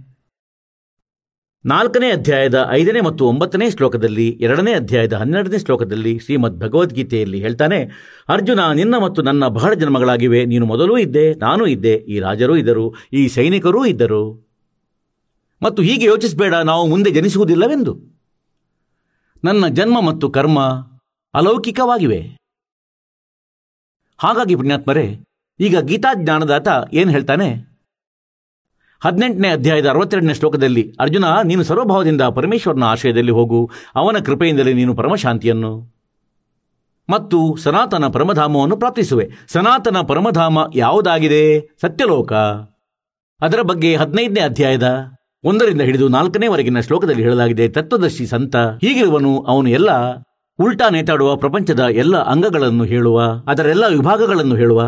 ನಾಲ್ಕನೇ 1.66 2.10
ಅಧ್ಯಾಯದ 2.10 2.68
ಐದನೇ 2.70 3.00
ಮತ್ತು 3.00 3.26
ಒಂಬತ್ತನೇ 3.26 3.70
ಶ್ಲೋಕದಲ್ಲಿ, 3.70 4.28
ಎರಡನೇ 4.28 4.72
ಅಧ್ಯಾಯದ 4.72 5.12
ಹನ್ನೆರಡನೇ 5.12 5.58
ಶ್ಲೋಕದಲ್ಲಿ 5.58 6.18
ಶ್ರೀಮದ್ 6.18 6.60
ಭಗವದ್ಗೀತೆಯಲ್ಲಿ 6.60 7.40
ಹೇಳ್ತಾನೆ, 7.40 7.90
ಅರ್ಜುನ, 8.28 8.72
ನಿನ್ನ 8.72 8.98
ಮತ್ತು 8.98 9.22
ನನ್ನ 9.22 9.46
ಬಹಳ 9.46 9.74
ಜನ್ಮಗಳಾಗಿವೆ. 9.74 10.44
ನೀನು 10.44 10.66
ಮೊದಲೂ 10.66 10.98
ಇದ್ದೆ, 10.98 11.34
ನಾನೂ 11.34 11.66
ಇದ್ದೆ, 11.66 11.94
ಈ 11.94 12.18
ರಾಜರೂ 12.18 12.56
ಇದ್ದರು, 12.56 12.94
ಈ 13.12 13.28
ಸೈನಿಕರೂ 13.28 13.84
ಇದ್ದರು. 13.84 14.48
ಮತ್ತು 15.62 15.82
ಹೀಗೆ 15.82 16.06
ಯೋಚಿಸಬೇಡ, 16.06 16.54
ನಾವು 16.54 16.86
ಮುಂದೆ 16.86 17.10
ಜನಿಸುವುದಿಲ್ಲವೆಂದು. 17.10 17.98
ನನ್ನ 19.44 19.66
ಜನ್ಮ 19.66 20.00
ಮತ್ತು 20.00 20.30
ಕರ್ಮ 20.30 20.60
ಅಲೌಕಿಕವಾಗಿವೆ. 21.34 22.20
ಹಾಗಾಗಿ 24.18 24.56
ಪುಣ್ಯಾತ್ಮರೇ, 24.56 25.24
ಈಗ 25.60 25.78
ಗೀತಾಜ್ಞಾನದಾತ 25.78 26.68
ಏನು 26.92 27.10
ಹೇಳ್ತಾನೆ? 27.10 27.69
ಹದಿನೆಂಟನೇ 29.04 29.48
ಅಧ್ಯಾಯದ 29.48 29.88
ಅರವತ್ತೆರಡನೇ 29.88 30.34
ಶ್ಲೋಕದಲ್ಲಿ, 30.34 30.94
ಅರ್ಜುನ, 31.00 31.24
ನೀನು 31.44 31.62
ಸರ್ವಭಾವದಿಂದ 31.64 32.22
ಪರಮೇಶ್ವರನ 32.22 32.84
ಆಶ್ರಯದಲ್ಲಿ 32.84 33.32
ಹೋಗು. 33.32 33.70
ಅವನ 33.96 34.16
ಕೃಪೆಯಿಂದಲೇ 34.26 34.72
ನೀನು 34.72 34.94
ಪರಮಶಾಂತಿಯನ್ನು. 34.94 36.00
ಮತ್ತು 37.10 37.56
ಸನಾತನ 37.56 38.04
ಪರಮಧಾಮವನ್ನು 38.08 38.76
ಪ್ರಾರ್ಥಿಸುವೆ. 38.76 39.30
ಸನಾತನ 39.52 39.96
ಪರಮಧಾಮ 40.00 40.58
ಯಾವುದಾಗಿದೆ? 40.74 41.60
ಸತ್ಯಲೋಕ. 41.60 42.32
ಅದರ 43.42 43.60
ಬಗ್ಗೆ 43.62 43.96
ಹದಿನೈದನೇ 43.96 44.40
ಅಧ್ಯಾಯದ 44.40 45.12
ಒಂದರಿಂದ 45.44 45.80
ಹಿಡಿದು 45.80 46.08
ನಾಲ್ಕನೇವರೆಗಿನ 46.08 46.80
ಶ್ಲೋಕದಲ್ಲಿ 46.80 47.22
ಹೇಳಲಾಗಿದೆ, 47.22 47.68
ತತ್ವದರ್ಶಿ 47.68 48.26
ಸಂತ, 48.26 48.56
ಹೀಗಿರುವನು 48.56 49.40
ಅವನು 49.40 49.68
ಎಲ್ಲ 49.68 49.90
ಉಲ್ಟಾ 50.58 50.88
ನೇತಾಡುವ 50.88 51.36
ಪ್ರಪಂಚದ 51.36 51.80
ಎಲ್ಲ 51.80 52.22
ಅಂಗಗಳನ್ನು 52.22 52.84
ಹೇಳುವ, 52.84 53.22
ಅದರೆಲ್ಲ 53.46 53.86
ವಿಭಾಗಗಳನ್ನು 53.86 54.56
ಹೇಳುವ. 54.56 54.82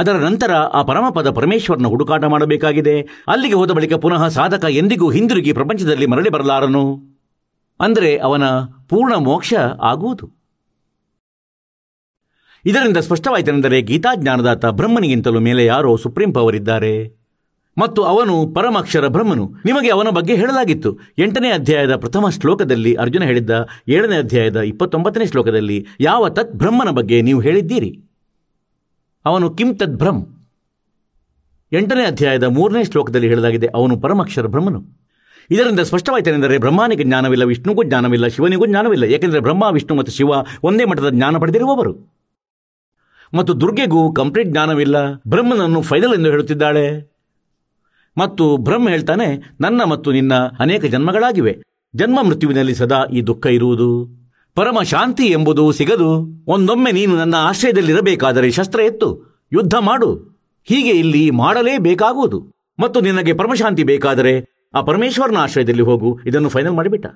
ಅದರ 0.00 0.16
ನಂತರ 0.26 0.52
ಆ 0.78 0.80
ಪರಮಪದ 0.88 1.28
ಪರಮೇಶ್ವರನ 1.30 1.88
ಹುಡುಕಾಟ 1.92 2.24
ಮಾಡಬೇಕಾಗಿದೆ. 2.24 2.96
ಅಲ್ಲಿಗೆ 3.28 3.56
ಹೋದ 3.60 3.70
ಬಳಿಕ 3.78 3.94
ಪುನಃ 4.04 4.22
ಸಾಧಕ 4.38 4.64
ಎಂದಿಗೂ 4.80 5.06
ಹಿಂದಿರುಗಿ 5.10 5.52
ಪ್ರಪಂಚದಲ್ಲಿ 5.52 6.06
ಮರಳಿ 6.06 6.30
ಬರಲಾರನು. 6.36 6.82
ಅಂದರೆ 7.80 8.10
ಅವನ 8.26 8.44
ಪೂರ್ಣ 8.90 9.14
ಮೋಕ್ಷ 9.28 9.52
ಆಗುವುದು. 9.82 10.26
ಇದರಿಂದ 12.64 12.96
ಸ್ಪಷ್ಟವಾಯಿತೆಂದರೆ 12.96 13.78
ಗೀತಾಜ್ಞಾನದಾತ 13.82 14.66
ಬ್ರಹ್ಮನಿಗಿಂತಲೂ 14.78 15.40
ಮೇಲೆ 15.40 15.64
ಯಾರೋ 15.64 15.90
ಸುಪ್ರೀಂ 15.96 16.32
ಪವರ್ 16.32 16.56
ಇದ್ದಾರೆ 16.56 16.94
ಮತ್ತು 17.76 18.00
ಅವನು 18.02 18.34
ಪರಮಾಕ್ಷರ 18.54 19.06
ಬ್ರಹ್ಮನು. 19.08 19.44
ನಿಮಗೆ 19.64 19.90
ಅವನ 19.96 20.08
ಬಗ್ಗೆ 20.08 20.34
ಹೇಳಲಾಗಿತ್ತು. 20.34 20.90
ಎಂಟನೇ 21.18 21.50
ಅಧ್ಯಾಯದ 21.50 21.96
ಪ್ರಥಮ 21.96 22.28
ಶ್ಲೋಕದಲ್ಲಿ 22.28 22.92
ಅರ್ಜುನ 22.94 23.22
ಹೇಳಿದ್ದ, 23.22 23.52
ಏಳನೇ 23.88 24.16
ಅಧ್ಯಾಯದ 24.16 24.60
ಇಪ್ಪತ್ತೊಂಬತ್ತನೇ 24.72 25.26
ಶ್ಲೋಕದಲ್ಲಿ 25.26 25.78
ಯಾವ 26.00 26.28
ತತ್ 26.28 26.54
ಬ್ರಹ್ಮನ 26.62 26.90
ಬಗ್ಗೆ 26.90 27.18
ನೀವು 27.28 27.40
ಹೇಳಿದ್ದೀರಿ? 27.40 27.90
ಅವನು 29.24 29.50
ಕಿಂ 29.50 29.74
ತದ್ 29.74 29.98
ಭ್ರಂ 29.98 30.34
ಎಂಟನೇ 31.72 32.04
ಅಧ್ಯಾಯದ 32.04 32.44
ಮೂರನೇ 32.44 32.84
ಶ್ಲೋಕದಲ್ಲಿ 32.84 33.28
ಹೇಳಲಾಗಿದೆ, 33.28 33.66
ಅವನು 33.66 33.96
ಪರಮಾಕ್ಷರ 33.96 34.46
ಬ್ರಹ್ಮನು. 34.46 34.98
ಇದರಿಂದ 35.50 35.80
ಸ್ಪಷ್ಟವಾಯಿತೇನೆಂದರೆ 35.80 36.58
ಬ್ರಹ್ಮನಿಗೆ 36.58 37.04
ಜ್ಞಾನವಿಲ್ಲ, 37.04 37.44
ವಿಷ್ಣುಗೂ 37.44 37.82
ಜ್ಞಾನವಿಲ್ಲ, 37.82 38.26
ಶಿವನಿಗೂ 38.26 38.66
ಜ್ಞಾನವಿಲ್ಲ, 38.66 39.04
ಏಕೆಂದರೆ 39.04 39.40
ಬ್ರಹ್ಮ, 39.40 39.64
ವಿಷ್ಣು 39.72 39.96
ಮತ್ತು 39.96 40.12
ಶಿವ 40.12 40.30
ಒಂದೇ 40.62 40.84
ಮಟ್ಟದ 40.84 41.08
ಜ್ಞಾನ 41.08 41.38
ಪಡೆದಿರುವವರು. 41.38 42.18
ಮತ್ತು 43.34 43.60
ದುರ್ಗೆಗೂ 43.60 44.12
ಕಂಪ್ಲೀಟ್ 44.12 44.48
ಜ್ಞಾನವಿಲ್ಲ, 44.48 45.14
ಬ್ರಹ್ಮನನ್ನು 45.14 45.82
ಫೈನಲ್ 45.82 46.14
ಎಂದು 46.14 46.30
ಹೇಳುತ್ತಿದ್ದಾಳೆ. 46.30 47.12
ಮತ್ತು 48.18 48.56
ಬ್ರಹ್ಮ 48.56 48.88
ಹೇಳ್ತಾನೆ, 48.88 49.56
ನನ್ನ 49.60 49.84
ಮತ್ತು 49.84 50.12
ನಿನ್ನ 50.12 50.34
ಅನೇಕ 50.34 50.84
ಜನ್ಮಗಳಾಗಿವೆ, 50.84 51.62
ಜನ್ಮ 51.96 52.22
ಮೃತ್ಯುವಿನಲ್ಲಿ 52.22 52.74
ಸದಾ 52.74 53.04
ಈ 53.04 53.22
ದುಃಖ 53.22 53.46
ಇರುವುದು. 53.46 54.17
ಪರಮ 54.58 54.82
ಶಾಂತಿ 54.82 55.26
ಎಂಬುದು 55.26 55.72
ಸಿಗದು 55.72 56.26
ಒಂದೊಮ್ಮೆ 56.46 56.92
ನೀನು 56.92 57.16
ನನ್ನ 57.16 57.34
ಆಶ್ರಯದಲ್ಲಿರಬೇಕಾದರೆ 57.34 58.50
ಶಸ್ತ್ರ 58.50 58.80
ಎತ್ತು, 58.80 59.22
ಯುದ್ಧ 59.52 59.74
ಮಾಡು. 59.74 60.16
ಹೀಗೆ 60.64 60.90
ಇಲ್ಲಿ 60.90 61.30
ಮಾಡಲೇಬೇಕಾಗುವುದು. 61.30 62.52
ಮತ್ತು 62.78 63.00
ನಿನಗೆ 63.00 63.32
ಪರಮಶಾಂತಿ 63.32 63.84
ಬೇಕಾದರೆ 63.84 64.46
ಆ 64.74 64.80
ಪರಮೇಶ್ವರನ 64.80 65.36
ಆಶ್ರಯದಲ್ಲಿ 65.36 65.82
ಹೋಗು. 65.82 66.20
ಇದನ್ನು 66.26 66.48
ಫೈನಲ್ 66.48 66.72
ಮಾಡಿಬಿಟ್ಟ. 66.72 67.06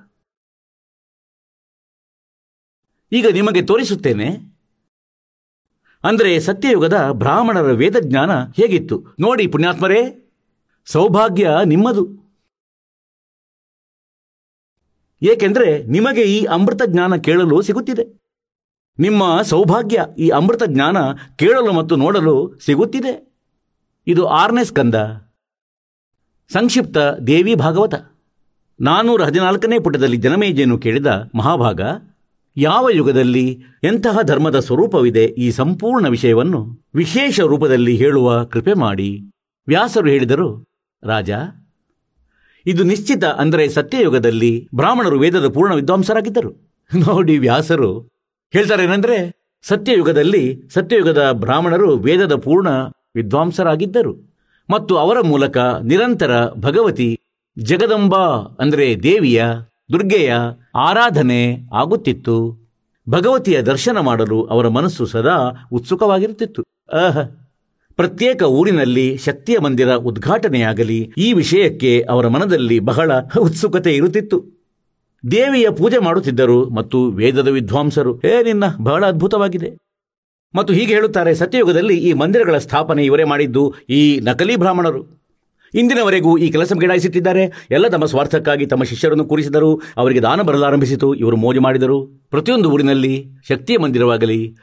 ಈಗ 3.11 3.27
ನಿಮಗೆ 3.27 3.61
ತೋರಿಸುತ್ತೇನೆ. 3.61 4.29
ಅಂದರೆ 6.03 6.39
ಸತ್ಯಯುಗದ 6.39 7.09
ಬ್ರಾಹ್ಮಣರ 7.11 7.71
ವೇದಜ್ಞಾನ 7.71 8.31
ಹೇಗಿತ್ತು? 8.31 9.05
ನೋಡಿ 9.19 9.47
ಪುಣ್ಯಾತ್ಮರೇ. 9.47 10.31
ಸೌಭಾಗ್ಯ 10.85 11.49
ನಿಮ್ಮದು. 11.65 12.22
ಏಕೆಂದರೆ 15.23 15.83
ನಿಮಗೆ 15.83 16.21
ಈ 16.21 16.45
ಅಮೃತ 16.45 16.81
ಜ್ಞಾನ 16.85 17.15
ಕೇಳಲು 17.15 17.61
ಸಿಗುತ್ತಿದೆ. 17.61 18.23
ನಿಮ್ಮ 18.99 19.41
ಸೌಭಾಗ್ಯ 19.41 20.05
ಈ 20.17 20.29
ಅಮೃತ 20.29 20.63
ಜ್ಞಾನ 20.65 20.97
ಕೇಳಲು 21.35 21.73
ಮತ್ತು 21.73 21.95
ನೋಡಲು 21.95 22.59
ಸಿಗುತ್ತಿದೆ. 22.65 23.33
ಇದು 24.07 24.27
ಆರನೇ 24.27 24.63
ಸ್ಕಂದ. 24.63 24.95
ಸಂಕ್ಷಿಪ್ತ 26.53 26.97
ದೇವಿ 27.27 27.55
ಭಾಗವತ. 27.55 27.93
ನಾನೂರ 28.81 29.23
ಹದಿನಾಲ್ಕನೇ 29.23 29.79
ಪುಟದಲ್ಲಿ 29.79 30.17
ಜನಮೇಜೆಯನ್ನು 30.17 30.77
ಕೇಳಿದ 30.77 31.07
ಮಹಾಭಾಗ, 31.35 31.81
ಯಾವ 32.57 32.89
ಯುಗದಲ್ಲಿ 32.89 33.63
ಎಂತಹ 33.83 34.21
ಧರ್ಮದ 34.21 34.59
ಸ್ವರೂಪವಿದೆ 34.59 35.25
ಈ 35.25 35.51
ಸಂಪೂರ್ಣ 35.51 36.07
ವಿಷಯವನ್ನು 36.07 36.85
ವಿಶೇಷ 36.95 37.39
ರೂಪದಲ್ಲಿ 37.39 37.95
ಹೇಳುವ 37.95 38.45
ಕೃಪೆ 38.45 38.73
ಮಾಡಿ. 38.73 39.31
ವ್ಯಾಸರು 39.67 40.09
ಹೇಳಿದರು, 40.09 40.67
ರಾಜ 41.03 41.29
ಇದು 42.65 42.83
ನಿಶ್ಚಿತ 42.83 43.23
ಅಂದರೆ 43.23 43.69
ಸತ್ಯಯುಗದಲ್ಲಿ 43.69 44.69
ಬ್ರಾಹ್ಮಣರು 44.75 45.19
ವೇದದ 45.19 45.47
ಪೂರ್ಣ 45.47 45.73
ವಿದ್ವಾಂಸರಾಗಿದ್ದರು. 45.73 46.73
ನೋಡಿ 46.95 47.37
ವ್ಯಾಸರು 47.37 47.99
ಹೇಳ್ತಾರೇನೆಂದ್ರೆ, 48.53 49.43
ಸತ್ಯಯುಗದಲ್ಲಿ 49.63 50.61
ಸತ್ಯಯುಗದ 50.73 51.29
ಬ್ರಾಹ್ಮಣರು 51.31 51.97
ವೇದದ 51.97 52.35
ಪೂರ್ಣ 52.35 52.67
ವಿದ್ವಾಂಸರಾಗಿದ್ದರು. 53.15 54.33
ಮತ್ತು 54.69 54.97
ಅವರ 54.97 55.21
ಮೂಲಕ 55.21 55.57
ನಿರಂತರ 55.57 56.49
ಭಗವತಿ 56.49 57.19
ಜಗದಂಬಾ 57.63 58.55
ಅಂದರೆ 58.59 59.03
ದೇವಿಯ, 59.03 59.45
ದುರ್ಗೆಯ 59.91 60.33
ಆರಾಧನೆ 60.75 61.57
ಆಗುತ್ತಿತ್ತು. 61.73 62.63
ಭಗವತಿಯ 63.09 63.61
ದರ್ಶನ 63.61 63.99
ಮಾಡಲು 63.99 64.43
ಅವರ 64.43 64.67
ಮನಸ್ಸು 64.67 65.05
ಸದಾ 65.05 65.67
ಉತ್ಸುಕವಾಗಿರುತ್ತಿತ್ತು. 65.71 66.63
ಆಹ 66.93 67.42
ಪ್ರತ್ಯೇಕ 67.95 68.41
ಊರಿನಲ್ಲಿ 68.41 69.17
ಶಕ್ತಿಯ 69.17 69.59
ಮಂದಿರ 69.59 69.93
ಉದ್ಘಾಟನೆಯಾಗಲಿ 69.93 71.11
ಈ 71.17 71.33
ವಿಷಯಕ್ಕೆ 71.33 72.05
ಅವರ 72.09 72.27
ಮನದಲ್ಲಿ 72.27 72.79
ಬಹಳ 72.79 73.11
ಉತ್ಸುಕತೆ 73.39 73.95
ಇರುತ್ತಿತ್ತು. 73.95 74.63
ದೇವಿಯ 75.31 75.69
ಪೂಜೆ 75.69 75.97
ಮಾಡುತ್ತಿದ್ದರು 75.97 76.69
ಮತ್ತು 76.69 77.05
ವೇದದ 77.05 77.47
ವಿದ್ವಾಂಸರು, 77.47 78.21
ಏ 78.25 78.43
ನಿನ್ನ, 78.43 78.63
ಬಹಳ 78.81 79.05
ಅದ್ಭುತವಾಗಿದೆ. 79.05 79.77
ಮತ್ತು 80.55 80.73
ಹೀಗೆ 80.73 80.93
ಹೇಳುತ್ತಾರೆ, 80.93 81.35
ಸತ್ಯಯುಗದಲ್ಲಿ 81.35 81.97
ಈ 81.97 82.13
ಮಂದಿರಗಳ 82.13 82.57
ಸ್ಥಾಪನೆ 82.57 83.05
ಇವರೇ 83.05 83.23
ಮಾಡಿದ್ದು 83.23 83.73
ಈ 83.89 84.19
ನಕಲಿ 84.19 84.55
ಬ್ರಾಹ್ಮಣರು. 84.55 85.23
ಇಂದಿನವರೆಗೂ 85.73 86.37
ಈ 86.37 86.51
ಕೆಲಸ 86.51 86.73
ಗಿಡಾಯಿಸುತ್ತಿದ್ದಾರೆ 86.73 87.67
ಎಲ್ಲ 87.71 87.87
ತಮ್ಮ 87.87 88.05
ಸ್ವಾರ್ಥಕ್ಕಾಗಿ 88.05 88.65
ತಮ್ಮ 88.65 88.83
ಶಿಷ್ಯರನ್ನು 88.83 89.25
ಕೂರಿಸಿದರು. 89.25 89.81
ಅವರಿಗೆ 89.97 90.21
ದಾನ 90.21 90.41
ಬರಲಾರಂಭಿಸಿತು. 90.41 91.13
ಇವರು 91.13 91.37
ಮೋಜು 91.37 91.61
ಮಾಡಿದರು. 91.61 92.27
ಪ್ರತಿಯೊಂದು 92.29 92.71
ಊರಿನಲ್ಲಿ 92.71 93.25
ಶಕ್ತಿಯ 93.47 93.77
ಮಂದಿರವಾಗಲಿ. 93.77 94.55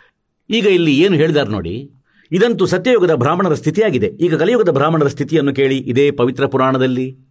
ಈಗ 0.50 0.66
ಇಲ್ಲಿ 0.66 0.98
ಏನು 0.98 1.14
ಹೇಳಿದ್ದಾರೆ 1.14 1.50
ನೋಡಿ. 1.50 1.90
ಇದಂತೂ 2.32 2.66
ಸತ್ಯಯುಗದ 2.66 3.14
ಬ್ರಾಹ್ಮಣರ 3.14 3.54
ಸ್ಥಿತಿಯಾಗಿದೆ. 3.54 4.06
ಈಗ 4.06 4.34
ಕಲಿಯುಗದ 4.34 4.68
ಬ್ರಾಹ್ಮಣರ 4.68 5.08
ಸ್ಥಿತಿಯನ್ನು 5.08 5.54
ಕೇಳಿ 5.54 5.78
ಇದೇ 5.78 6.10
ಪವಿತ್ರ 6.10 6.46
ಪುರಾಣದಲ್ಲಿ. 6.46 7.30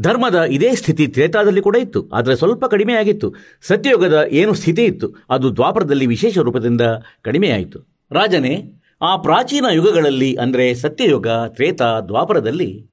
ಧರ್ಮದ 0.00 0.42
ಇದೇ 0.42 0.74
ಸ್ಥಿತಿ 0.74 1.06
ತ್ರೇತಾದಲ್ಲಿ 1.06 1.60
ಕೂಡ 1.60 1.76
ಇತ್ತು. 1.76 2.10
ಆದರೆ 2.10 2.36
ಸ್ವಲ್ಪ 2.36 2.64
ಕಡಿಮೆಯಾಗಿತ್ತು 2.64 3.34
ಸತ್ಯಯುಗದ 3.62 4.28
ಏನು 4.30 4.54
ಸ್ಥಿತಿ 4.54 4.84
ಇತ್ತು? 4.84 5.08
ಅದು 5.30 5.56
ದ್ವಾಪರದಲ್ಲಿ 5.56 6.06
ವಿಶೇಷ 6.06 6.38
ರೂಪದಿಂದ 6.38 6.80
ಕಡಿಮೆಯಾಯಿತು 7.22 8.08
ರಾಜನೇ, 8.12 8.54
ಆ 9.02 9.16
ಪ್ರಾಚೀನ 9.16 9.66
ಯುಗಗಳಲ್ಲಿ, 9.72 10.36
ಅಂದರೆ 10.36 10.74
ಸತ್ಯಯುಗ, 10.74 11.28
ತ್ರೇತ, 11.28 11.82
ದ್ವಾಪರದಲ್ಲಿ, 11.82 12.90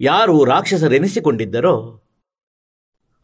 ಯಾರು 0.00 0.44
ರಾಕ್ಷಸರೆನಿಸಿಕೊಂಡಿದ್ದರೋ, 0.44 2.02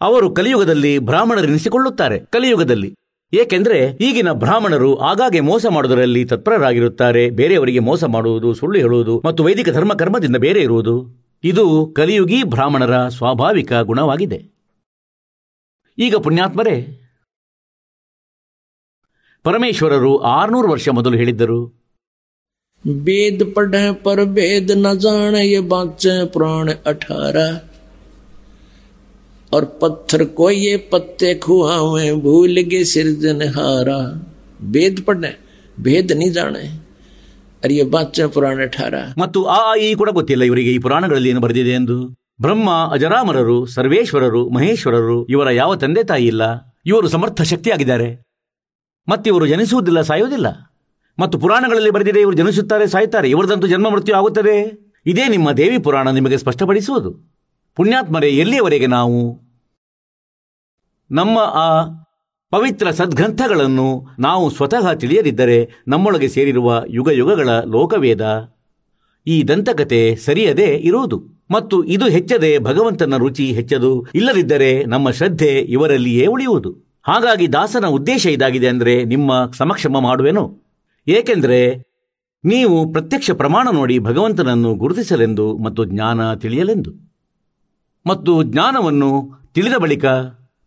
ಅವರು 0.01 0.35
ಕಲಿಯುಗದಲ್ಲಿ 0.35 0.99
ಬ್ರಾಹ್ಮಣರೆನಿಸಿಕೊಳ್ಳುತ್ತಾರೆ. 0.99 2.19
ಕಲಿಯುಗದಲ್ಲಿ 2.19 2.95
ಏಕೆಂದರೆ 3.35 3.97
ಈಗಿನ 4.01 4.33
ಬ್ರಾಹ್ಮಣರು 4.33 4.99
ಆಗಾಗ್ಗೆ 4.99 5.41
ಮೋಸ 5.41 5.67
ಮಾಡುವುದರಲ್ಲಿ 5.67 6.25
ತತ್ಪರರಾಗಿರುತ್ತಾರೆ. 6.25 7.31
ಬೇರೆಯವರಿಗೆ 7.31 7.79
ಮೋಸ 7.79 8.05
ಮಾಡುವುದು, 8.05 8.55
ಸುಳ್ಳು 8.55 8.79
ಹೇಳುವುದು 8.79 9.23
ಮತ್ತು 9.25 9.45
ವೈದಿಕ 9.45 9.69
ಧರ್ಮ 9.69 9.95
ಕರ್ಮದಿಂದ 9.95 10.37
ಬೇರೆ 10.37 10.61
ಇರುವುದು. 10.61 11.23
ಇದು 11.45 11.93
ಕಲಿಯುಗಿ 11.97 12.43
ಬ್ರಾಹ್ಮಣರ 12.43 13.09
ಸ್ವಾಭಾವಿಕ 13.09 13.73
ಗುಣವಾಗಿದೆ. 13.73 14.41
ಈಗ 15.99 16.17
ಪುಣ್ಯಾತ್ಮರೇ, 16.17 16.99
ಪರಮೇಶ್ವರರು 19.43 20.19
ಆರ್ನೂರು 20.19 20.69
ವರ್ಷ 20.69 20.89
ಮೊದಲು 20.89 21.17
ಹೇಳಿದ್ದರು. 21.19 21.83
ಬೇದ 22.87 23.43
ಪಡ 23.55 23.75
ಪರಬೇದ 24.03 24.71
ನ 24.71 24.93
ಜಾಣೆಯ 24.95 25.61
ಪ್ರಾಣ 26.27 26.71
ಅಠಾರ. 26.87 27.37
और 29.52 29.64
पत्थर 29.82 30.24
को 30.34 30.48
ये 30.58 30.72
पत्ते 30.92 31.34
खुआवे 31.38 32.08
भूल 32.24 32.56
के 32.66 32.80
सिरजनहारा 32.88 34.00
वेद 34.68 35.00
पढ़े 35.02 35.32
भेद 35.78 36.12
नहीं 36.14 36.32
जाने 36.32 36.64
और 37.64 37.72
ये 37.72 37.84
बाचे 37.90 38.26
पुराण 38.30 38.58
अठारह 38.66 39.06
ಮತ್ತು 39.18 39.40
ಆ 39.50 39.60
ಆ, 39.62 39.76
ಈ 39.80 39.90
ಕೂಡ 39.96 40.10
ಗೊತ್ತಿಲ್ಲ 40.18 40.44
ಇವರಿಗೆ 40.44 40.72
ಈ 40.72 40.80
ಪುರಾಣಗಳಲ್ಲಿ 40.80 41.30
ಏನು 41.30 41.42
ಬರೆದಿದೆ 41.42 41.74
ಎಂದು 41.74 41.98
ಬ್ರಹ್ಮ 42.40 42.68
ಅಜರಾಮರರು 42.96 43.58
ಸರ್ವೇಶ್ವರರು 43.76 44.42
ಮಹೇಶ್ವರರು 44.50 45.18
ಇವರ 45.34 45.48
ಯಾವ 45.56 45.76
ತಂದೆ 45.76 46.04
ತಾಯಿ 46.06 46.28
ಇಲ್ಲ 46.28 46.44
ಇವರು 46.86 47.08
ಸಮರ್ಥ 47.14 47.42
ಶಕ್ತಿಯಾಗಿದ್ದಾರೆ 47.52 48.10
ಮತ್ತಿವರು 49.08 49.46
ಜನಿಸುವುದಿಲ್ಲ 49.46 50.02
ಸಾಯುವುದಿಲ್ಲ 50.04 50.48
ಮತ್ತು 51.18 51.36
ಪುರಾಣಗಳಲ್ಲಿ 51.40 51.92
ಬರೆದಿದೆ 51.92 52.22
ಇವರು 52.22 52.38
ಜನಿಸುತ್ತಾರೆ 52.38 52.88
ಸಾಯುತ್ತಾರೆ 52.90 53.28
ಇವರದಂತೂ 53.30 53.68
ಜನ್ಮ 53.68 53.88
ಮೃತ್ಯು 53.90 54.16
ಆಗುತ್ತದೆ 54.16 54.58
ಇದೇ 55.06 55.26
ನಿಮ್ಮ 55.30 55.48
ದೇವಿ 55.58 55.78
ಪುರಾಣ 55.84 56.08
ನಿಮಗೆ 56.12 56.38
ಸ್ಪಷ್ಟಪಡಿಸುವುದು 56.38 57.12
ಪುಣ್ಯಾತ್ಮರೇ 57.78 58.30
ಎಲ್ಲಿಯವರೆಗೆ 58.42 58.88
ನಾವು 58.94 59.18
ನಮ್ಮ 61.13 61.39
ಆ 61.39 61.83
ಪವಿತ್ರ 62.51 62.91
ಸದ್ಗ್ರಂಥಗಳನ್ನು 62.91 64.07
ನಾವು 64.19 64.51
ಸ್ವತಃ 64.51 64.93
ತಿಳಿಯದಿದ್ದರೆ 64.93 65.69
ನಮ್ಮೊಳಗೆ 65.89 66.29
ಸೇರಿರುವ 66.29 66.83
ಯುಗ 66.89 67.09
ಯುಗಗಳ 67.09 67.49
ಲೋಕವೇದ. 67.49 68.55
ಈ 69.27 69.45
ದಂತಕತೆ 69.49 70.17
ಸರಿಯದೇ 70.17 70.67
ಇರುವುದು. 70.67 71.23
ಮತ್ತು 71.51 71.85
ಇದು 71.85 72.09
ಹೆಚ್ಚದೆ 72.09 72.59
ಭಗವಂತನ 72.59 73.17
ರುಚಿ 73.17 73.53
ಹೆಚ್ಚದು 73.53 74.07
ಇಲ್ಲದಿದ್ದರೆ 74.15 74.85
ನಮ್ಮ 74.85 75.11
ಶ್ರದ್ಧೆ 75.11 75.61
ಇವರಲ್ಲಿಯೇ 75.69 76.27
ಉಳಿಯುವುದು. 76.27 77.01
ಹಾಗಾಗಿ 77.03 77.53
ದಾಸನ 77.53 77.87
ಉದ್ದೇಶ 77.87 78.27
ಇದಾಗಿದೆ 78.27 78.69
ಅಂದರೆ 78.69 79.05
ನಿಮ್ಮ 79.05 79.51
ಸಮಕ್ಷಮ 79.51 80.01
ಮಾಡುವೆನು. 80.01 80.63
ಏಕೆಂದರೆ 81.09 81.83
ನೀವು 82.45 82.93
ಪ್ರತ್ಯಕ್ಷ 82.93 83.31
ಪ್ರಮಾಣ 83.31 83.69
ನೋಡಿ 83.73 83.99
ಭಗವಂತನನ್ನು 83.99 84.75
ಗುರುತಿಸಲೆಂದು 84.75 85.59
ಮತ್ತು 85.59 85.85
ಜ್ಞಾನ 85.85 86.35
ತಿಳಿಯಲೆಂದು. 86.35 86.91
ಮತ್ತು 88.07 88.43
ಜ್ಞಾನವನ್ನು 88.43 89.31
ತಿಳಿದ 89.55 89.75
ಬಳಿಕ 89.75 90.05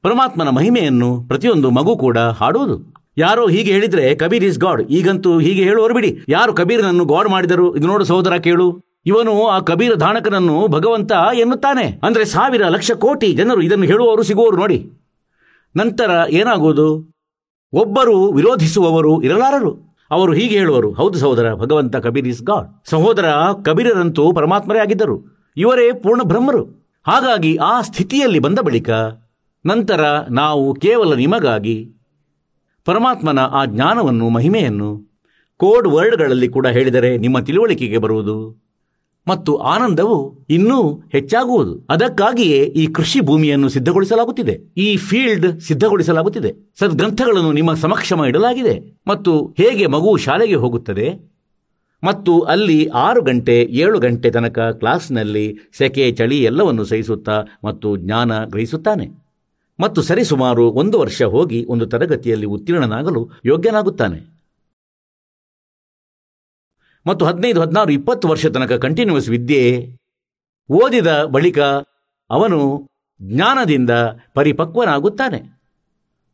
ಪರಮಾತ್ಮನ 0.05 0.49
ಮಹಿಮೆಯನ್ನು 0.49 1.23
ಪ್ರತಿಯೊಂದು 1.27 1.71
ಮಗು 1.71 1.97
ಕೂಡ 1.97 2.17
ಹಾಡುವುದು. 2.17 2.93
ಯಾರೋ 3.17 3.47
ಹೀಗೆ 3.47 3.71
ಹೇಳಿದ್ರೆ, 3.71 4.15
ಕಬೀರ್ 4.15 4.43
ಇಸ್ 4.43 4.59
ಗಾಡ್. 4.59 4.83
ಈಗಂತೂ 4.83 5.39
ಹೀಗೆ 5.39 5.63
ಹೇಳುವರು 5.63 5.93
ಬಿಡಿ. 5.93 6.19
ಯಾರು 6.29 6.53
ಕಬೀರನನ್ನು 6.53 7.05
ಗಾಡ್ 7.05 7.29
ಮಾಡಿದರು, 7.29 7.75
ಇದು 7.75 7.87
ನೋಡು 7.87 8.05
ಸಹೋದರ, 8.05 8.33
ಕೇಳು. 8.33 8.81
ಇವನು 9.05 9.47
ಆ 9.47 9.59
ಕಬೀರ 9.59 9.95
ಧಾನಕನನ್ನು 9.95 10.67
ಭಗವಂತ 10.67 11.11
ಎನ್ನುತ್ತಾನೆ. 11.33 11.99
ಅಂದ್ರೆ 12.03 12.25
ಸಾವಿರ 12.25 12.65
ಲಕ್ಷ 12.67 12.91
ಕೋಟಿ 12.91 13.33
ಜನರು 13.33 13.61
ಇದನ್ನು 13.61 13.85
ಹೇಳುವವರು, 13.85 14.23
ಸಿಗುವವರು 14.23 14.57
ನೋಡಿ. 14.57 14.91
ನಂತರ 15.75 16.11
ಏನಾಗುವುದು? 16.29 17.13
ಒಬ್ಬರು 17.73 18.31
ವಿರೋಧಿಸುವವರು 18.31 19.21
ಇರಲಾರರು. 19.21 19.97
ಅವರು 20.11 20.33
ಹೀಗೆ 20.33 20.57
ಹೇಳುವರು, 20.57 20.93
ಹೌದು 20.93 21.19
ಸಹೋದರ, 21.19 21.53
ಭಗವಂತ 21.53 21.95
ಕಬೀರ್ 21.95 22.27
ಇಸ್ 22.27 22.43
ಗಾಡ್. 22.43 22.89
ಸಹೋದರ 22.89 23.25
ಕಬೀರರಂತೂ 23.65 24.33
ಪರಮಾತ್ಮರೇ 24.33 24.79
ಆಗಿದ್ದರು. 24.79 25.47
ಇವರೇ 25.57 25.93
ಪೂರ್ಣ 25.93 26.21
ಬ್ರಹ್ಮರು. 26.21 26.63
ಹಾಗಾಗಿ 27.07 27.55
ಆ 27.55 27.81
ಸ್ಥಿತಿಯಲ್ಲಿ 27.81 28.39
ಬಂದ 28.39 28.59
ಬಳಿಕ 28.59 28.89
ನಂತರ 29.65 30.01
ನಾವು 30.29 30.73
ಕೇವಲ 30.73 31.13
ನಿಮಗಾಗಿ 31.13 31.91
ಪರಮಾತ್ಮನ 32.85 33.39
ಆ 33.39 33.65
ಜ್ಞಾನವನ್ನು, 33.65 34.29
ಮಹಿಮೆಯನ್ನು 34.29 35.15
ಕೋಡ್ 35.57 35.87
ವರ್ಡ್ಗಳಲ್ಲಿ 35.87 36.47
ಕೂಡ 36.47 36.67
ಹೇಳಿದರೆ 36.67 37.17
ನಿಮ್ಮ 37.17 37.39
ತಿಳುವಳಿಕೆಗೆ 37.39 37.97
ಬರುವುದು 37.97 38.65
ಮತ್ತು 39.27 39.57
ಆನಂದವು 39.57 40.45
ಇನ್ನೂ 40.49 41.03
ಹೆಚ್ಚಾಗುವುದು. 41.11 41.87
ಅದಕ್ಕಾಗಿಯೇ 41.89 42.63
ಈ 42.63 42.87
ಕೃಷಿ 42.87 43.19
ಭೂಮಿಯನ್ನು 43.21 43.69
ಸಿದ್ಧಗೊಳಿಸಲಾಗುತ್ತಿದೆ. 43.69 44.59
ಈ 44.77 44.97
ಫೀಲ್ಡ್ 44.97 45.61
ಸಿದ್ಧಗೊಳಿಸಲಾಗುತ್ತಿದೆ. 45.61 46.53
ಸದ್ಗ್ರಂಥಗಳನ್ನು 46.79 47.51
ನಿಮ್ಮ 47.51 47.73
ಸಮಕ್ಷಮ 47.73 48.25
ಇಡಲಾಗಿದೆ. 48.25 48.99
ಮತ್ತು 49.07 49.55
ಹೇಗೆ 49.57 49.87
ಮಗು 49.87 50.17
ಶಾಲೆಗೆ 50.17 50.55
ಹೋಗುತ್ತದೆ? 50.55 51.35
ಮತ್ತು 52.03 52.39
ಅಲ್ಲಿ 52.39 52.87
ಆರು 52.87 53.21
ಗಂಟೆ, 53.21 53.61
ಏಳು 53.61 53.99
ಗಂಟೆ 53.99 54.31
ತನಕ 54.31 54.59
ಕ್ಲಾಸ್ನಲ್ಲಿ 54.59 55.57
ಸೆಕೆ, 55.77 56.11
ಚಳಿ 56.11 56.43
ಎಲ್ಲವನ್ನು 56.43 56.85
ಸಹಿಸುತ್ತಾ 56.85 57.43
ಮತ್ತು 57.63 57.97
ಜ್ಞಾನ 57.97 58.45
ಗ್ರಹಿಸುತ್ತಾನೆ. 58.45 59.24
ಮತ್ತು 59.79 60.01
ಸರಿಸುಮಾರು 60.01 60.71
ಒಂದು 60.71 60.99
ವರ್ಷ 60.99 61.21
ಹೋಗಿ 61.21 61.65
ಒಂದು 61.65 61.85
ತರಗತಿಯಲ್ಲಿ 61.85 62.45
ಉತ್ತೀರ್ಣನಾಗಲು 62.45 63.29
ಯೋಗ್ಯನಾಗುತ್ತಾನೆ. 63.45 64.35
ಮತ್ತು 67.07 67.25
ಹದಿನೈದು, 67.25 67.61
ಹದಿನಾರು, 67.61 67.91
ಇಪ್ಪತ್ತು 67.91 68.27
ವರ್ಷ 68.27 68.45
ತನಕ 68.45 68.71
ಕಂಟಿನ್ಯೂಸ್ 68.71 69.29
ವಿದ್ಯೆ 69.29 69.95
ಓದಿದ 70.69 71.23
ಬಳಿಕ 71.23 71.59
ಅವನು 72.29 72.87
ಜ್ಞಾನದಿಂದ 73.21 73.89
ಪರಿಪಕ್ವನಾಗುತ್ತಾನೆ. 74.33 75.59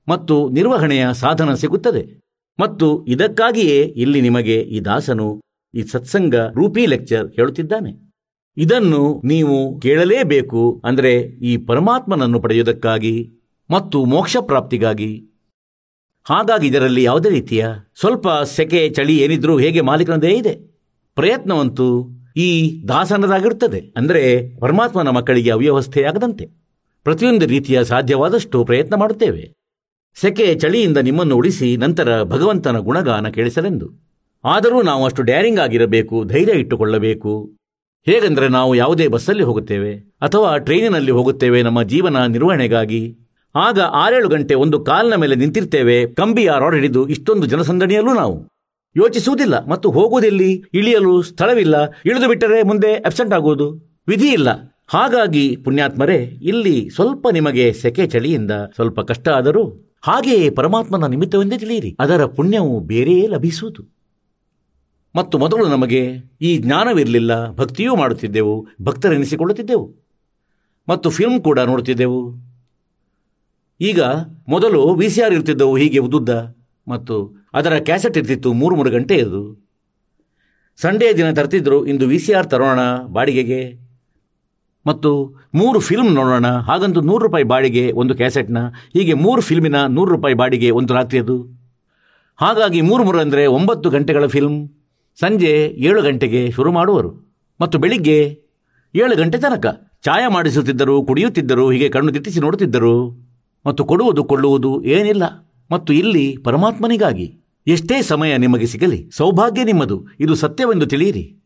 ಮತ್ತು 0.07 0.49
ನಿರ್ವಹಣೆಯ 0.49 1.13
ಸಾಧನ 1.13 1.53
ಸಿಗುತ್ತದೆ. 1.53 2.21
ಮತ್ತು 2.59 3.05
ಇದಕ್ಕಾಗಿಯೇ 3.05 3.81
ಇಲ್ಲಿ 3.83 4.21
ನಿಮಗೆ 4.21 4.61
ಈ 4.61 4.79
ದಾಸನು, 4.79 5.41
ಈ 5.73 5.83
ಸತ್ಸಂಗ 5.83 6.35
ರೂಪಿ 6.35 6.85
ಲೆಕ್ಚರ್ 6.85 7.31
ಹೇಳುತ್ತಿದ್ದಾನೆ. 7.31 8.10
ಇದನ್ನು 8.57 9.21
ನೀವು 9.23 9.79
ಕೇಳಲೇಬೇಕು 9.79 10.81
ಅಂದರೆ 10.85 11.11
ಈ 11.21 11.57
ಪರಮಾತ್ಮನನ್ನು 11.57 12.39
ಪಡೆಯುವುದಕ್ಕಾಗಿ 12.39 13.15
ಮತ್ತು 13.69 14.05
ಮೋಕ್ಷ 14.05 14.37
ಪ್ರಾಪ್ತಿಗಾಗಿ. 14.39 15.11
ಹಾಗಾಗಿ 16.25 16.67
ಇದರಲ್ಲಿ 16.67 17.03
ಯಾವುದೇ 17.03 17.29
ರೀತಿಯ 17.29 17.65
ಸ್ವಲ್ಪ 17.99 18.27
ಸೆಕೆ, 18.29 18.89
ಚಳಿ 18.89 19.17
ಏನಿದ್ರೂ 19.17 19.57
ಹೇಗೆ 19.57 19.81
ಮಾಲೀಕನದೇ 19.81 20.31
ಇದೆ. 20.31 20.53
ಪ್ರಯತ್ನವಂತೂ 21.15 21.87
ಈ 22.35 22.49
ದಾಸನದಾಗಿರುತ್ತದೆ 22.87 23.93
ಅಂದರೆ 23.97 24.23
ಪರಮಾತ್ಮನ 24.59 25.09
ಮಕ್ಕಳಿಗೆ 25.09 25.49
ಅವ್ಯವಸ್ಥೆಯಾಗದಂತೆ 25.49 26.45
ಪ್ರತಿಯೊಂದು 27.03 27.45
ರೀತಿಯ 27.45 27.83
ಸಾಧ್ಯವಾದಷ್ಟು 27.83 28.65
ಪ್ರಯತ್ನ 28.65 28.95
ಮಾಡುತ್ತೇವೆ. 28.95 29.43
ಸೆಕೆ, 30.15 30.55
ಚಳಿಯಿಂದ 30.55 30.97
ನಿಮ್ಮನ್ನು 30.97 31.37
ಉಳಿಸಿ 31.37 31.77
ನಂತರ 31.77 32.23
ಭಗವಂತನ 32.23 32.79
ಗುಣಗಾನ 32.79 33.29
ಕೇಳಿಸಲೆಂದು. 33.29 33.87
ಆದರೂ 34.43 34.81
ನಾವು 34.81 35.05
ಅಷ್ಟು 35.05 35.21
ಡ್ಯಾರಿಂಗ್ 35.21 35.59
ಆಗಿರಬೇಕು, 35.59 36.23
ಧೈರ್ಯ 36.23 36.53
ಇಟ್ಟುಕೊಳ್ಳಬೇಕು. 36.53 37.60
ಹೇಗೆಂದರೆ 38.05 38.47
ನಾವು 38.47 38.75
ಯಾವುದೇ 38.75 39.07
ಬಸ್ಸಲ್ಲಿ 39.07 39.43
ಹೋಗುತ್ತೇವೆ 39.43 39.95
ಅಥವಾ 40.21 40.57
ಟ್ರೈನಿನಲ್ಲಿ 40.57 41.11
ಹೋಗುತ್ತೇವೆ 41.11 41.61
ನಮ್ಮ 41.61 41.83
ಜೀವನ 41.83 42.25
ನಿರ್ವಹಣೆಗಾಗಿ? 42.25 43.17
ಆಗ 43.55 43.79
ಆರೇಳು 43.79 44.29
ಗಂಟೆ 44.29 44.55
ಒಂದು 44.55 44.79
ಕಾಲಿನ 44.79 45.15
ಮೇಲೆ 45.15 45.35
ನಿಂತಿರ್ತೇವೆ, 45.35 46.13
ಕಂಬಿಯ 46.13 46.51
ರಾಡ್ 46.59 46.75
ಹಿಡಿದು 46.75 47.07
ಇಷ್ಟೊಂದು 47.07 47.47
ಜನಸಂದಣಿಯಲ್ಲೂ 47.47 48.13
ನಾವು. 48.13 48.47
ಯೋಚಿಸುವುದಿಲ್ಲ 48.97 49.67
ಮತ್ತು 49.67 49.91
ಹೋಗುವುದೆಲ್ಲಿ? 49.91 50.63
ಇಳಿಯಲು 50.73 51.21
ಸ್ಥಳವಿಲ್ಲ. 51.21 51.75
ಇಳಿದು 52.05 52.27
ಬಿಟ್ಟರೆ 52.27 52.63
ಮುಂದೆ 52.63 52.93
ಅಬ್ಸೆಂಟ್ 52.93 53.33
ಆಗುವುದು. 53.33 53.99
ವಿಧಿ 54.07 54.27
ಇಲ್ಲ 54.27 54.49
ಹಾಗಾಗಿ 54.87 55.57
ಪುಣ್ಯಾತ್ಮರೇ, 55.63 56.17
ಇಲ್ಲಿ 56.41 56.89
ಸ್ವಲ್ಪ 56.89 57.27
ನಿಮಗೆ 57.27 57.73
ಸೆಕೆ 57.73 58.07
ಚಳಿಯಿಂದ 58.07 58.51
ಸ್ವಲ್ಪ 58.51 58.99
ಕಷ್ಟ 58.99 59.29
ಆದರೂ 59.29 59.93
ಹಾಗೆಯೇ 60.01 60.49
ಪರಮಾತ್ಮನ 60.49 61.05
ನಿಮಿತ್ತವೆಂದೇ 61.05 61.57
ತಿಳಿಯಿರಿ. 61.57 61.95
ಅದರ 61.99 62.25
ಪುಣ್ಯವು 62.25 62.79
ಬೇರೆಯೇ 62.79 63.27
ಲಭಿಸುವುದು. 63.27 64.00
ಮತ್ತು 65.15 65.37
ಮೊದಲು 65.37 65.67
ನಮಗೆ 65.67 66.15
ಈ 66.41 66.57
ಜ್ಞಾನವಿರಲಿಲ್ಲ, 66.57 67.51
ಭಕ್ತಿಯೂ 67.51 67.95
ಮಾಡುತ್ತಿದ್ದೆವು, 67.95 68.67
ಭಕ್ತರೆನಿಸಿಕೊಳ್ಳುತ್ತಿದ್ದೆವು. 68.81 70.01
ಮತ್ತು 70.89 71.09
ಫಿಲ್ಮ್ 71.09 71.43
ಕೂಡ 71.43 71.59
ನೋಡುತ್ತಿದ್ದೆವು. 71.59 72.51
ಈಗ 73.81 74.01
ಮೊದಲು 74.49 74.93
ವಿ 74.93 75.09
ಸಿ 75.09 75.21
ಆರ್ 75.21 75.33
ಇರ್ತಿದ್ದವು 75.33 75.77
ಹೀಗೆ 75.77 75.97
ಉದ್ದುದ್ದ. 75.97 76.29
ಮತ್ತು 76.87 77.35
ಅದರ 77.53 77.73
ಕ್ಯಾಸೆಟ್ 77.77 78.17
ಇರ್ತಿತ್ತು, 78.17 78.53
ಮೂರು 78.53 78.75
ಮೂರು 78.75 78.89
ಗಂಟೆ 78.89 79.15
ಇದು 79.15 79.71
ಸಂಡೇ 80.81 81.13
ದಿನ 81.13 81.31
ತರ್ತಿದ್ರು, 81.31 81.85
ಇಂದು 81.85 82.07
ವಿ 82.07 82.19
ಸಿ 82.19 82.33
ಆರ್ 82.33 82.47
ತರೋಣ, 82.47 82.79
ಬಾಡಿಗೆಗೆ. 83.07 83.79
ಮತ್ತು 84.85 85.35
ಮೂರು 85.53 85.79
ಫಿಲ್ಮ್ 85.79 86.13
ನೋಡೋಣ, 86.13 86.47
ಹಾಗಂತೂ 86.47 87.01
ನೂರು 87.01 87.25
ರೂಪಾಯಿ 87.25 87.43
ಬಾಡಿಗೆ 87.43 87.91
ಒಂದು 87.91 88.15
ಕ್ಯಾಸೆಟ್ನ 88.15 88.57
ಹೀಗೆ 88.93 89.13
ಮೂರು 89.13 89.41
ಫಿಲ್ಮಿನ 89.41 89.85
ನೂರು 89.85 90.11
ರೂಪಾಯಿ 90.11 90.35
ಬಾಡಿಗೆ 90.35 90.71
ಒಂದು 90.71 90.93
ರಾತ್ರಿಯದು. 90.93 91.37
ಹಾಗಾಗಿ 92.37 92.81
ಮೂರು 92.81 93.03
ಮೂರು 93.03 93.19
ಅಂದರೆ 93.19 93.45
ಒಂಬತ್ತು 93.45 93.89
ಗಂಟೆಗಳ 93.89 94.25
ಫಿಲ್ಮ್ 94.25 94.69
ಸಂಜೆ 95.19 95.75
ಏಳು 95.77 96.01
ಗಂಟೆಗೆ 96.01 96.51
ಶುರು 96.51 96.71
ಮಾಡುವರು. 96.71 97.31
ಮತ್ತು 97.61 97.77
ಬೆಳಿಗ್ಗೆ 97.77 98.39
ಏಳು 98.95 99.15
ಗಂಟೆ 99.15 99.37
ತನಕ 99.37 99.65
ಚಾಯ 100.01 100.23
ಮಾಡಿಸುತ್ತಿದ್ದರು, 100.27 101.05
ಕುಡಿಯುತ್ತಿದ್ದರು, 101.05 101.71
ಹೀಗೆ 101.71 101.89
ಕಣ್ಣು 101.89 102.13
ದಿಟ್ಟಿಸಿ 102.13 102.39
ನೋಡುತ್ತಿದ್ದರು, 102.39 103.27
ಮತ್ತು 103.65 103.85
ಕೊಡುವುದು 103.85 104.23
ಕೊಳ್ಳುವುದು 104.23 104.83
ಏನಿಲ್ಲ. 104.83 105.23
ಮತ್ತು 105.71 105.93
ಇಲ್ಲಿ 105.93 106.37
ಪರಮಾತ್ಮನಿಗಾಗಿ 106.43 107.39
ಎಷ್ಟೇ 107.67 108.01
ಸಮಯ 108.01 108.37
ನಿಮಗೆ 108.37 108.65
ಸಿಗಲಿ, 108.65 109.09
ಸೌಭಾಗ್ಯ 109.11 109.63
ನಿಮ್ಮದು. 109.63 110.05
ಇದು 110.19 110.35
ಸತ್ಯವೆಂದು 110.35 110.85
ತಿಳಿಯಿರಿ. 110.85 111.40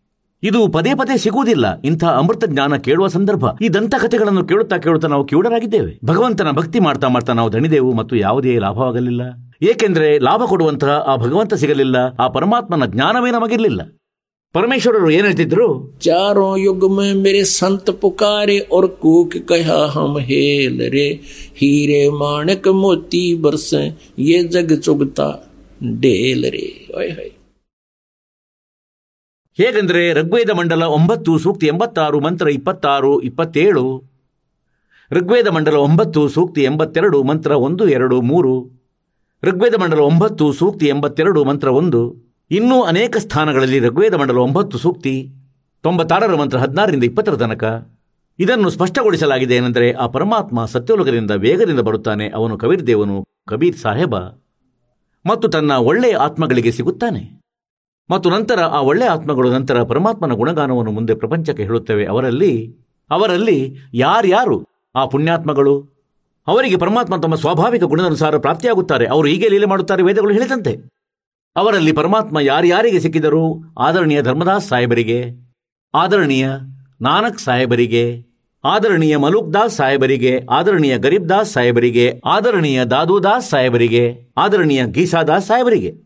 ಇದು 0.45 0.61
ಪದೇ 0.68 0.93
ಪದೇ 0.95 1.14
ಸಿಗುವುದಿಲ್ಲ 1.16 1.66
ಇಂಥ 1.85 2.03
ಅಮೃತ 2.21 2.45
ಜ್ಞಾನ 2.47 2.77
ಕೇಳುವ 2.85 3.07
ಸಂದರ್ಭ 3.09 3.47
ಈ 3.62 3.68
ದಂತಕಥೆಗಳನ್ನು 3.68 4.43
ಕೇಳುತ್ತಾ 4.47 4.77
ಕೇಳುತ್ತಾ 4.79 5.09
ನಾವು 5.09 5.25
ಕಿವುಡರಾಗಿದ್ದೇವೆ 5.27 5.93
ಭಗವಂತನ 6.05 6.51
ಭಕ್ತಿ 6.57 6.81
ಮಾಡ್ತಾ 6.81 7.09
ಮಾಡ್ತಾ 7.09 7.33
ನಾವು 7.33 7.51
ದಣಿದೆವು 7.53 7.91
ಮತ್ತು 7.93 8.14
ಯಾವುದೇ 8.16 8.55
ಲಾಭವಾಗಲಿಲ್ಲ 8.59 9.23
ಏಕೆಂದರೆ 9.71 10.11
ಲಾಭ 10.18 10.43
ಕೊಡುವಂತಹ 10.45 10.93
ಆ 11.07 11.14
ಭಗವಂತ 11.16 11.55
ಸಿಗಲಿಲ್ಲ 11.55 11.97
ಆ 12.21 12.29
ಪರಮಾತ್ಮನ 12.29 12.87
ಜ್ಞಾನವೇ 12.87 13.31
ನಮಗಿರಲಿಲ್ಲ 13.31 13.81
ಪರಮೇಶ್ವರರು 14.55 15.09
ಏನ್ 15.11 15.27
ಹೇಳ್ತಿದ್ರು 15.27 15.66
चारों 16.01 16.53
युग 16.59 16.85
में 16.93 17.11
मेरे 17.16 17.43
संत 17.51 17.91
पुकारे 18.01 18.57
और 18.73 18.87
कूक 19.03 19.33
कहा 19.51 19.77
हम 19.93 20.14
हेल 20.29 20.79
रे 20.95 21.07
हीरे 21.61 22.01
माणक 22.16 22.66
मोती 22.81 23.23
बरसे 23.43 23.83
ये 24.23 24.39
जग 24.55 24.73
चुगता 24.81 25.29
डेल 26.01 26.43
रे 26.49 26.66
ओए 26.97 27.11
होए 27.11 27.29
ಹೇಗೆಂದ್ರೆ 29.58 30.14
ಋಗ್ವೇದ 30.14 30.49
ಮಂಡಲ 30.49 30.84
ಒಂಬತ್ತು, 30.84 31.38
ಸೂಕ್ತಿ 31.38 31.68
ಎಂಬತ್ತಾರು, 31.68 32.20
ಮಂತ್ರ 32.20 32.49
ಇಪ್ಪತ್ತಾರು, 32.49 33.22
ಇಪ್ಪತ್ತೇಳು. 33.22 34.03
ಋಗ್ವೇದ 35.12 35.47
ಮಂಡಲ 35.47 35.76
ಒಂಬತ್ತು, 35.76 36.28
ಸೂಕ್ತಿ 36.28 36.64
ಎಂಬತ್ತೆರಡು, 36.64 37.24
ಮಂತ್ರ 37.24 37.51
ಒಂದು, 37.51 37.88
ಎರಡು, 37.88 38.22
ಮೂರು. 38.22 38.72
ಋಗ್ವೇದ 39.43 39.76
ಮಂಡಲ 39.76 39.99
ಒಂಬತ್ತು, 39.99 40.53
ಸೂಕ್ತಿ 40.53 40.86
ಎಂಬತ್ತೆರಡು, 40.86 41.43
ಮಂತ್ರ 41.43 41.68
ಒಂದು. 41.68 42.16
ಇನ್ನೂ 42.51 42.84
ಅನೇಕ 42.84 43.18
ಸ್ಥಾನಗಳಲ್ಲಿ 43.18 43.80
ಋಗ್ವೇದ 43.80 44.14
ಮಂಡಲ 44.14 44.38
ಒಂಬತ್ತು, 44.38 44.78
ಸೂಕ್ತಿ 44.78 45.34
ತೊಂಬತ್ತಾರರ 45.82 46.36
ಮಂತ್ರ 46.36 46.58
ಹದಿನಾರರಿಂದ 46.58 47.03
ಇಪ್ಪತ್ತರ 47.03 47.36
ತನಕ. 47.36 47.88
ಇದನ್ನು 48.39 48.70
ಸ್ಪಷ್ಟಗೊಳಿಸಲಾಗಿದೆ 48.70 49.56
ಏನೆಂದರೆ 49.56 49.91
ಆ 49.91 50.08
ಪರಮಾತ್ಮ 50.08 50.66
ಸತ್ಯೋಲಕದಿಂದ 50.66 51.32
ವೇಗದಿಂದ 51.32 51.80
ಬರುತ್ತಾನೆ. 51.80 52.30
ಅವನು 52.30 52.58
ಕಬೀರ್ 52.58 52.88
ದೇವನು 52.88 53.26
ಕಬೀರ್ 53.47 53.78
ಸಾಹೇಬ. 53.78 54.16
ಮತ್ತು 55.26 55.47
ತನ್ನ 55.47 55.72
ಒಳ್ಳೆಯ 55.72 56.16
ಆತ್ಮಗಳಿಗೆ 56.16 56.72
ಸಿಗುತ್ತಾನೆ. 56.72 57.45
ಮತ್ತು 58.10 58.30
ನಂತರ 58.30 58.60
ಆ 58.60 58.82
ಒಳ್ಳೆಯ 58.82 59.10
ಆತ್ಮಗಳು 59.10 59.51
ನಂತರ 59.51 59.84
ಪರಮಾತ್ಮನ 59.84 60.34
ಗುಣಗಾನವನ್ನು 60.34 60.91
ಮುಂದೆ 60.91 61.16
ಪ್ರಪಂಚಕ್ಕೆ 61.16 61.64
ಹೇಳುತ್ತೇವೆ. 61.64 62.06
ಅವರಲ್ಲಿ 62.06 62.76
ಅವರಲ್ಲಿ 63.10 63.76
ಯಾರ್ಯಾರು 63.93 64.66
ಆ 64.95 65.06
ಪುಣ್ಯಾತ್ಮಗಳು? 65.06 65.95
ಅವರಿಗೆ 66.47 66.76
ಪರಮಾತ್ಮ 66.76 67.18
ತಮ್ಮ 67.18 67.36
ಸ್ವಾಭಾವಿಕ 67.36 67.84
ಗುಣದನುಸಾರ 67.84 68.38
ಪ್ರಾಪ್ತಿಯಾಗುತ್ತಾರೆ. 68.38 69.06
ಅವರು 69.08 69.28
ಹೀಗೆ 69.28 69.49
ಲೀಲೆ 69.49 69.66
ಮಾಡುತ್ತಾರೆ, 69.66 70.03
ವೇದಗಳು 70.03 70.34
ಹೇಳಿದಂತೆ. 70.34 70.78
ಅವರಲ್ಲಿ 71.56 71.91
ಪರಮಾತ್ಮ 71.91 72.39
ಯಾರ್ಯಾರಿಗೆ 72.39 72.99
ಸಿಕ್ಕಿದರು? 72.99 73.74
ಆದರಣೀಯ 73.80 74.22
ಧರ್ಮದಾಸ್ 74.22 74.68
ಸಾಹೇಬರಿಗೆ, 74.68 75.32
ಆದರಣೀಯ 75.95 76.49
ನಾನಕ್ 77.01 77.39
ಸಾಹೇಬರಿಗೆ, 77.39 78.26
ಆದರಣೀಯ 78.64 79.18
ಮಲೂಕ್ 79.18 79.53
ದಾಸ್ 79.53 79.76
ಸಾಹೇಬರಿಗೆ, 79.76 80.45
ಆದರಣೀಯ 80.49 80.97
ಗರೀಬ್ 80.97 81.30
ದಾಸ್ 81.30 81.51
ಸಾಹೇಬರಿಗೆ, 81.51 82.22
ಆದರಣೀಯ 82.26 82.86
ದಾದೂದಾಸ್ 82.86 83.49
ಸಾಹೇಬರಿಗೆ, 83.49 84.34
ಆದರಣೀಯ 84.38 84.86
ಗೀಸಾದಾಸ್ 84.86 85.45
ಸಾಹೇಬರಿಗೆ. 85.45 86.05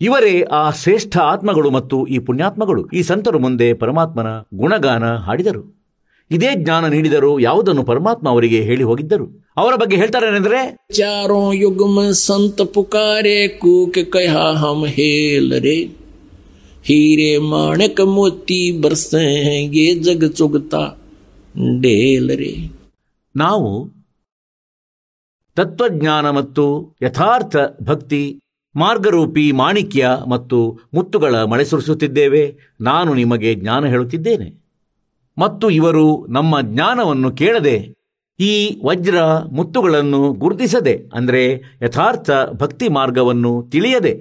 ಇವರೇ 0.00 0.42
ಆ 0.42 0.70
ಶ್ರೇಷ್ಠ 0.70 1.18
ಆತ್ಮಗಳು 1.18 1.70
ಮತ್ತು 1.70 2.06
ಈ 2.06 2.18
ಪುಣ್ಯಾತ್ಮಗಳು. 2.18 2.88
ಈ 2.88 3.02
ಸಂತರು 3.02 3.38
ಮುಂದೆ 3.38 3.72
ಪರಮಾತ್ಮನ 3.72 4.26
ಗುಣಗಾನ 4.54 5.16
ಹಾಡಿದರು. 5.16 5.78
ಇದೇ 6.30 6.48
ಜ್ಞಾನ 6.54 6.86
ನೀಡಿದರು 6.86 7.40
ಯಾವುದನ್ನು 7.40 7.82
ಪರಮಾತ್ಮ 7.82 8.28
ಅವರಿಗೆ 8.28 8.62
ಹೇಳಿ 8.62 8.82
ಹೋಗಿದ್ದರು? 8.82 9.52
ಅವರ 9.56 9.74
ಬಗ್ಗೆ 9.76 9.96
ಹೇಳ್ತಾರೆ 9.96 10.76
ಚಾರೋ 10.92 11.52
ಯುಗ್ಮ 11.52 12.10
ಸಂತ 12.10 12.62
ಪುಕಾರೆ 12.62 13.48
ಕೂಕೆ 13.48 14.04
ಕಹ 14.04 14.36
ಹಮ 14.36 14.84
ಹೇಲರೆ. 14.86 15.98
ಹೀರೆ 16.84 17.38
ಮಾಣಕ 17.38 18.00
ಮೋತಿ 18.00 18.80
ಬರ್ಸಂಗೆ 18.80 19.94
ಜಗ 19.94 20.24
ಚುಗತಾ 20.30 20.96
ಡೇಲರೆ 21.80 22.70
ನಾವು 23.36 23.90
ತತ್ವಜ್ಞಾನ 25.56 26.30
ಮತ್ತು 26.30 26.94
ಯಥಾರ್ಥ 27.02 27.56
ಭಕ್ತಿ 27.82 28.38
ಮಾರ್ಗರೂಪಿ 28.74 29.52
ಮಾಣಿಕ್ಯ 29.52 30.10
ಮತ್ತು 30.28 30.58
ಮುತ್ತುಗಳ 30.94 31.34
ಮಳೆ 31.42 31.64
ಸುರಿಸುತ್ತಿದ್ದೇವೆ 31.64 32.42
ನಾನು 32.80 33.14
ನಿಮಗೆ 33.14 33.54
ಜ್ಞಾನ 33.54 33.84
ಹೇಳುತ್ತಿದ್ದೇನೆ. 33.86 34.48
ಮತ್ತು 35.36 35.70
ಇವರು 35.70 36.26
ನಮ್ಮ 36.28 36.60
ಜ್ಞಾನವನ್ನು 36.62 37.30
ಕೇಳದೆ 37.30 37.76
ಈ 38.38 38.52
ವಜ್ರ 38.84 39.18
ಮುತ್ತುಗಳನ್ನು 39.52 40.32
ಗುರುತಿಸದೆ, 40.32 40.94
ಅಂದರೆ 41.14 41.42
ಯಥಾರ್ಥ 41.82 42.30
ಭಕ್ತಿ 42.54 42.88
ಮಾರ್ಗವನ್ನು 42.88 43.52
ತಿಳಿಯದೆ, 43.70 44.12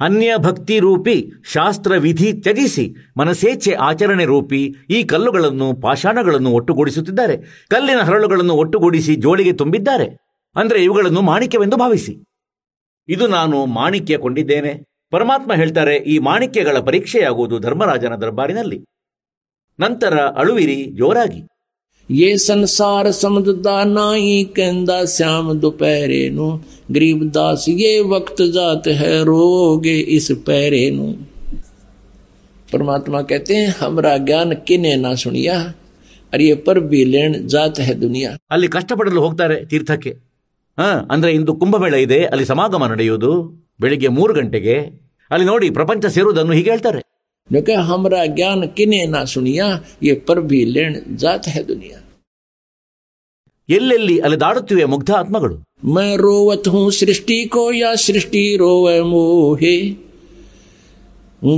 ಅನ್ಯ 0.00 0.32
ಭಕ್ತಿ 0.36 0.78
ರೂಪಿ 0.78 1.16
ಶಾಸ್ತ್ರ 1.52 1.92
ವಿಧಿ 1.96 2.32
ತ್ಯಜಿಸಿ, 2.32 2.84
ಮನಸೇಚ್ಛೆ 3.16 3.72
ಆಚರಣೆ 3.72 4.24
ರೂಪಿ 4.24 4.60
ಈ 4.90 5.02
ಕಲ್ಲುಗಳನ್ನು 5.02 5.68
ಪಾಷಾಣಗಳನ್ನು 5.80 6.50
ಒಟ್ಟುಗೂಡಿಸುತ್ತಿದ್ದಾರೆ. 6.50 7.36
ಕಲ್ಲಿನ 7.70 8.00
ಹರಳುಗಳನ್ನು 8.00 8.54
ಒಟ್ಟುಗೂಡಿಸಿ 8.54 9.16
ಜೋಳಿಗೆ 9.16 9.52
ತುಂಬಿದ್ದಾರೆ. 9.52 10.08
ಅಂದರೆ 10.56 10.84
ಇವುಗಳನ್ನು 10.84 11.22
ಮಾಣಿಕ್ಯವೆಂದು 11.22 11.76
ಭಾವಿಸಿ. 11.76 12.14
ಇದು 13.09 13.25
ನಾನು 13.27 13.57
ಮಾಣಿಕ್ಯ 13.77 14.17
ಕೊಂಡಿದ್ದೇನೆ 14.17 14.73
ಪರಮಾತ್ಮ 15.11 15.53
ಹೇಳ್ತಾರೆ 15.55 15.95
ಈ 16.11 16.17
ಮಾಣಿಕ್ಯಗಳ 16.27 16.77
ಪರೀಕ್ಷೆಯಾಗುವುದು 16.89 17.55
ಧರ್ಮರಾಜನ 17.59 18.15
ದರ್ಬಾರಿನಲ್ಲಿ 18.21 18.79
ನಂತರ 19.79 20.13
ಅಳುವಿರಿ 20.41 20.79
ಜೋರಾಗಿ 20.99 21.41
ये 22.09 22.29
संसार 22.39 23.05
समझदा 23.13 23.73
नाई 23.89 24.31
कहंदा 24.55 24.95
श्याम 25.07 25.51
दोपहरे 25.59 26.23
नु 26.29 26.47
गरीब 26.91 27.19
दास 27.31 27.65
ये 27.81 27.91
वक्त 28.09 28.41
जात 28.55 28.87
है 28.99 29.11
रोगे 29.23 29.93
इस 30.15 30.27
पैरे 30.47 30.81
नु 30.91 31.05
परमात्मा 32.69 33.21
कहते 33.23 33.55
हैं 33.55 33.69
हमरा 33.77 34.15
ज्ञान 34.21 34.53
किने 34.67 34.95
ना 34.97 35.13
सुनिया 35.17 35.55
और 36.33 36.41
ये 36.41 36.55
पर 36.65 36.79
भी 36.91 37.03
लेन 37.07 37.31
जात 37.47 37.79
है 37.81 37.95
दुनिया 38.01 38.31
ಅಲ್ಲಿ 38.53 38.67
ಕಷ್ಟಪಡಲು 38.69 39.21
ಹೋಗ್ತಾರೆ 39.21 39.57
ತೀರ್ಥಕ್ಕೆ 39.71 40.11
ಹಾ 40.78 40.90
ಅಂದ್ರೆ 41.10 41.32
ಇಂದು 41.32 41.54
ಕುಂಭಮೇಳ 41.54 41.94
ಇದೆ 41.94 42.24
ಅಲ್ಲಿ 42.24 42.44
ಸಮಾಗಮ 42.44 42.86
ನಡೆಯುವುದು 42.86 43.30
ಬೆಳಿಗ್ಗೆ 43.80 44.08
ಮೂರು 44.08 44.34
ಗಂಟೆಗೆ. 44.34 44.80
ಅಲ್ಲಿ 45.30 45.46
ನೋಡಿ 45.46 45.70
ಪ್ರಪಂಚ 45.70 46.06
ಸೇರುವುದನ್ನು 46.06 46.52
ಹೀಗೆ 46.52 46.70
ಹೇಳ್ತಾರೆ. 46.70 47.00
ಜೊಕೆ 47.52 47.74
ಹಮರ 47.74 48.12
ಜ್ಞಾನ 48.26 48.64
ಕಿನೇ 48.74 49.06
ನಾ 49.06 49.24
ಸುಣಿಯ 49.24 49.62
ಈ 50.02 50.12
ಪರ್ಬಿ 50.12 50.64
ಲೇಣ 50.64 50.96
ಜಾತ 51.16 51.48
ಹೆ 51.48 51.68
ದುನಿಯಾ. 51.68 51.98
ಎಲ್ಲೆಲ್ಲಿ 53.68 54.18
ಅಲ್ಲಿ 54.18 54.40
ದಾಡುತ್ತಿವೆ 54.40 54.84
ಮುಗ್ಧ 54.84 55.10
ಆತ್ಮಗಳು? 55.10 55.56
ಮೈ 55.84 56.16
ರೋವತ್ 56.16 56.68
ಹೂ 56.68 56.90
ಸೃಷ್ಟಿ 56.90 57.48
ಕೋ 57.48 57.70
ಯಾ 57.70 57.94
ಸೃಷ್ಟಿ 57.94 58.56
ರೋವ 58.56 59.04
ಮೋಹೆ. 59.04 59.90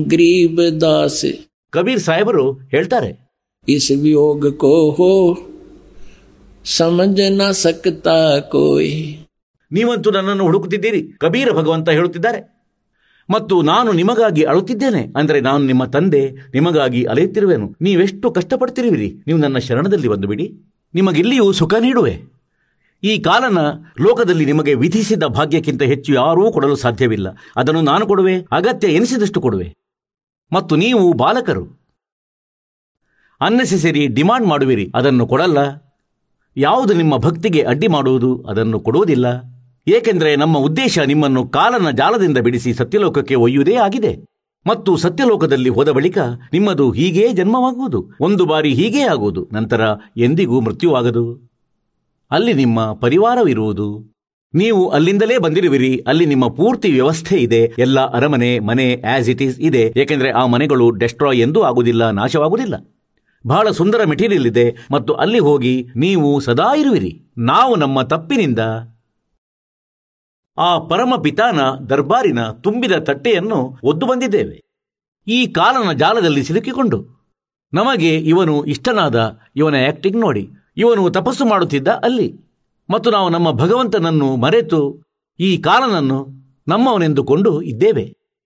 ಗ್ರೀಬ 0.08 0.60
ದಾಸ್. 0.80 1.24
ಕಬೀರ್ 1.70 2.00
ಸಾಹೇಬರು 2.00 2.52
ಹೇಳ್ತಾರೆ. 2.52 3.28
ಇಸ್ 3.68 3.90
ವಿಯೋಗ 3.90 4.56
ಕೋ 4.56 4.90
ಹೋ. 4.90 5.38
ಸಮಜ 6.64 7.20
ನ 7.30 7.42
ಸಕ್ತ 7.62 8.08
ಕೋಯಿ. 8.52 8.96
ನೀವಂತೂ 9.70 10.08
ನನ್ನನ್ನು 10.10 10.44
ಹುಡುಕುತ್ತಿದ್ದೀರಿ, 10.44 11.00
ಕಬೀರ 11.22 11.48
ಭಗವಂತ 11.52 11.88
ಹೇಳುತ್ತಿದ್ದಾರೆ. 11.88 12.40
ಮತ್ತು 13.28 13.54
ನಾನು 13.62 13.90
ನಿಮಗಾಗಿ 13.92 14.42
ಅಳುತ್ತಿದ್ದೇನೆ, 14.42 15.02
ಅಂದರೆ 15.16 15.38
ನಾನು 15.40 15.62
ನಿಮ್ಮ 15.64 15.84
ತಂದೆ, 15.84 16.22
ನಿಮಗಾಗಿ 16.54 17.00
ಅಲೆಯುತ್ತಿರುವೆನು. 17.04 17.66
ನೀವೆಷ್ಟು 17.80 18.26
ಕಷ್ಟಪಡ್ತಿರುವಿರಿ 18.30 19.08
ನೀವು 19.26 19.38
ನನ್ನ 19.38 19.58
ಶರಣದಲ್ಲಿ 19.58 20.08
ಬಂದು 20.08 20.28
ಬಿಡಿ 20.28 20.46
ನಿಮಗೆಲ್ಲಿಯೂ 20.94 21.46
ಸುಖ 21.52 21.74
ನೀಡುವೆ. 21.80 22.14
ಈ 23.02 23.12
ಕಾಲನ 23.18 23.58
ಲೋಕದಲ್ಲಿ 24.00 24.44
ನಿಮಗೆ 24.44 24.72
ವಿಧಿಸಿದ 24.74 25.24
ಭಾಗ್ಯಕ್ಕಿಂತ 25.38 25.82
ಹೆಚ್ಚು 25.82 26.10
ಯಾರೂ 26.14 26.44
ಕೊಡಲು 26.52 26.76
ಸಾಧ್ಯವಿಲ್ಲ. 26.76 27.28
ಅದನ್ನು 27.56 27.80
ನಾನು 27.80 28.04
ಕೊಡುವೆ, 28.06 28.36
ಅಗತ್ಯ 28.52 28.88
ಎನಿಸಿದಷ್ಟು 28.88 29.40
ಕೊಡುವೆ. 29.40 29.68
ಮತ್ತು 30.52 30.76
ನೀವು 30.76 31.04
ಬಾಲಕರು. 31.12 31.66
ಅನ್ನೆಸೆಸರಿ 33.40 34.02
ಡಿಮಾಂಡ್ 34.06 34.48
ಮಾಡುವಿರಿ, 34.48 34.86
ಅದನ್ನು 34.94 35.26
ಕೊಡಲ್ಲ 35.26 35.58
ಯಾವುದು 36.58 36.94
ನಿಮ್ಮ 36.94 37.16
ಭಕ್ತಿಗೆ 37.16 37.62
ಅಡ್ಡಿ 37.62 37.88
ಮಾಡುವುದು 37.88 38.42
ಅದನ್ನು 38.42 38.80
ಕೊಡುವುದಿಲ್ಲ? 38.80 39.26
ಏಕೆಂದರೆ 39.88 40.36
ನಮ್ಮ 40.36 40.58
ಉದ್ದೇಶ 40.58 40.98
ನಿಮ್ಮನ್ನು 40.98 41.48
ಕಾಲನ 41.48 41.90
ಜಾಲದಿಂದ 41.90 42.38
ಬಿಡಿಸಿ 42.38 42.74
ಸತ್ಯಲೋಕಕ್ಕೆ 42.74 43.34
ಒಯ್ಯುವುದೇ 43.34 43.74
ಆಗಿದೆ. 43.74 44.24
ಮತ್ತು 44.66 44.96
ಸತ್ಯಲೋಕದಲ್ಲಿ 44.96 45.68
ಹೋದ 45.68 45.88
ಬಳಿಕ 45.88 46.18
ನಿಮ್ಮದು 46.52 46.90
ಹೀಗೇ 46.90 47.32
ಜನ್ಮವಾಗುವುದು. 47.32 48.10
ಒಂದು 48.20 48.46
ಬಾರಿ 48.46 48.74
ಹೀಗೇ 48.74 49.02
ಆಗುವುದು, 49.02 49.48
ನಂತರ 49.52 49.80
ಎಂದಿಗೂ 50.16 50.60
ಮೃತ್ಯುವಾಗದು. 50.60 51.24
ಅಲ್ಲಿ 52.30 52.52
ನಿಮ್ಮ 52.52 52.92
ಪರಿವಾರವಿರುವುದು. 52.92 54.18
ನೀವು 54.54 54.88
ಅಲ್ಲಿಂದಲೇ 54.88 55.38
ಬಂದಿರುವಿರಿ, 55.38 56.04
ಅಲ್ಲಿ 56.06 56.26
ನಿಮ್ಮ 56.26 56.48
ಪೂರ್ತಿ 56.48 56.92
ವ್ಯವಸ್ಥೆ 56.92 57.36
ಇದೆ, 57.36 57.74
ಎಲ್ಲ 57.78 58.00
ಅರಮನೆ, 58.00 58.58
ಮನೆ 58.58 59.02
ಆಸ್ 59.02 59.28
ಇಟ್ 59.28 59.42
ಈಸ್ 59.42 59.60
ಇದೆ, 59.60 59.92
ಏಕೆಂದರೆ 59.96 60.30
ಆ 60.30 60.46
ಮನೆಗಳು 60.46 60.90
ಡೆಸ್ಟ್ರಾಯ್ 60.90 61.40
ಎಂದೂ 61.40 61.62
ಆಗುವುದಿಲ್ಲ, 61.62 62.10
ನಾಶವಾಗುವುದಿಲ್ಲ. 62.10 62.97
ಬಹಳ 63.50 63.70
ಸುಂದರ 63.70 64.04
ಮೆಟೀರಿಯಲ್ 64.04 64.46
ಇದೆ 64.50 64.64
ಮತ್ತು 64.90 65.12
ಅಲ್ಲಿ 65.22 65.40
ಹೋಗಿ 65.48 65.74
ನೀವು 65.96 66.28
ಸದಾ 66.40 66.68
ಇರುವಿರಿ. 66.82 67.12
ನಾವು 67.52 67.72
ನಮ್ಮ 67.76 68.02
ತಪ್ಪಿನಿಂದ 68.12 68.62
ಆ 70.58 70.68
ಪರಮ 70.90 71.12
ಪಿತಾನ 71.22 71.60
ದರ್ಬಾರಿನ 71.90 72.40
ತುಂಬಿದ 72.64 72.94
ತಟ್ಟೆಯನ್ನು 73.08 73.58
ಒದ್ದು 73.82 74.04
ಬಂದಿದ್ದೇವೆ. 74.06 74.56
ಈ 75.26 75.38
ಕಾಲನ 75.58 75.92
ಜಾಲದಲ್ಲಿ 75.92 76.42
ಸಿಲುಕಿಕೊಂಡು 76.48 76.98
ನಮಗೆ 77.72 78.12
ಇವನು 78.32 78.54
ಇಷ್ಟನಾದ 78.64 79.16
ಇವನ 79.56 79.76
ಆಕ್ಟಿಂಗ್ 79.88 80.18
ನೋಡಿ, 80.20 80.44
ಇವನು 80.76 81.02
ತಪಸ್ಸು 81.10 81.44
ಮಾಡುತ್ತಿದ್ದ 81.44 81.88
ಅಲ್ಲಿ. 82.06 82.28
ಮತ್ತು 82.88 83.08
ನಾವು 83.10 83.28
ನಮ್ಮ 83.28 83.48
ಭಗವಂತನನ್ನು 83.52 84.28
ಮರೆತು 84.36 84.80
ಈ 85.38 85.50
ಕಾಲನನ್ನು 85.66 86.18
ನಮ್ಮವನೆಂದುಕೊಂಡು 86.68 87.52
ಇದ್ದೇವೆ. 87.72 88.04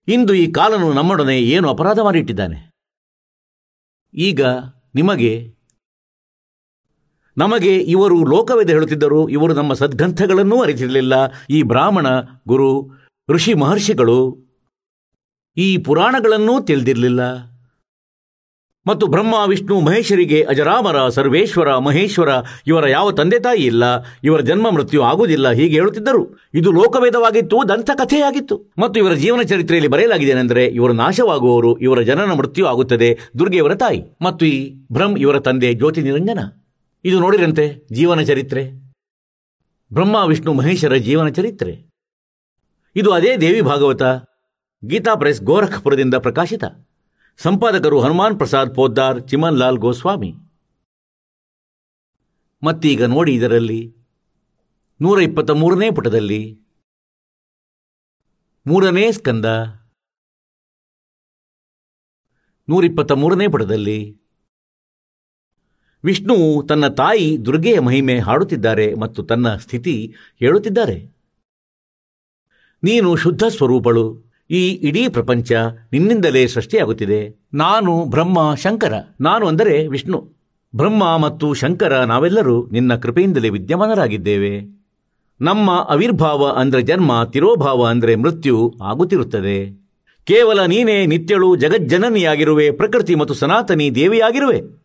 ಇಂದು 0.09 0.33
ಈ 0.35 0.47
ಕಾಲನು 0.53 0.89
ನಮ್ಮೊಡನೆ 0.93 1.37
ಏನು 1.55 1.67
ಅಪರಾಧ 1.71 1.99
ಮಾಡಿಟ್ಟಿದ್ದಾನೆ? 2.01 2.59
ಈಗ 4.15 4.43
ನಿಮಗೆ, 4.95 5.55
ನಮಗೆ 7.37 7.77
ಇವರು 7.77 8.25
ಲೋಕವೇದ 8.25 8.71
ಹೇಳುತ್ತಿದ್ದರು, 8.71 9.29
ಇವರು 9.29 9.55
ನಮ್ಮ 9.55 9.73
ಸದ್ಗ್ರಂಥಗಳನ್ನೂ 9.73 10.63
ಅರಿತಿರಲಿಲ್ಲ. 10.63 11.13
ಈ 11.51 11.63
ಬ್ರಾಹ್ಮಣ, 11.63 12.07
ಗುರು, 12.49 12.91
ಋಷಿ 13.31 13.55
ಮಹರ್ಷಿಗಳು 13.55 14.39
ಈ 15.57 15.79
ಪುರಾಣಗಳನ್ನೂ 15.79 16.61
ತಿಳಿದಿರಲಿಲ್ಲ. 16.61 17.52
ಮತ್ತು 18.87 19.07
ಬ್ರಹ್ಮ, 19.07 19.35
ವಿಷ್ಣು, 19.47 19.81
ಮಹೇಶ್ವರಿಗೆ 19.81 20.43
ಅಜರಾಮರ, 20.43 21.09
ಸರ್ವೇಶ್ವರ, 21.09 21.77
ಮಹೇಶ್ವರ, 21.77 22.29
ಇವರ 22.67 22.89
ಯಾವ 22.89 23.11
ತಂದೆ 23.11 23.39
ತಾಯಿ 23.39 23.63
ಇಲ್ಲ, 23.63 23.85
ಇವರ 24.25 24.41
ಜನ್ಮ 24.41 24.71
ಮೃತ್ಯು 24.71 25.03
ಆಗುವುದಿಲ್ಲ, 25.03 25.51
ಹೀಗೆ 25.51 25.75
ಹೇಳುತ್ತಿದ್ದರು. 25.75 26.39
ಇದು 26.55 26.73
ಲೋಕವೇದವಾಗಿತ್ತು 26.73 27.69
ದಂತಕಥೆಯಾಗಿತ್ತು. 27.69 28.75
ಮತ್ತು 28.79 29.01
ಇವರ 29.01 29.13
ಜೀವನ 29.13 29.43
ಚರಿತ್ರೆಯಲ್ಲಿ 29.43 29.91
ಬರೆಯಲಾಗಿದೆನೆಂದರೆ 29.91 30.67
ಇವರು 30.67 30.93
ನಾಶವಾಗುವವರು, 30.93 31.79
ಇವರ 31.79 32.01
ಜನನ 32.01 32.33
ಮೃತ್ಯು 32.33 32.67
ಆಗುತ್ತದೆ, 32.67 33.19
ದುರ್ಗೆಯವರ 33.39 33.75
ತಾಯಿ. 33.75 34.03
ಮತ್ತು 34.23 34.47
ಈ 34.47 34.75
ಬ್ರಹ್ಮ್, 34.93 35.19
ಇವರ 35.19 35.39
ತಂದೆ 35.39 35.75
ಜ್ಯೋತಿ 35.75 36.03
ನಿರಂಜನ. 36.03 36.39
ಇದು 37.05 37.21
ನೋಡಿರಂತೆ 37.21 37.89
ಜೀವನ 37.93 38.21
ಚರಿತ್ರೆ. 38.21 38.65
ಬ್ರಹ್ಮ, 39.93 40.17
ವಿಷ್ಣು, 40.27 40.53
ಮಹೇಶ್ವರ 40.53 40.95
ಜೀವನ 40.95 41.29
ಚರಿತ್ರೆ. 41.29 41.91
ಇದು 42.97 43.11
ಅದೇ 43.11 43.37
ದೇವಿ 43.37 43.61
ಭಾಗವತ, 43.61 44.03
ಗೀತಾ 44.89 45.15
ಪ್ರೆಸ್ 45.15 45.43
ಗೋರಖ್ಪುರದಿಂದ 45.43 46.15
ಪ್ರಕಾಶಿತ. 46.15 46.65
ಸಂಪಾದಕರು 47.37 48.01
ಹನುಮಾನ್ 48.01 48.39
ಪ್ರಸಾದ್ 48.39 48.75
ಪೋದ್ದಾರ್, 48.75 49.29
ಚಿಮನ್ 49.29 49.59
ಲಾಲ್ 49.59 49.79
ಗೋಸ್ವಾಮಿ. 49.79 50.35
ಮತ್ತೀಗ 52.63 53.05
ನೋಡಿ 53.05 53.35
ಇದರಲ್ಲಿ 53.35 53.97
ನೂರ 55.01 55.23
ಇಪ್ಪತ್ತ 55.23 55.51
ಮೂರನೇ 55.51 55.91
ಪುಟದಲ್ಲಿ 55.91 56.61
ಮೂರನೇ 58.67 59.13
ಸ್ಕಂದ. 59.13 59.45
ನೂರಿಪ್ಪತ್ತ 62.69 63.13
ಮೂರನೇ 63.13 63.49
ಪುಟದಲ್ಲಿ 63.49 64.23
ವಿಷ್ಣು 66.05 66.67
ತನ್ನ 66.69 66.89
ತಾಯಿ 66.89 67.45
ದುರ್ಗೆಯ 67.45 67.79
ಮಹಿಮೆ 67.79 68.19
ಹಾಡುತ್ತಿದ್ದಾರೆ 68.19 68.95
ಮತ್ತು 68.95 69.23
ತನ್ನ 69.23 69.57
ಸ್ಥಿತಿ 69.57 70.15
ಹೇಳುತ್ತಿದ್ದಾರೆ. 70.37 71.07
ನೀನು 72.85 73.17
ಶುದ್ಧ 73.17 73.45
ಸ್ವರೂಪಳು. 73.45 74.32
ಈ 74.53 74.71
ಇಡೀ 74.71 75.09
ಪ್ರಪಂಚ 75.09 75.53
ನಿನ್ನಿಂದಲೇ 75.93 76.47
ಸೃಷ್ಟಿಯಾಗುತ್ತಿದೆ. 76.47 77.47
ನಾನು 77.55 78.05
ಬ್ರಹ್ಮ, 78.05 78.55
ಶಂಕರ. 78.55 78.93
ನಾನು 79.21 79.47
ಅಂದರೆ 79.47 79.87
ವಿಷ್ಣು. 79.87 80.29
ಬ್ರಹ್ಮ 80.77 81.17
ಮತ್ತು 81.17 81.55
ಶಂಕರ 81.55 82.05
ನಾವೆಲ್ಲರೂ 82.05 82.69
ನಿನ್ನ 82.73 82.95
ಕೃಪೆಯಿಂದಲೇ 82.95 83.49
ವಿದ್ಯಮಾನರಾಗಿದ್ದೇವೆ. 83.49 84.83
ನಮ್ಮ 85.41 85.71
ಅವಿರ್ಭಾವ 85.71 86.49
ಅಂದರೆ 86.49 86.83
ಜನ್ಮ, 86.83 87.25
ತಿರೋಭಾವ 87.25 87.87
ಅಂದ್ರೆ 87.87 88.17
ಮೃತ್ಯು 88.17 88.75
ಆಗುತ್ತಿರುತ್ತದೆ. 88.83 89.83
ಕೇವಲ 90.25 90.65
ನೀನೇ 90.65 91.07
ನಿತ್ಯಳು 91.07 91.57
ಜಗಜ್ಜನನಿಯಾಗಿರುವೆ, 91.57 92.71
ಪ್ರಕೃತಿ 92.71 93.15
ಮತ್ತು 93.15 93.35
ಸನಾತನಿ 93.35 93.95
ದೇವಿಯಾಗಿರುವೆ. 93.95 94.82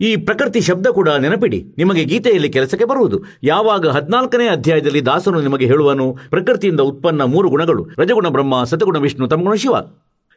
ಈ 0.00 0.16
ಪ್ರಕೃತಿ 0.16 0.60
ಶಬ್ದ 0.60 0.86
ಕೂಡ 0.86 1.08
ನೆನಪಿಡಿ, 1.08 1.74
ನಿಮಗೆ 1.78 2.04
ಗೀತೆಯಲ್ಲಿ 2.04 2.48
ಕೆಲಸಕ್ಕೆ 2.48 2.84
ಬರುವುದು. 2.84 3.24
ಯಾವಾಗ 3.42 3.88
ಹದಿನಾಲ್ಕನೇ 3.88 4.46
ಅಧ್ಯಾಯದಲ್ಲಿ 4.48 5.06
ದಾಸನು 5.06 5.40
ನಿಮಗೆ 5.40 5.66
ಹೇಳುವನು, 5.66 6.06
ಪ್ರಕೃತಿಯಿಂದ 6.30 6.80
ಉತ್ಪನ್ನ 6.80 7.22
ಮೂರು 7.22 7.48
ಗುಣಗಳು, 7.48 7.88
ರಜಗುಣ 7.98 8.28
ಬ್ರಹ್ಮ, 8.28 8.64
ಸತಗುಣ 8.64 8.98
ವಿಷ್ಣು, 8.98 9.28
ತಮಗುಣ 9.28 9.54
ಶಿವ. 9.54 9.74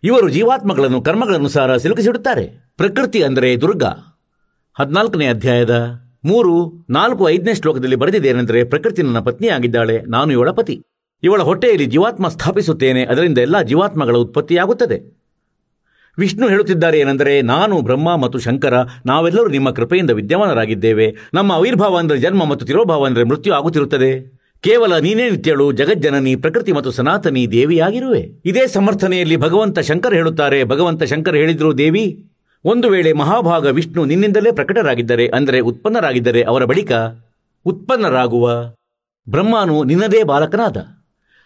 ಇವರು 0.03 0.29
ಜೀವಾತ್ಮಗಳನ್ನು 0.29 1.01
ಕರ್ಮಗಳನುಸಾರ 1.01 1.77
ಸಿಲುಕಿಸಿಡುತ್ತಾರೆ. 1.77 2.45
ಪ್ರಕೃತಿ 2.77 3.23
ಅಂದರೆ 3.23 3.49
ದುರ್ಗಾ. 3.61 3.91
ಹದಿನಾಲ್ಕನೇ 4.75 5.27
ಅಧ್ಯಾಯದ 5.27 5.75
ಮೂರು, 6.25 6.53
ನಾಲ್ಕು, 6.89 7.29
ಐದನೇ 7.29 7.53
ಶ್ಲೋಕದಲ್ಲಿ 7.53 7.95
ಬರೆದಿದೆ 7.95 8.29
ಏನೆಂದರೆ 8.29 8.63
ಪ್ರಕೃತಿ 8.63 9.01
ನನ್ನ 9.01 9.19
ಪತ್ನಿಯಾಗಿದ್ದಾಳೆ, 9.19 10.01
ನಾನು 10.07 10.31
ಇವಳ 10.31 10.49
ಪತಿ. 10.51 10.75
ಇವಳ 11.23 11.41
ಹೊಟ್ಟೆಯಲ್ಲಿ 11.41 11.85
ಜೀವಾತ್ಮ 11.85 12.27
ಸ್ಥಾಪಿಸುತ್ತೇನೆ, 12.27 13.01
ಅದರಿಂದ 13.05 13.37
ಎಲ್ಲ 13.37 13.61
ಜೀವಾತ್ಮಗಳ 13.61 14.15
ಉತ್ಪತ್ತಿಯಾಗುತ್ತದೆ. 14.15 15.18
ವಿಷ್ಣು 16.19 16.47
ಹೇಳುತ್ತಿದ್ದಾರೆ 16.47 16.99
ಏನೆಂದರೆ, 16.99 17.41
ನಾನು, 17.41 17.81
ಬ್ರಹ್ಮ 17.81 18.15
ಮತ್ತು 18.15 18.39
ಶಂಕರ, 18.39 18.73
ನಾವೆಲ್ಲರೂ 19.05 19.47
ನಿಮ್ಮ 19.47 19.69
ಕೃಪೆಯಿಂದ 19.69 20.09
ವಿದ್ಯಮಾನರಾಗಿದ್ದೇವೆ. 20.09 21.15
ನಮ್ಮ 21.33 21.51
ಆವಿರ್ಭಾವ 21.51 21.97
ಅಂದರೆ 21.97 22.17
ಜನ್ಮ 22.17 22.45
ಮತ್ತು 22.45 22.65
ತಿರೋಭಾವ 22.65 23.05
ಅಂದರೆ 23.05 23.23
ಮೃತ್ಯು 23.23 23.53
ಆಗುತ್ತಿರುತ್ತದೆ. 23.53 24.39
ಕೇವಲ 24.61 24.97
ನೀನೇ 24.97 25.29
ನಿತ್ಯಳು, 25.29 25.71
ಜಗಜ್ಜನನಿ, 25.71 26.35
ಪ್ರಕೃತಿ 26.35 26.71
ಮತ್ತು 26.71 26.91
ಸನಾತನಿ 26.91 27.51
ದೇವಿಯಾಗಿರುವೆ. 27.51 28.41
ಇದೇ 28.45 28.67
ಸಮರ್ಥನೆಯಲ್ಲಿ 28.67 29.37
ಭಗವಂತ 29.37 29.79
ಶಂಕರ 29.79 30.13
ಹೇಳುತ್ತಾರೆ, 30.13 30.63
ಭಗವಂತ 30.63 31.03
ಶಂಕರ 31.03 31.35
ಹೇಳಿದ್ರು, 31.35 31.77
ದೇವಿ, 31.77 32.25
ಒಂದು 32.65 32.89
ವೇಳೆ 32.89 33.13
ಮಹಾಭಾಗ 33.13 33.65
ವಿಷ್ಣು 33.65 34.05
ನಿನ್ನಿಂದಲೇ 34.05 34.51
ಪ್ರಕಟರಾಗಿದ್ದರೆ, 34.51 35.27
ಅಂದರೆ 35.27 35.59
ಉತ್ಪನ್ನರಾಗಿದ್ದರೆ 35.59 36.43
ಅವರ 36.43 36.65
ಬಳಿಕ 36.65 36.91
ಉತ್ಪನ್ನರಾಗುವ 37.65 38.47
ಬ್ರಹ್ಮನು 39.29 39.83
ನಿನ್ನದೇ 39.83 40.23
ಬಾಲಕನಾದ. 40.23 40.77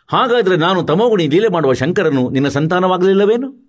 ಹಾಗಾದರೆ 0.07 0.55
ನಾನು 0.55 0.83
ತಮೋಗುಣಿ 0.83 1.27
ಲೀಲೆ 1.27 1.49
ಮಾಡುವ 1.49 1.73
ಶಂಕರನು 1.73 2.29
ನಿನ್ನ 2.29 2.47
ಸಂತಾನವಾಗಲಿಲ್ಲವೇನು? 2.47 3.62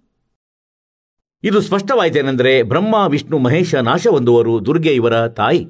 ಇದು 1.45 1.61
ಸ್ಪಷ್ಟವಾಯಿತೇನೆಂದರೆ 1.61 2.63
ಬ್ರಹ್ಮ, 2.63 2.95
ವಿಷ್ಣು, 3.09 3.39
ಮಹೇಶ, 3.39 3.75
ನಾಶ 3.75 4.07
ಹೊಂದುವರು 4.07 4.67
ದುರ್ಗೆ 4.67 4.95
ಇವರ 4.95 5.29
ತಾಯಿ. 5.29 5.67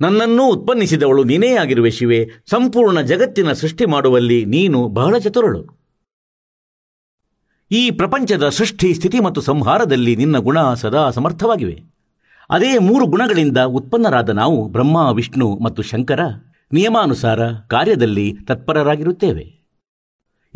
ನನ್ನನ್ನು 0.00 0.46
ಉತ್ಪನ್ನಿಸಿದವಳು 0.46 1.24
ನೀನೇ 1.24 1.56
ಆಗಿರುವೆ 1.56 1.90
ಶಿವೆ. 1.90 2.28
ಸಂಪೂರ್ಣ 2.50 3.00
ಜಗತ್ತಿನ 3.00 3.52
ಸೃಷ್ಟಿ 3.52 3.86
ಮಾಡುವಲ್ಲಿ 3.86 4.44
ನೀನು 4.44 4.88
ಬಹಳ 4.88 5.18
ಚತುರಳು. 5.18 5.76
ಈ 7.70 7.90
ಪ್ರಪಂಚದ 7.90 8.48
ಸೃಷ್ಟಿ, 8.48 8.94
ಸ್ಥಿತಿ 8.94 9.20
ಮತ್ತು 9.20 9.40
ಸಂಹಾರದಲ್ಲಿ 9.40 10.16
ನಿನ್ನ 10.16 10.38
ಗುಣ 10.38 10.74
ಸದಾ 10.74 11.10
ಸಮರ್ಥವಾಗಿವೆ. 11.10 11.82
ಅದೇ 12.50 12.78
ಮೂರು 12.78 13.06
ಗುಣಗಳಿಂದ 13.06 13.58
ಉತ್ಪನ್ನರಾದ 13.58 14.30
ನಾವು 14.30 14.68
ಬ್ರಹ್ಮ, 14.68 15.10
ವಿಷ್ಣು 15.10 15.58
ಮತ್ತು 15.58 15.82
ಶಂಕರ 15.82 16.20
ನಿಯಮಾನುಸಾರ 16.72 17.52
ಕಾರ್ಯದಲ್ಲಿ 17.52 18.34
ತತ್ಪರರಾಗಿರುತ್ತೇವೆ. 18.44 19.55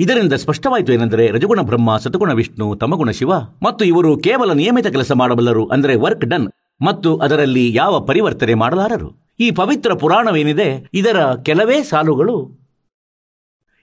ಇದರಿಂದ 0.00 0.32
ಸ್ಪಷ್ಟವಾಯಿತು 0.32 0.92
ಏನೆಂದರೆ 0.92 1.30
ರಜಗುಣ 1.30 1.60
ಬ್ರಹ್ಮ, 1.60 1.96
ಸತಗುಣ 1.96 2.32
ವಿಷ್ಣು, 2.32 2.66
ತಮಗುಣ 2.74 3.10
ಶಿವ 3.10 3.32
ಮತ್ತು 3.62 3.84
ಇವರು 3.84 4.16
ಕೇವಲ 4.16 4.52
ನಿಯಮಿತ 4.52 4.86
ಕೆಲಸ 4.86 5.12
ಮಾಡಬಲ್ಲರು, 5.12 5.66
ಅಂದರೆ 5.66 5.94
ವರ್ಕ್ 5.94 6.24
ಡನ್. 6.24 6.48
ಮತ್ತು 6.84 7.16
ಅದರಲ್ಲಿ 7.16 7.74
ಯಾವ 7.74 8.00
ಪರಿವರ್ತನೆ 8.00 8.54
ಮಾಡಲಾರರು? 8.54 9.10
ಈ 9.40 9.50
ಪವಿತ್ರ 9.50 9.94
ಪುರಾಣವೇನಿದೆ, 9.94 10.68
ಇದರ 10.94 11.18
ಕೆಲವೇ 11.42 11.82
ಸಾಲುಗಳು 11.82 12.36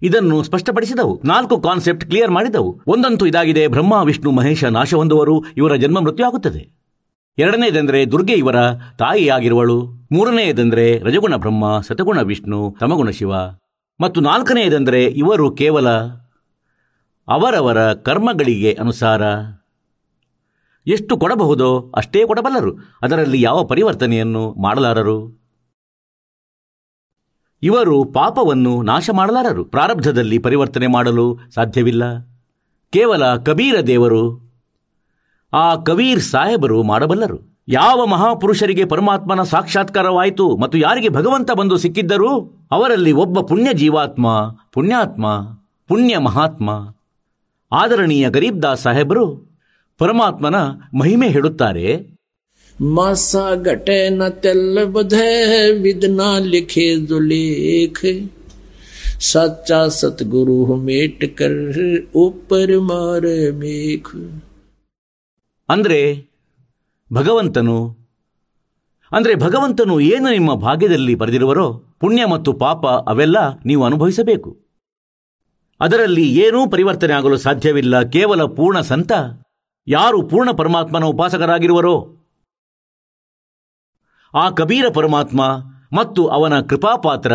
ಇದನ್ನು 0.02 0.44
ಸ್ಪಷ್ಟಪಡಿಸಿದವು. 0.44 1.22
ನಾಲ್ಕು 1.26 1.62
ಕಾನ್ಸೆಪ್ಟ್ 1.62 2.06
ಕ್ಲಿಯರ್ 2.06 2.32
ಮಾಡಿದವು. 2.32 2.82
ಒಂದಂತೂ 2.88 3.26
ಇದಾಗಿದೆ, 3.26 3.68
ಬ್ರಹ್ಮ, 3.68 4.02
ವಿಷ್ಣು, 4.04 4.32
ಮಹೇಶ 4.32 4.64
ನಾಶ 4.64 4.94
ಹೊಂದುವರು, 4.94 5.44
ಇವರ 5.58 5.76
ಜನ್ಮ 5.76 6.00
ಮೃತ್ಯು 6.00 6.26
ಆಗುತ್ತದೆ 6.26 6.64
ಎರಡನೇದೆಂದರೆ 7.38 8.06
ದುರ್ಗೆ 8.06 8.34
ಇವರ 8.34 8.56
ತಾಯಿಯಾಗಿರುವಳು. 8.98 9.78
ಮೂರನೆಯದೆಂದರೆ 10.12 11.00
ರಜಗುಣ 11.00 11.36
ಬ್ರಹ್ಮ, 11.36 11.82
ಸತಗುಣ 11.82 12.22
ವಿಷ್ಣು, 12.22 12.76
ತಮಗುಣ 12.80 13.10
ಶಿವ. 13.10 13.32
ಮತ್ತು 14.00 14.22
ನಾಲ್ಕನೆಯದೆಂದರೆ 14.22 15.04
ಇವರು 15.04 15.52
ಕೇವಲ 15.52 15.90
ಅವರವರ 17.28 17.94
ಕರ್ಮಗಳಿಗೆ 17.94 18.74
ಅನುಸಾರ 18.74 19.22
ಎಷ್ಟು 20.88 21.18
ಕೊಡಬಹುದೋ 21.18 21.92
ಅಷ್ಟೇ 21.96 22.26
ಕೊಡಬಲ್ಲರು. 22.26 22.78
ಅದರಲ್ಲಿ 23.02 23.42
ಯಾವ 23.42 23.64
ಪರಿವರ್ತನೆಯನ್ನು 23.64 24.54
ಮಾಡಲಾರರು? 24.62 25.48
ಇವರು 27.64 28.04
ಪಾಪವನ್ನು 28.04 28.82
ನಾಶ 28.82 29.10
ಮಾಡಲಾರರು 29.10 29.66
ಪ್ರಾರಬ್ಧದಲ್ಲಿ 29.66 30.40
ಪರಿವರ್ತನೆ 30.40 30.88
ಮಾಡಲು 30.88 31.40
ಸಾಧ್ಯವಿಲ್ಲ. 31.54 32.04
ಕೇವಲ 32.90 33.36
ಕಬೀರ 33.36 33.82
ದೇವರು, 33.82 34.24
ಆ 35.54 35.76
ಕಬೀರ್ 35.76 36.20
ಸಾಹೇಬರು 36.20 36.84
ಮಾಡಬಲ್ಲರು. 36.84 37.57
ಯಾವ 37.69 37.99
ಮಹಾಪುರುಷರಿಗೆ 38.07 38.85
ಪರಮಾತ್ಮನ 38.85 39.43
ಸಾಕ್ಷಾತ್ಕಾರವಾಯಿತು 39.45 40.47
ಮತ್ತು 40.57 40.77
ಯಾರಿಗೆ 40.79 41.09
ಭಗವಂತ 41.09 41.51
ಬಂದು 41.53 41.77
ಸಿಕ್ಕಿದ್ದರೂ 41.79 42.31
ಅವರಲ್ಲಿ 42.73 43.13
ಒಬ್ಬ 43.23 43.41
ಪುಣ್ಯ 43.43 43.71
ಜೀವಾತ್ಮ 43.75 44.27
ಪುಣ್ಯಾತ್ಮ 44.75 45.27
ಪುಣ್ಯ 45.91 46.17
ಮಹಾತ್ಮ 46.19 46.71
ಆದರಣೀಯ 47.73 48.27
ಗರೀಬ್ 48.31 48.59
ದಾಸ್ 48.63 48.83
ಸಾಹೇಬರು 48.83 49.27
ಪರಮಾತ್ಮನ 50.01 50.59
ಮಹಿಮೆ 50.95 51.29
ಹೇಳುತ್ತಾರೆ 51.29 51.87
मासा 52.95 53.43
घटे 53.65 53.99
न 54.11 54.29
तेल 54.43 54.85
बधे 54.87 55.27
विदना 55.79 56.39
लिखे 56.45 56.87
जो 57.07 57.19
लेख 57.23 57.99
सच्चा 59.23 59.81
सतगुरु 59.91 60.77
मेट 60.79 61.25
कर 61.39 61.53
ऊपर 62.17 62.79
मारे 62.83 63.37
मेघ 63.55 64.07
ಅಂದರೆ 65.69 66.01
ಭಗವಂತನು? 67.14 67.78
ಅಂದರೆ 69.12 69.36
ಭಗವಂತನು 69.36 70.00
ಏನು 70.00 70.30
ನಿಮ್ಮ 70.32 70.54
ಭಾಗ್ಯದಲ್ಲಿ 70.54 71.16
ಬರೆದಿರುವರೋ, 71.16 71.68
ಪುಣ್ಯ 72.00 72.26
ಮತ್ತು 72.26 72.54
ಪಾಪ 72.54 72.86
ಅವೆಲ್ಲ 72.86 73.38
ನೀವು 73.66 73.84
ಅನುಭವಿಸಬೇಕು. 73.84 74.50
ಅದರಲ್ಲಿ 75.80 76.26
ಏನೂ 76.44 76.60
ಪರಿವರ್ತನೆ 76.70 77.14
ಆಗಲು 77.14 77.38
ಸಾಧ್ಯವಿಲ್ಲ, 77.38 78.02
ಕೇವಲ 78.02 78.44
ಪೂರ್ಣ 78.44 78.80
ಸಂತ. 78.80 79.12
ಯಾರು 79.88 80.18
ಪೂರ್ಣ 80.24 80.52
ಪರಮಾತ್ಮನ 80.52 81.04
ಉಪಾಸಕರಾಗಿರುವರೋ? 81.04 81.96
ಆ 84.34 84.50
ಕಬೀರ 84.50 84.86
ಪರಮಾತ್ಮ 84.94 85.42
ಮತ್ತು 85.98 86.28
ಅವನ 86.28 86.62
ಕೃಪಾಪಾತ್ರ 86.62 87.34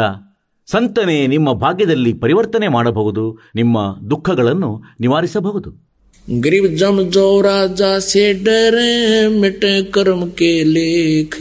ಸಂತನೇ 0.68 1.26
ನಿಮ್ಮ 1.26 1.52
ಭಾಗ್ಯದಲ್ಲಿ 1.52 2.12
ಪರಿವರ್ತನೆ 2.14 2.68
ಮಾಡಬಹುದು, 2.68 3.24
ನಿಮ್ಮ 3.54 3.78
ದುಃಖಗಳನ್ನು 4.10 4.70
ನಿವಾರಿಸಬಹುದು. 5.00 5.91
गरीब 6.27 6.65
जम 6.75 7.01
जो 7.09 7.25
राजा 7.41 7.97
से 8.01 8.23
डरे 8.43 8.89
मिटे 9.39 9.75
कर्म 9.91 10.25
के 10.39 10.51
लेख 10.65 11.35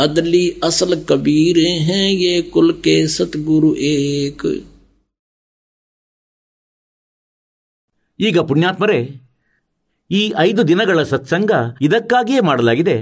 अदली 0.00 0.44
असल 0.64 0.94
कबीर 1.08 1.58
हैं 1.84 2.08
ये 2.16 2.40
कुल 2.54 2.72
के 2.84 2.96
सतगुरु 3.08 3.74
एक 3.88 4.42
ಈಗ 8.20 8.38
ಪುಣ್ಯಾತ್ಮರೇ 8.40 9.00
ಈ 10.10 10.22
ಐದು 10.38 10.62
ದಿನಗಳ 10.64 11.02
ಸತ್ಸಂಗ 11.02 11.52
ಇದಕ್ಕಾಗಿಯೇ 11.80 12.40
ಮಾಡಲಾಗಿದೆ 12.40 12.96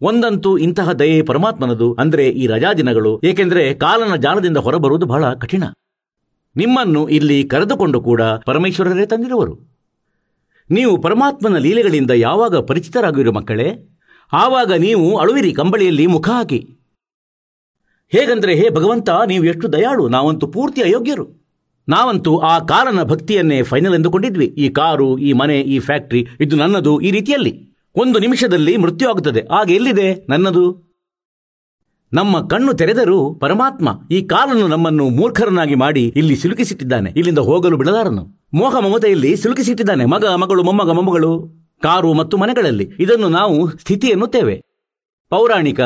ಒಂದಂತೂ 0.00 0.50
ಇಂತಹ 0.58 0.92
ದಯೆ 0.92 1.18
ಪರಮಾತ್ಮನದು 1.22 1.88
ಅಂದರೆ 1.94 2.24
ಈ 2.40 2.46
ರಜಾ 2.46 2.70
ದಿನಗಳು 2.72 3.12
ಏಕೆಂದರೆ 3.24 3.64
ಕಾಲನ 3.84 4.16
ಜಾಲದಿಂದ 4.16 4.60
ಹೊರಬರುವುದು 4.66 5.06
ಬಹಳ 5.06 5.32
ಕಠಿಣ 5.34 5.64
ನಿಮ್ಮನ್ನು 6.55 7.09
ಇಲ್ಲಿ 7.09 7.43
ಕರೆದುಕೊಂಡು 7.43 8.01
ಕೂಡ 8.01 8.21
ಪರಮೇಶ್ವರರೇ 8.21 9.05
ತಂದಿರುವರು. 9.05 9.71
ನೀವು 10.71 11.01
ಪರಮಾತ್ಮನ 11.01 11.57
ಲೀಲೆಗಳಿಂದ 11.57 12.11
ಯಾವಾಗ 12.11 12.57
ಪರಿಚಿತರಾಗಿರೋ 12.57 13.31
ಮಕ್ಕಳೇ? 13.31 13.97
ಆವಾಗ 14.33 14.73
ನೀವು 14.73 15.17
ಅಳುವಿರಿ 15.17 15.53
ಕಂಬಳಿಯಲ್ಲಿ 15.53 16.07
ಮುಖ 16.07 16.29
ಹಾಕಿ. 16.29 16.69
ಹೇಗಂದ್ರೆ, 18.09 18.55
ಹೇ 18.55 18.69
ಭಗವಂತ, 18.69 19.09
ನೀವು 19.27 19.45
ಎಷ್ಟು 19.45 19.73
ದಯಾಳು, 19.73 20.07
ನಾವಂತೂ 20.07 20.47
ಪೂರ್ತಿ 20.47 20.81
ಅಯೋಗ್ಯರು. 20.81 21.41
ನಾವಂತೂ 21.89 22.37
ಆ 22.37 22.59
ಕಾರನ 22.59 23.03
ಭಕ್ತಿಯನ್ನೇ 23.03 23.63
ಫೈನಲ್ 23.63 23.95
ಎಂದುಕೊಂಡಿದ್ವಿ. 23.95 24.45
ಈ 24.45 24.69
ಕಾರು, 24.69 25.17
ಈ 25.17 25.33
ಮನೆ, 25.33 25.61
ಈ 25.61 25.79
ಫ್ಯಾಕ್ಟ್ರಿ, 25.79 26.27
ಇದು 26.39 26.55
ನನ್ನದು, 26.55 27.01
ಈ 27.01 27.11
ರೀತಿಯಲ್ಲಿ. 27.11 27.71
ಒಂದು 27.95 28.19
ನಿಮಿಷದಲ್ಲಿ 28.19 28.77
ಮೃತ್ಯು 28.77 29.09
ಆಗುತ್ತದೆ. 29.09 29.47
ಆಗ 29.47 29.71
ಎಲ್ಲಿದೆ 29.71 30.25
ನನ್ನದು? 30.29 30.90
ನಮ್ಮ 32.13 32.47
ಕಣ್ಣು 32.47 32.73
ತೆರೆದರೂ 32.73 33.35
ಪರಮಾತ್ಮ 33.35 33.89
ಈ 34.11 34.21
ಕಾಲನ್ನು 34.21 34.67
ನಮ್ಮನ್ನು 34.67 35.09
ಮೂರ್ಖರನ್ನಾಗಿ 35.09 35.75
ಮಾಡಿ 35.75 36.13
ಇಲ್ಲಿ 36.15 36.35
ಸಿಲುಕಿಸಿಟ್ಟಿದ್ದಾನೆ. 36.35 37.09
ಇಲ್ಲಿಂದ 37.11 37.37
ಹೋಗಲು 37.37 37.77
ಬಿಡಲಾರನು. 37.77 38.49
ಮೋಹ 38.53 38.79
ಮಮತೆಯಲ್ಲಿ 38.79 39.35
ಸಿಲುಕಿಸಿಟ್ಟಿದ್ದಾನೆ. 39.35 40.05
ಮಗ, 40.05 40.25
ಮಗಳು, 40.25 40.63
ಮೊಮ್ಮಗ, 40.63 40.91
ಮೊಮ್ಮಗಳು, 40.91 41.49
ಕಾರು 41.83 42.13
ಮತ್ತು 42.13 42.37
ಮನೆಗಳಲ್ಲಿ. 42.37 42.91
ಇದನ್ನು 42.99 43.29
ನಾವು 43.29 43.77
ಸ್ಥಿತಿ 43.77 44.07
ಎನ್ನುತ್ತೇವೆ. 44.07 44.61
ಪೌರಾಣಿಕ 45.29 45.79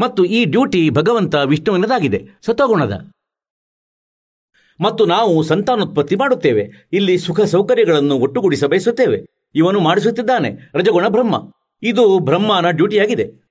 ಮತ್ತು 0.00 0.24
ಈ 0.24 0.44
ಡ್ಯೂಟಿ 0.44 0.90
ಭಗವಂತ 0.90 1.34
ವಿಷ್ಣುವಿನದಾಗಿದೆ. 1.34 2.28
ಸತೋಗುಣದ 2.46 3.10
ಮತ್ತು 4.80 5.06
ನಾವು 5.06 5.42
ಸಂತಾನೋತ್ಪತ್ತಿ 5.42 6.16
ಮಾಡುತ್ತೇವೆ. 6.16 6.88
ಇಲ್ಲಿ 6.92 7.18
ಸುಖ 7.18 7.40
ಸೌಕರ್ಯಗಳನ್ನು 7.40 8.14
ಒಟ್ಟುಗೂಡಿಸ 8.14 8.64
ಬಯಸುತ್ತೇವೆ 8.64 9.50
ಇವನು 9.54 9.80
ಮಾಡಿಸುತ್ತಿದ್ದಾನೆ. 9.80 10.70
ರಜಗುಣ 10.74 11.08
ಬ್ರಹ್ಮ. 11.08 11.36
ಇದು 11.82 12.18
ಬ್ರಹ್ಮನ 12.18 12.70
ಡ್ಯೂಟಿಯಾಗಿದೆ. 12.70 13.47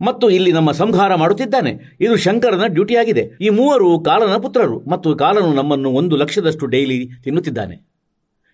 ಮತ್ತು 0.00 0.30
ಇಲ್ಲಿ 0.30 0.52
ನಮ್ಮ 0.52 0.70
ಸಂಹಾರ 0.70 1.14
ಮಾಡುತ್ತಿದ್ದಾನೆ. 1.14 1.96
ಇದು 2.00 2.16
ಶಂಕರನ 2.16 2.66
ಡ್ಯೂಟಿಯಾಗಿದೆ. 2.66 3.30
ಈ 3.40 3.48
ಮೂವರು 3.48 4.00
ಕಾಲನ 4.00 4.36
ಪುತ್ರರು 4.36 4.82
ಮತ್ತು 4.90 5.16
ಕಾಲನು 5.16 5.54
ನಮ್ಮನ್ನು 5.54 5.90
ಒಂದು 5.90 6.16
ಲಕ್ಷದಷ್ಟು 6.16 6.66
ಡೈಲಿ 6.66 7.10
ತಿನ್ನುತ್ತಿದ್ದಾನೆ. 7.24 7.90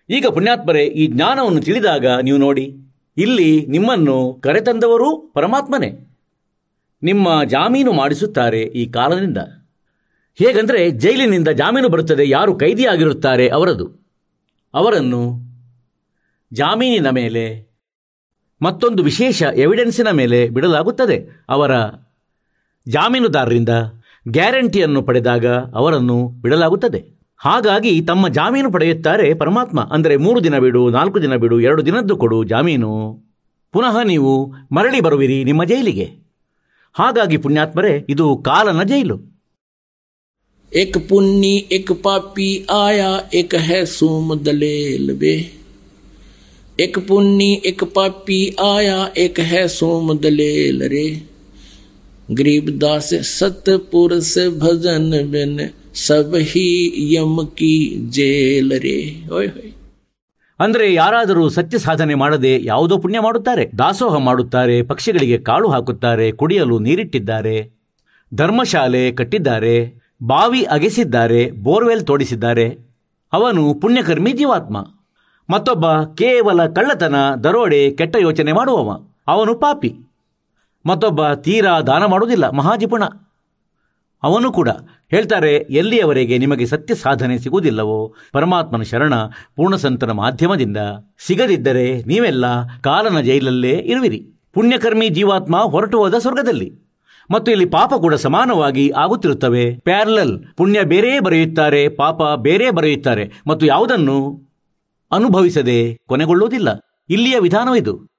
ಈಗ 0.09 0.25
ಪುಣ್ಯಾತ್ಮರೇ, 0.27 0.83
ಈ 0.83 1.07
ಜ್ಞಾನವನ್ನು 1.07 1.61
ತಿಳಿದಾಗ 1.61 2.05
ನೀವು 2.21 2.37
ನೋಡಿ, 2.37 2.77
ಇಲ್ಲಿ 3.17 3.65
ನಿಮ್ಮನ್ನು 3.65 4.39
ಕರೆತಂದವರು 4.43 5.31
ಪರಮಾತ್ಮನೇ. 5.33 6.17
ನಿಮ್ಮ 7.03 7.43
ಜಾಮೀನು 7.43 7.91
ಮಾಡಿಸುತ್ತಾರೆ 7.91 8.61
ಈ 8.61 8.85
ಕಾಲದಿಂದ. 8.85 9.37
ಹೇಗಂದರೆ 10.35 10.89
ಜೈಲಿನಿಂದ 10.89 11.47
ಜಾಮೀನು 11.47 11.89
ಬರುತ್ತದೆ, 11.89 12.29
ಯಾರು 12.29 12.55
ಕೈದಿಯಾಗಿರುತ್ತಾರೆ 12.55 13.47
ಅವರದು. 13.47 14.07
ಅವರನ್ನು 14.73 15.47
ಜಾಮೀನಿನ 16.53 17.09
ಮೇಲೆ 17.09 17.66
ಮತ್ತೊಂದು 18.61 19.03
ವಿಶೇಷ 19.03 19.43
ಎವಿಡೆನ್ಸಿನ 19.43 20.09
ಮೇಲೆ 20.09 20.49
ಬಿಡಲಾಗುತ್ತದೆ. 20.49 21.45
ಅವರ 21.49 21.71
ಜಾಮೀನುದಾರರಿಂದ 22.87 23.69
ಗ್ಯಾರಂಟಿಯನ್ನು 24.27 25.01
ಪಡೆದಾಗ 25.03 25.45
ಅವರನ್ನು 25.47 26.27
ಬಿಡಲಾಗುತ್ತದೆ. 26.27 27.17
ಹಾಗಾಗಿ 27.37 28.01
ತಮ್ಮ 28.01 28.27
ಜಾಮೀನು 28.27 28.71
ಪಡೆಯುತ್ತಾರೆ 28.71 29.33
ಪರಮಾತ್ಮ. 29.33 29.89
ಅಂದರೆ 29.91 30.17
ಮೂರು 30.17 30.43
ದಿನ 30.43 30.57
ಬಿಡು, 30.57 30.89
ನಾಲ್ಕು 30.89 31.21
ದಿನ 31.21 31.35
ಬಿಡು, 31.35 31.59
ಎರಡು 31.59 31.85
ದಿನದ್ದು 31.85 32.17
ಕೊಡು 32.17 32.43
ಜಾಮೀನು. 32.43 33.19
ಪುನಃ 33.71 34.03
ನೀವು 34.03 34.53
ಮರಳಿ 34.71 35.01
ಬರುವಿರಿ 35.01 35.43
ನಿಮ್ಮ 35.43 35.63
ಜೈಲಿಗೆ. 35.63 36.05
ಹಾಗಾಗಿ 36.93 37.37
ಪುಣ್ಯಾತ್ಮರೇ, 37.37 38.05
ಇದು 38.09 38.41
ಕಾಲನ 38.45 38.83
ಜೈಲು. 38.83 39.37
ಏಕ 40.75 40.97
ಪುನ್ನಿ, 41.09 41.67
ಏಕ 41.71 41.91
ಪಾಪಿ 41.91 42.67
ಆಯಾ, 42.71 43.29
ಏಕ 43.33 43.55
ಹೇ 43.55 43.85
ಸೋಮ 43.85 44.35
ದಲೇ 44.35 44.97
ਇੱਕ 46.79 46.99
ਪੁੰਨੀ 46.99 47.53
ਇੱਕ 47.65 47.83
ਪਾਪੀ 47.85 48.51
ਆਇਆ 48.59 49.09
ਇੱਕ 49.17 49.39
ਹੈ 49.39 49.65
ਸੋਮ 49.67 50.17
ਦਲੇਲ 50.17 50.83
ਰੇ 50.83 51.21
ਗਰੀਬ 52.39 52.79
ਦਾਸ 52.79 53.13
ਸਤ 53.13 53.69
ਪੁਰਸ 53.91 54.37
ਭਜਨ 54.63 55.25
ਬਿਨ 55.27 55.67
ਸਭ 55.93 56.35
ਹੀ 56.55 56.91
ਯਮ 57.13 57.45
ਕੀ 57.45 57.87
ਜੇਲ 58.09 58.73
ਰੇ 58.73 58.99
ਓਏ 59.31 59.47
ਹੋਏ 59.47 59.71
ಅಂದ್ರೆ 60.59 60.85
ಯಾರಾದರೂ 60.93 61.49
ಸತ್ಯ 61.49 61.77
ಸಾಧನೆ 61.77 62.13
ಮಾಡದೆ 62.13 62.59
ಯಾವುದೋ 62.63 62.97
ಪುಣ್ಯ 62.97 63.19
ಮಾಡುತ್ತಾರೆ, 63.19 63.69
ದಾಸೋಹ 63.79 64.17
ಮಾಡುತ್ತಾರೆ, 64.17 64.81
ಪಕ್ಷಿಗಳಿಗೆ 64.81 65.37
ಕಾಳು 65.37 65.67
ಹಾಕುತ್ತಾರೆ, 65.67 66.31
ಕುಡಿಯಲು 66.31 66.79
ನೀರಿಟ್ಟಿದ್ದಾರೆ, 66.79 67.71
ಧರ್ಮಶಾಲೆ 68.33 69.11
ಕಟ್ಟಿದ್ದಾರೆ, 69.11 69.75
ಬಾವಿ 70.23 70.63
ಅಗೆಸಿದ್ದಾರೆ, 70.63 71.51
ಬೋರ್ವೆಲ್ 71.51 72.01
ತೋಡಿಸಿದ್ದಾರೆ, 72.01 72.77
ಅವನು 73.33 73.73
ಪುಣ್ಯಕರ್ಮಿ 73.73 74.31
ಜೀವಾತ್ಮ. 74.31 74.77
ಮತ್ತೊಬ್ಬ 75.49 75.85
ಕೇವಲ 76.15 76.65
ಕಳ್ಳತನ, 76.65 77.15
ದರೋಡೆ, 77.43 77.91
ಕೆಟ್ಟ 77.91 78.15
ಯೋಚನೆ 78.21 78.53
ಮಾಡುವವ. 78.53 78.99
ಅವನು 79.27 79.55
ಪಾಪಿ. 79.55 79.95
ಮತ್ತೊಬ್ಬ 80.85 81.33
ತೀರಾ 81.33 81.81
ದಾನ 81.81 82.05
ಮಾಡುವುದಿಲ್ಲ, 82.05 82.49
ಮಹಾಜಿಪುಣ. 82.49 83.03
ಅವನು 84.23 84.51
ಕೂಡ 84.51 84.69
ಹೇಳ್ತಾರೆ, 85.09 85.55
ಎಲ್ಲಿಯವರೆಗೆ 85.55 86.37
ನಿಮಗೆ 86.37 86.65
ಸತ್ಯ 86.65 86.95
ಸಾಧನೆ 86.95 87.37
ಸಿಗುವುದಿಲ್ಲವೋ? 87.37 88.13
ಪರಮಾತ್ಮನ 88.31 88.81
ಶರಣ 88.81 89.13
ಪೂರ್ಣಸಂತನ 89.55 90.11
ಮಾಧ್ಯಮದಿಂದ 90.11 90.77
ಸಿಗದಿದ್ದರೆ 91.19 92.03
ನೀವೆಲ್ಲ 92.03 92.45
ಕಾಲನ 92.81 93.21
ಜೈಲಲ್ಲೇ 93.21 93.69
ಇರುವಿರಿ. 93.69 94.27
ಪುಣ್ಯಕರ್ಮಿ 94.53 95.09
ಜೀವಾತ್ಮ 95.09 95.57
ಹೊರಟು 95.57 95.97
ಹೋದ 95.97 96.15
ಸ್ವರ್ಗದಲ್ಲಿ. 96.15 96.73
ಮತ್ತು 97.31 97.51
ಇಲ್ಲಿ 97.51 97.65
ಪಾಪ 97.65 97.93
ಕೂಡ 97.97 98.13
ಸಮಾನವಾಗಿ 98.13 98.89
ಆಗುತ್ತಿರುತ್ತವೆ. 98.89 99.75
ಪ್ಯಾರಲಲ್ 99.79 100.43
ಪುಣ್ಯ 100.57 100.83
ಬೇರೆ 100.83 101.19
ಬರೆಯುತ್ತಾರೆ, 101.19 101.89
ಪಾಪ 101.89 102.21
ಬೇರೆ 102.35 102.71
ಬರೆಯುತ್ತಾರೆ. 102.71 103.31
ಮತ್ತು 103.47 103.65
ಯಾವುದನ್ನು? 103.65 104.46
ಅನುಭವಿಸದೆ 105.11 105.97
ಕೊನೆಗೊಳ್ಳುವುದಿಲ್ಲ. 106.07 106.69
ಇಲ್ಲಿಯ 107.09 107.39
ವಿಧಾನವಿದು. 107.39 108.17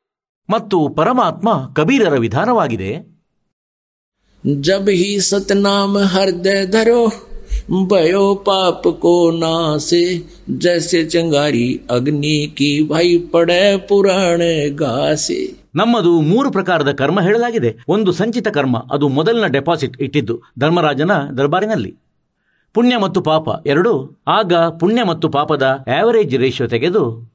ಮತ್ತು 0.50 0.88
ಪರಮಾತ್ಮ 0.88 1.70
ಕಬೀರರ 1.76 2.18
ವಿಧಾನವಾಗಿದೆ. 2.18 3.18
ಜಬ್ 4.60 4.90
ಹಿ 4.90 5.18
ಸತ್ನಾಮ 5.20 5.98
ಹರ್ದಯ 5.98 6.66
ಧರೋ 6.66 7.12
ಭಯೋ 7.88 8.34
ಪಾಪ 8.34 8.88
ಕೋ 8.88 9.30
ನಾಸೆ 9.30 10.18
ಜೈಸೆ 10.58 11.04
ಚಂಗಾರಿ 11.04 11.80
ಅಗ್ನಿ 11.90 12.54
ಕಿ 12.56 12.88
ಭೈ 12.88 13.18
ಪಡೆ 13.18 13.78
ಪುರಾಣ 13.78 14.42
ಗಾಸೆ. 14.74 15.70
ನಮ್ಮದು 15.74 16.20
ಮೂರು 16.20 16.50
ಪ್ರಕಾರದ 16.50 16.92
ಕರ್ಮ 16.92 17.20
ಹೇಳಲಾಗಿದೆ. 17.20 17.76
ಒಂದು 17.88 18.12
ಸಂಚಿತ 18.12 18.48
ಕರ್ಮ 18.48 18.78
ಅದು 18.92 19.08
ಮೊದಲಿನ 19.08 19.46
ಡೆಪಾಸಿಟ್ 19.46 20.02
ಇಟ್ಟಿದ್ದು 20.02 20.40
ಧರ್ಮರಾಜನ 20.58 21.12
ದರ್ಬಾರಿನಲ್ಲಿ. 21.38 22.07
ಪುಣ್ಯ 22.74 22.98
ಮತ್ತು 22.98 23.20
ಪಾಪ 23.20 23.48
ಎರಡು. 23.66 24.22
ಆಗ 24.26 24.54
ಪುಣ್ಯ 24.54 25.04
ಮತ್ತು 25.04 25.28
ಪಾಪದ 25.28 25.84
ಆವರೇಜ್ 26.02 26.36
ರೇಷಿಯೋ 26.36 26.68
ತೆಗೆದು 26.68 27.32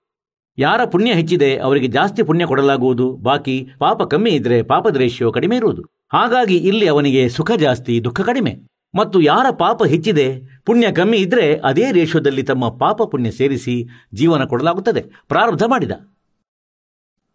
ಯಾರ 0.58 0.86
ಪುಣ್ಯ 0.86 1.14
ಹೆಚ್ಚಿದೆ 1.14 1.58
ಅವರಿಗೆ 1.58 1.88
ಜಾಸ್ತಿ 1.88 2.24
ಪುಣ್ಯ 2.24 2.46
ಕೊಡಲಾಗುವುದು. 2.46 3.14
ಬಾಕಿ 3.16 3.68
ಪಾಪ 3.80 4.04
ಕಮ್ಮಿ 4.04 4.30
ಇದ್ರೆ 4.30 4.64
ಪಾಪದ 4.64 4.96
ರೇಷಿಯೋ 4.96 5.32
ಕಡಿಮೆ 5.32 5.56
ಇರುವುದು. 5.56 5.82
ಹಾಗಾಗಿ 6.14 6.58
ಇಲ್ಲಿ 6.58 6.88
ಅವನಿಗೆ 6.88 7.30
ಸುಖ 7.30 7.52
ಜಾಸ್ತಿ, 7.52 8.04
ದುಃಖ 8.04 8.22
ಕಡಿಮೆ. 8.22 8.56
ಮತ್ತು 8.96 9.22
ಯಾರ 9.22 9.46
ಪಾಪ 9.52 9.84
ಹೆಚ್ಚಿದೆ, 9.84 10.42
ಪುಣ್ಯ 10.66 10.92
ಕಮ್ಮಿ 10.92 11.18
ಇದ್ರೆ 11.18 11.56
ಅದೇ 11.56 11.92
ರೇಷಿಯೋದಲ್ಲಿ 11.92 12.44
ತಮ್ಮ 12.44 12.70
ಪಾಪ 12.70 13.02
ಪುಣ್ಯ 13.02 13.32
ಸೇರಿಸಿ 13.32 13.88
ಜೀವನ 14.14 14.44
ಕೊಡಲಾಗುತ್ತದೆ. 14.44 15.02
ಪ್ರಾರಬ್ಧ 15.28 15.64
ಮಾಡಿದ. 15.64 15.92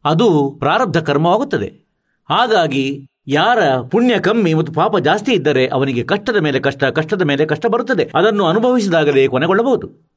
ಅದು 0.05 0.57
ಪ್ರಾರಬ್ಧ 0.59 0.99
ಕರ್ಮವಾಗುತ್ತದೆ. 0.99 1.89
ಹಾಗಾಗಿ 2.29 3.07
ಯಾರ 3.31 3.59
ಪುಣ್ಯ 3.81 4.21
ಕಮ್ಮಿ 4.21 4.55
ಮತ್ತು 4.55 4.73
ಪಾಪ 4.73 4.99
ಜಾಸ್ತಿ 4.99 5.33
ಇದ್ದರೆ 5.33 5.67
ಅವನಿಗೆ 5.67 6.03
ಕಷ್ಟದ 6.03 6.37
ಮೇಲೆ 6.37 6.61
ಕಷ್ಟ, 6.61 6.85
ಕಷ್ಟದ 6.85 7.23
ಮೇಲೆ 7.23 7.47
ಕಷ್ಟ 7.47 7.67
ಬರುತ್ತದೆ. 7.67 8.11
ಅದನ್ನು 8.15 8.47
ಅನುಭವಿಸಿದಾಗಲೇ 8.47 9.29
ಕೊನೆಗೊಳ್ಳಬಹುದು. 9.29 10.09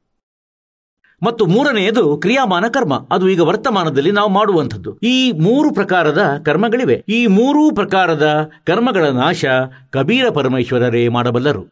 ಮತ್ತು 1.22 1.46
ಮೂರನೆಯದು 1.46 2.16
ಕ್ರಿಯಾಮಾನ 2.16 2.64
ಕರ್ಮ. 2.68 3.06
ಅದು 3.10 3.28
ಈಗ 3.28 3.40
ವರ್ತಮಾನದಲ್ಲಿ 3.40 4.10
ನಾವು 4.10 4.30
ಮಾಡುವಂಥದ್ದು. 4.30 4.98
ಈ 4.98 5.32
ಮೂರು 5.32 5.74
ಪ್ರಕಾರದ 5.74 6.42
ಕರ್ಮಗಳಿವೆ. 6.44 7.04
ಈ 7.08 7.26
ಮೂರೂ 7.26 7.74
ಪ್ರಕಾರದ 7.74 8.50
ಕರ್ಮಗಳ 8.64 9.04
ನಾಶ 9.04 9.44
ಕಬೀರ 9.90 10.30
ಪರಮೇಶ್ವರರೇ 10.30 11.08
ಮಾಡಬಲ್ಲರು. 11.08 11.64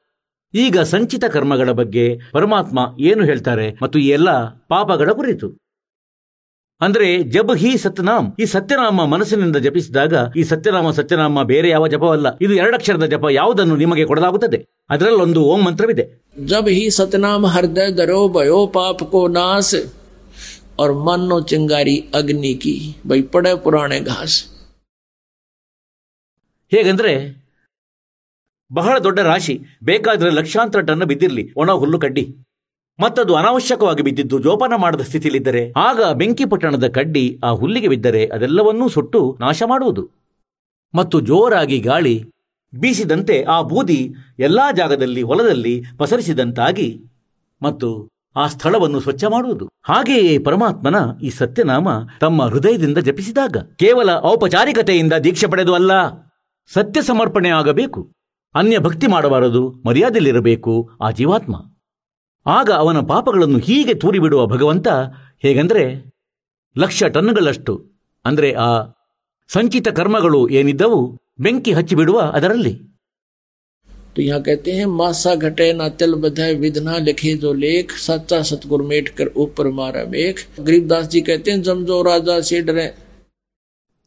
ಈಗ 0.54 0.78
ಸಂಚಿತ 0.78 1.24
ಕರ್ಮಗಳ 1.24 1.70
ಬಗ್ಗೆ 1.70 2.20
ಪರಮಾತ್ಮ 2.32 2.78
ಏನು 3.00 3.24
ಹೇಳ್ತಾರೆ 3.24 3.78
ಮತ್ತು 3.82 3.98
ಈ 3.98 4.08
ಎಲ್ಲ 4.08 4.48
ಪಾಪಗಳ 4.48 5.12
ಕುರಿತು. 5.12 5.69
ಅಂದ್ರೆ 6.81 7.07
ಜಬ್ 7.33 7.51
ಹಿ 7.61 7.69
ಸತ್ಯನಾಮ್ 7.77 8.25
ಈ 8.39 8.45
ಸತ್ಯನಾಮ 8.45 9.03
ಮನಸ್ಸಿನಿಂದ 9.05 9.57
ಜಪಿಸಿದಾಗ 9.57 10.13
ಈ 10.37 10.43
ಸತ್ಯನಾಮ 10.43 10.87
ಸತ್ಯನಾಮ 10.91 11.43
ಬೇರೆ 11.43 11.67
ಯಾವ 11.69 11.87
ಜಪವಲ್ಲ 11.87 12.27
ಇದು 12.41 12.53
ಎರಡಕ್ಷರದ 12.53 13.05
ಜಪ 13.05 13.25
ಯಾವುದನ್ನು 13.31 13.75
ನಿಮಗೆ 13.75 14.05
ಕೊಡಲಾಗುತ್ತದೆ 14.05 14.59
ಅದರಲ್ಲೊಂದು 14.89 15.43
ಓಂ 15.45 15.61
ಮಂತ್ರವಿದೆ 15.63 16.05
जब 16.47 16.65
ही 16.69 16.83
सतनाम 16.91 17.45
हृदय 17.47 17.91
धरो 17.91 18.17
भयो 18.29 18.57
पाप 18.67 18.99
को 19.11 19.21
नाश 19.29 19.69
और 20.79 20.91
मानो 21.05 21.37
चिंगारी 21.43 21.95
अग्नि 22.13 22.53
की 22.55 22.73
भाई 23.07 23.21
पड़े 23.33 23.53
पुराने 23.65 23.99
घास 24.09 24.33
ಹೇಗಂದ್ರೆ 26.71 27.13
ಬಹಳ 28.71 28.95
ದೊಡ್ಡ 28.99 29.19
ರಾಶಿ 29.27 29.55
ಬೇಕಾದ್ರೆ 29.83 30.29
ಲಕ್ಷಾಂತರ 30.31 30.79
ಟನ್ 30.81 31.05
ಬಿದ್ದಿರಲಿ 31.05 31.43
ಒಣ 31.55 31.71
ಹುಲ್ಲು 31.73 31.97
ಕಡ್ಡಿ 31.99 32.23
ಮತ್ತದು 33.00 33.34
ಅನಾವಶ್ಯಕವಾಗಿ 33.34 34.02
ಬಿದ್ದಿದ್ದು 34.02 34.38
ಜೋಪಾನ 34.38 34.72
ಮಾಡದ 34.76 35.00
ಸ್ಥಿತಿಯಲ್ಲಿದ್ದರೆ, 35.00 35.72
ಆಗ 35.76 36.12
ಬೆಂಕಿ 36.12 36.44
ಪಟ್ಟಣದ 36.44 36.88
ಕಡ್ಡಿ 36.88 37.40
ಆ 37.44 37.50
ಹುಲ್ಲಿಗೆ 37.50 37.88
ಬಿದ್ದರೆ 37.88 38.26
ಅದೆಲ್ಲವನ್ನೂ 38.26 38.88
ಸುಟ್ಟು 38.88 39.36
ನಾಶ 39.40 39.62
ಮಾಡುವುದು. 39.66 40.02
ಮತ್ತು 40.94 41.20
ಜೋರಾಗಿ 41.20 41.80
ಗಾಳಿ 41.80 42.24
ಬೀಸಿದಂತೆ 42.74 43.42
ಆ 43.42 43.62
ಬೂದಿ 43.62 44.14
ಎಲ್ಲಾ 44.38 44.72
ಜಾಗದಲ್ಲಿ 44.72 45.22
ಹೊಲದಲ್ಲಿ 45.22 45.84
ಪಸರಿಸಿದಂತಾಗಿ 45.98 47.00
ಮತ್ತು 47.62 48.08
ಆ 48.36 48.46
ಸ್ಥಳವನ್ನು 48.46 49.00
ಸ್ವಚ್ಛ 49.00 49.24
ಮಾಡುವುದು. 49.24 49.68
ಹಾಗೆಯೇ 49.82 50.38
ಪರಮಾತ್ಮನ 50.38 50.96
ಈ 51.22 51.30
ಸತ್ಯನಾಮ 51.30 51.88
ತಮ್ಮ 52.20 52.42
ಹೃದಯದಿಂದ 52.42 52.98
ಜಪಿಸಿದಾಗ 52.98 53.56
ಕೇವಲ 53.56 54.10
ಔಪಚಾರಿಕತೆಯಿಂದ 54.24 55.12
ದೀಕ್ಷೆ 55.12 55.46
ಪಡೆದು 55.46 55.74
ಅಲ್ಲ, 55.74 55.92
ಸತ್ಯ 56.70 57.02
ಸಮರ್ಪಣೆ 57.02 57.48
ಆಗಬೇಕು 57.48 58.10
ಅನ್ಯ 58.54 58.78
ಭಕ್ತಿ 58.78 59.06
ಮಾಡಬಾರದು, 59.06 59.82
ಮರ್ಯಾದೆಯಲ್ಲಿರಬೇಕು 59.86 60.90
ಆ 61.00 61.10
ಜೀವಾತ್ಮ. 61.10 61.56
ಆಗ 62.45 62.69
ಅವನ 62.81 62.99
ಪಾಪಗಳನ್ನು 63.11 63.59
ಹೀಗೆ 63.67 63.93
ತೂರಿಬಿಡುವ 64.03 64.41
ಭಗವಂತ 64.47 64.87
ಹೇಗೆಂದರೆ 65.45 65.83
ಲಕ್ಷ 66.75 67.03
ಟನ್ಗಳಷ್ಟು 67.15 67.73
ಅಂದರೆ 68.25 68.49
ಆ 68.65 68.71
ಸಂಚಿತ 69.49 69.87
ಕರ್ಮಗಳು 69.97 70.41
ಏನಿದ್ದವು 70.59 70.99
ಬೆಂಕಿ 71.45 71.71
ಹಚ್ಚಿಬಿಡುವ 71.79 72.19
ಅದರಲ್ಲಿ 72.37 72.75
तो 74.09 74.21
यहाँ 74.21 74.41
कहते 74.41 74.71
हैं 74.71 74.85
मासा 74.97 75.31
घटे 75.37 75.65
ना 75.73 75.87
तिल 75.99 76.13
बधाए 76.15 76.53
विधना 76.55 76.93
लिखे 76.99 77.33
जो 77.37 77.51
लेख 77.55 77.91
सच्चा 77.99 78.37
सतगुर 78.43 78.81
मेट 78.83 79.07
कर 79.17 79.27
ऊपर 79.37 79.67
मारा 79.71 80.03
मेघ 80.07 80.35
गरीबदास 80.61 81.07
जी 81.09 81.21
कहते 81.21 81.51
हैं 81.51 81.61
जमजो 81.63 81.97
राजा 82.03 82.35
से 82.49 82.59
डरे 82.69 82.85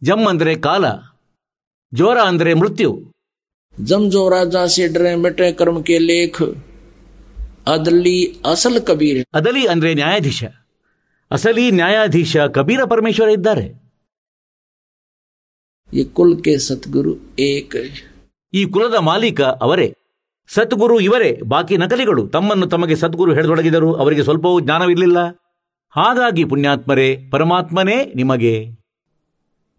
ಜಮ್ 0.02 0.24
ಅಂದರೆ 0.30 0.52
ಕಾಲ 0.66 0.84
ಜ್ವರ 1.92 2.18
ಅಂದರೆ 2.30 2.50
ಮೃತ್ಯು 2.54 2.90
जमजो 3.76 4.22
राजा 4.28 4.62
से 4.68 4.86
डरे 4.88 5.12
मिटे 5.18 5.48
कर्म 5.52 5.76
के 5.82 5.98
लेख 6.00 6.36
ಅದರಲ್ಲಿ 7.67 8.41
ಅಸಲ್ 8.51 8.81
ಕಬೀರ್ 8.81 9.25
ಅದಲಿ 9.33 9.67
ಅಂದ್ರೆ 9.67 9.93
ನ್ಯಾಯಾಧೀಶ. 9.93 10.43
ಅಸಲಿ 11.31 11.71
ನ್ಯಾಯಾಧೀಶ 11.71 12.37
ಕಬೀರ 12.37 12.83
ಪರಮೇಶ್ವರ 12.83 13.29
ಇದ್ದಾರೆ. 13.29 13.83
ಈ 15.93 16.03
ಕುಲಕ್ಕೆ 16.03 16.57
ಸದ್ಗುರು 16.57 17.35
ಏಕ. 17.39 17.75
ಈ 18.53 18.65
ಕುಲದ 18.65 18.95
ಮಾಲೀಕ 18.95 19.41
ಅವರೇ. 19.41 19.97
ಸದ್ಗುರು 20.47 20.99
ಇವರೇ. 20.99 21.39
ಬಾಕಿ 21.47 21.77
ನಕಲಿಗಳು 21.77 22.27
ತಮ್ಮನ್ನು 22.27 22.67
ತಮಗೆ 22.67 22.95
ಸದ್ಗುರು 22.95 23.33
ಹಿಡಿದೊಡಗಿದರು 23.33 23.93
ಅವರಿಗೆ 23.93 24.23
ಸ್ವಲ್ಪವೂ 24.23 24.59
ಜ್ಞಾನವಿರಲಿಲ್ಲ. 24.59 25.17
ಹಾಗಾಗಿ 25.89 26.45
ಪುಣ್ಯಾತ್ಮರೇ 26.45 27.19
ಪರಮಾತ್ಮನೇ 27.31 28.05
ನಿಮಗೆ. 28.15 28.67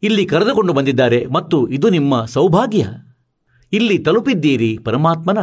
ಇಲ್ಲಿ 0.03 0.27
ಕರೆದುಕೊಂಡು 0.27 0.73
ಬಂದಿದ್ದಾರೆ 0.73 1.27
ಮತ್ತು 1.27 1.69
ಇದು 1.69 1.89
ನಿಮ್ಮ 1.89 2.25
ಸೌಭಾಗ್ಯ. 2.25 2.87
ಇಲ್ಲಿ 3.73 3.99
ತಲುಪಿದ್ದೀರಿ 3.99 4.79
ಪರಮಾತ್ಮನ. 4.85 5.39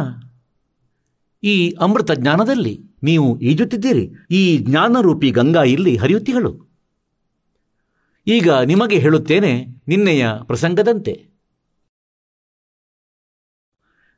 ಈ 1.44 1.74
ಅಮೃತ 1.80 2.12
ಜ್ಞಾನದಲ್ಲಿ 2.12 2.84
ನೀವು 3.02 3.40
ಈಜುತ್ತಿದ್ದೀರಿ. 3.40 4.12
ಈ 4.30 4.58
ಜ್ಞಾನರೂಪಿ 4.58 5.30
ಗಂಗಾ 5.30 5.62
ಇಲ್ಲಿ 5.62 5.96
ಹರಿಯುತ್ತಿಗಳು. 5.96 6.72
ಈಗ 8.26 8.50
ನಿಮಗೆ 8.50 8.98
ಹೇಳುತ್ತೇನೆ, 8.98 9.66
ನಿನ್ನೆಯ 9.88 10.28
ಪ್ರಸಂಗದಂತೆ. 10.42 11.32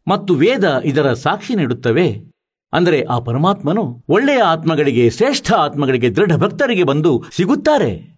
ಮತ್ತು 0.09 0.35
ವೇದ 0.35 0.83
ಇದರ 0.85 1.13
ಸಾಕ್ಷಿ 1.13 1.55
ನೀಡುತ್ತವೆ. 1.55 2.35
ಅಂದರೆ 2.73 3.03
ಆ 3.03 3.19
ಪರಮಾತ್ಮನು 3.19 4.05
ಒಳ್ಳೆಯ 4.09 4.39
ಆತ್ಮಗಳಿಗೆ, 4.39 5.11
ಶ್ರೇಷ್ಠ 5.11 5.53
ಆತ್ಮಗಳಿಗೆ 5.53 6.11
ದೃಢ 6.11 6.37
ಭಕ್ತರಿಗೆ 6.37 6.85
ಬಂದು 6.85 7.25
ಸಿಗುತ್ತಾರೆ. 7.33 8.15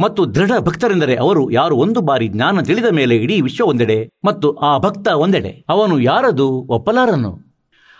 ಮತ್ತು 0.00 0.34
ದೃಢ 0.34 0.52
ಭಕ್ತರೆಂದರೆ 0.58 1.16
ಅವರು 1.16 1.50
ಯಾರು 1.50 1.76
ಒಂದು 1.76 2.00
ಬಾರಿ 2.00 2.28
ಜ್ಞಾನ 2.28 2.60
ತಿಳಿದ 2.60 2.84
ಮೇಲೆ 2.84 3.16
ಇಡೀ 3.16 3.40
ವಿಶ್ವ 3.40 3.64
ಒಂದೆಡೆ, 3.64 4.10
ಮತ್ತು 4.24 4.52
ಆ 4.52 4.78
ಭಕ್ತ 4.78 5.08
ಒಂದೆಡೆ. 5.08 5.64
ಅವನು 5.68 6.00
ಯಾರದು 6.00 6.50
ಒಪ್ಪಲಾರನು? 6.50 7.47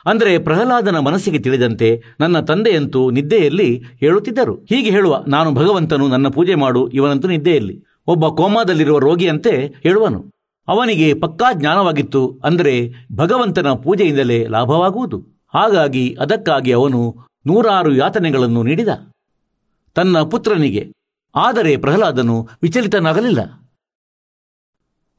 ಅಂದರೆ 0.07 0.39
ಪ್ರಹ್ಲಾದನ 0.39 0.99
ಮನಸ್ಸಿಗೆ 0.99 1.39
ತಿಳಿದಂತೆ 1.39 2.03
ನನ್ನ 2.21 2.41
ತಂದೆಯಂತೂ 2.41 3.11
ನಿದ್ದೆಯಲ್ಲಿ 3.11 3.83
ಹೇಳುತ್ತಿದ್ದರು. 4.01 4.55
ಹೀಗೆ 4.69 4.91
ಹೇಳುವ 4.91 5.25
ನಾನು 5.29 5.53
ಭಗವಂತನು 5.53 6.09
ನನ್ನ 6.09 6.29
ಪೂಜೆ 6.29 6.55
ಮಾಡು, 6.55 6.89
ಇವನಂತೂ 6.89 7.29
ನಿದ್ದೆಯಲ್ಲಿ. 7.29 7.85
ಒಬ್ಬ 8.07 8.27
ಕೋಮಾದಲ್ಲಿರುವ 8.27 8.99
ರೋಗಿಯಂತೆ 8.99 9.67
ಹೇಳುವನು. 9.67 10.27
ಅವನಿಗೆ 10.69 11.15
ಪಕ್ಕಾ 11.15 11.53
ಜ್ಞಾನವಾಗಿತ್ತು, 11.53 12.41
ಅಂದರೆ 12.45 12.93
ಭಗವಂತನ 13.15 13.73
ಪೂಜೆಯಿಂದಲೇ 13.73 14.47
ಲಾಭವಾಗುವುದು. 14.47 15.25
ಹಾಗಾಗಿ 15.55 16.17
ಅದಕ್ಕಾಗಿ 16.21 16.73
ಅವನು 16.73 17.15
ನೂರಾರು 17.47 17.95
ಯಾತನೆಗಳನ್ನು 17.95 18.63
ನೀಡಿದ. 18.63 18.89
ತನ್ನ 19.95 20.23
ಪುತ್ರನಿಗೆ. 20.23 20.93
ಆದರೆ 21.35 21.77
ಪ್ರಹ್ಲಾದನು 21.77 22.49
ವಿಚಲಿತನಾಗಲಿಲ್ಲ. 22.63 23.41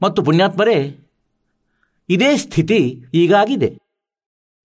ಮತ್ತು 0.02 0.22
ಪುಣ್ಯಾತ್ಮರೇ, 0.22 0.96
ಇದೇ 2.08 2.36
ಸ್ಥಿತಿ 2.36 3.04
ಈಗಾಗಿದೆ. 3.14 3.78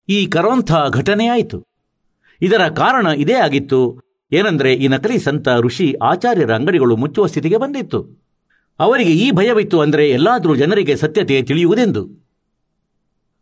ಈ 0.10 0.26
ಕರೋಂಥ 0.26 0.72
ಘಟನೆಯಾಯಿತು 0.90 1.64
ಇದರ 2.42 2.68
ಕಾರಣ 2.68 3.08
ಇದೇ 3.08 3.34
ಆಗಿತ್ತು. 3.34 4.02
ಏನಂದ್ರೆ 4.32 4.74
ಈ 4.74 4.88
ನಕಲಿ 4.88 5.20
ಸಂತ 5.20 5.48
ಋಷಿ 5.60 5.94
ಆಚಾರ್ಯರ 5.94 6.54
ಅಂಗಡಿಗಳು 6.54 6.96
ಮುಚ್ಚುವ 6.96 7.26
ಸ್ಥಿತಿಗೆ 7.26 7.58
ಬಂದಿತ್ತು. 7.58 8.26
ಅವರಿಗೆ 8.80 9.12
ಈ 9.12 9.32
ಭಯವಿತ್ತು 9.32 9.82
ಅಂದರೆ 9.82 10.10
ಎಲ್ಲಾದರೂ 10.10 10.56
ಜನರಿಗೆ 10.56 10.96
ಸತ್ಯತೆ 10.96 11.42
ತಿಳಿಯುವುದೆಂದು. 11.42 12.08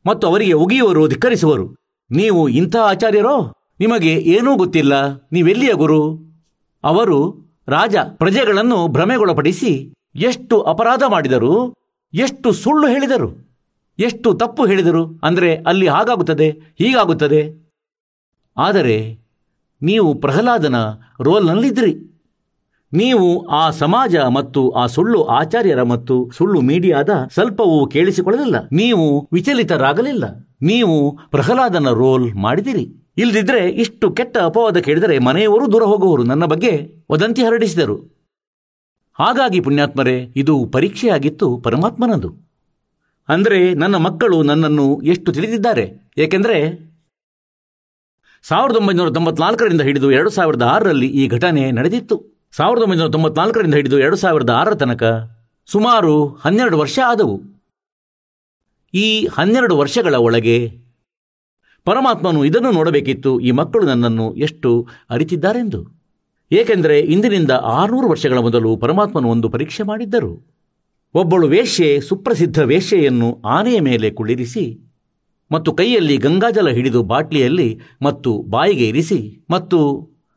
ಮತ್ತು 0.06 0.28
ಅವರಿಗೆ 0.28 0.54
ಉಗಿಯುವರು, 0.54 1.08
ಧಿಕ್ಕರಿಸುವರು. 1.08 1.76
ನೀವು 2.12 2.50
ಇಂಥ 2.50 2.76
ಆಚಾರ್ಯರೋ? 2.76 3.54
ನಿಮಗೆ 3.80 4.14
ಏನೂ 4.14 4.56
ಗೊತ್ತಿಲ್ಲ. 4.56 5.14
ನೀವೆಲ್ಲಿಯ 5.32 5.74
ಗುರು? 5.74 6.18
ಅವರು 6.84 7.44
ರಾಜ 7.68 7.96
ಪ್ರಜೆಗಳನ್ನು 8.18 8.88
ಭ್ರಮೆಗೊಳಪಡಿಸಿ 8.88 9.94
ಎಷ್ಟು 10.16 10.62
ಅಪರಾಧ 10.62 11.04
ಮಾಡಿದರು, 11.08 11.74
ಎಷ್ಟು 12.14 12.52
ಸುಳ್ಳು 12.52 12.88
ಹೇಳಿದರು. 12.88 13.53
ಎಷ್ಟು 14.00 14.34
ತಪ್ಪು 14.34 14.66
ಹೇಳಿದರು? 14.66 15.20
ಅಂದರೆ 15.24 15.56
ಅಲ್ಲಿ 15.56 15.88
ಹಾಗಾಗುತ್ತದೆ, 15.88 16.50
ಹೀಗಾಗುತ್ತದೆ. 16.50 17.72
ಆದರೆ 18.58 19.20
ನೀವು 19.82 20.16
ಪ್ರಹ್ಲಾದನ 20.16 20.76
ರೋಲ್ನಲ್ಲಿದ್ದಿರಿ. 21.22 22.14
ನೀವು 22.94 23.48
ಆ 23.48 23.70
ಸಮಾಜ 23.70 24.16
ಮತ್ತು 24.16 24.70
ಆ 24.70 24.86
ಸುಳ್ಳು 24.86 25.24
ಆಚಾರ್ಯರ 25.24 25.84
ಮತ್ತು 25.84 26.30
ಸುಳ್ಳು 26.38 26.62
ಮೀಡಿಯಾದ 26.62 27.10
ಸ್ವಲ್ಪವೂ 27.34 27.88
ಕೇಳಿಸಿಕೊಳ್ಳಲಿಲ್ಲ. 27.88 28.56
ನೀವು 28.72 29.30
ವಿಚಲಿತರಾಗಲಿಲ್ಲ. 29.34 30.24
ನೀವು 30.62 31.20
ಪ್ರಹ್ಲಾದನ 31.32 31.90
ರೋಲ್ 31.90 32.34
ಮಾಡಿದಿರಿ 32.34 33.14
ಇಲ್ದಿದ್ರೆ 33.18 33.70
ಇಷ್ಟು 33.70 34.12
ಕೆಟ್ಟ 34.12 34.38
ಅಪವಾದ 34.38 34.78
ಕೇಳಿದರೆ 34.78 35.20
ಮನೆಯವರು 35.20 35.72
ದೂರ 35.72 35.84
ಹೋಗುವರು. 35.84 36.24
ನನ್ನ 36.24 36.46
ಬಗ್ಗೆ 36.46 37.04
ವದಂತಿ 37.12 37.42
ಹರಡಿಸಿದರು. 37.42 38.14
ಹಾಗಾಗಿ 39.14 39.60
ಪುಣ್ಯಾತ್ಮರೇ, 39.60 40.34
ಇದು 40.36 40.66
ಪರೀಕ್ಷೆಯಾಗಿತ್ತು 40.66 41.58
ಪರಮಾತ್ಮನದು. 41.58 42.53
ಅಂದರೆ 43.30 43.60
ನನ್ನ 43.82 43.96
ಮಕ್ಕಳು 44.06 44.38
ನನ್ನನ್ನು 44.50 44.88
ಎಷ್ಟು 45.14 45.30
ತಿಳಿದಿದ್ದಾರೆ? 45.36 45.86
ಏಕೆಂದರೆ 46.24 46.58
ಸಾವಿರದ 48.44 48.78
ಒಂಬೈನೂರ 48.82 49.10
ತೊಂಬತ್ನಾಲ್ಕರಿಂದ 49.18 49.82
ಹಿಡಿದು 49.88 50.08
ಎರಡು 50.12 50.32
ಸಾವಿರದ 50.38 50.64
ಆರರಲ್ಲಿ 50.74 51.10
ಈ 51.22 51.24
ಘಟನೆ 51.36 51.64
ನಡೆದಿತ್ತು. 51.78 52.16
ಸಾವಿರದ 52.58 52.84
ಒಂಬೈನೂರ 52.86 53.10
ತೊಂಬತ್ನಾಲ್ಕರಿಂದ 53.16 53.76
ಹಿಡಿದು 53.80 53.98
ಎರಡು 54.06 54.18
ಸಾವಿರದ 54.24 54.52
ಆರರ 54.60 54.76
ತನಕ 54.84 55.04
ಸುಮಾರು 55.68 56.14
ಹನ್ನೆರಡು 56.44 56.78
ವರ್ಷ 56.84 56.98
ಆದವು. 57.12 57.36
ಈ 58.94 59.08
ಹನ್ನೆರಡು 59.38 59.76
ವರ್ಷಗಳ 59.82 60.16
ಒಳಗೆ 60.28 60.58
ಪರಮಾತ್ಮನು 61.88 62.42
ಇದನ್ನು 62.50 62.72
ನೋಡಬೇಕಿತ್ತು, 62.72 63.32
ಈ 63.40 63.52
ಮಕ್ಕಳು 63.60 63.86
ನನ್ನನ್ನು 63.92 64.28
ಎಷ್ಟು 64.48 64.70
ಅರಿತಿದ್ದಾರೆಂದು. 65.10 65.80
ಏಕೆಂದರೆ 66.52 66.98
ಇಂದಿನಿಂದ 67.14 67.54
ಆರುನೂರು 67.80 68.08
ವರ್ಷಗಳ 68.14 68.40
ಮೊದಲು 68.48 68.72
ಪರಮಾತ್ಮನು 68.84 69.30
ಒಂದು 69.30 69.48
ಪರೀಕ್ಷೆ 69.50 69.84
ಮಾಡಿದ್ದರು. 69.84 70.34
ಒಬ್ಬಳು 71.16 71.48
ವೇಶ್ಯೆ 71.48 71.90
ಸುಪ್ರಸಿದ್ಧ 72.02 72.60
ವೇಶ್ಯೆಯನ್ನು 72.60 73.28
ಆನೆಯ 73.58 73.80
ಮೇಲೆ 73.80 74.08
ಕುಳ್ಳಿರಿಸಿ 74.10 74.66
ಮತ್ತು 75.52 75.70
ಕೈಯಲ್ಲಿ 75.74 76.16
ಗಂಗಾಜಲ 76.18 76.70
ಹಿಡಿದು 76.70 77.04
ಬಾಟ್ಲಿಯಲ್ಲಿ 77.04 77.70
ಮತ್ತು 78.02 78.32
ಬಾಯಿಗೆ 78.54 78.86
ಇರಿಸಿ 78.88 79.20
ಮತ್ತು 79.50 79.80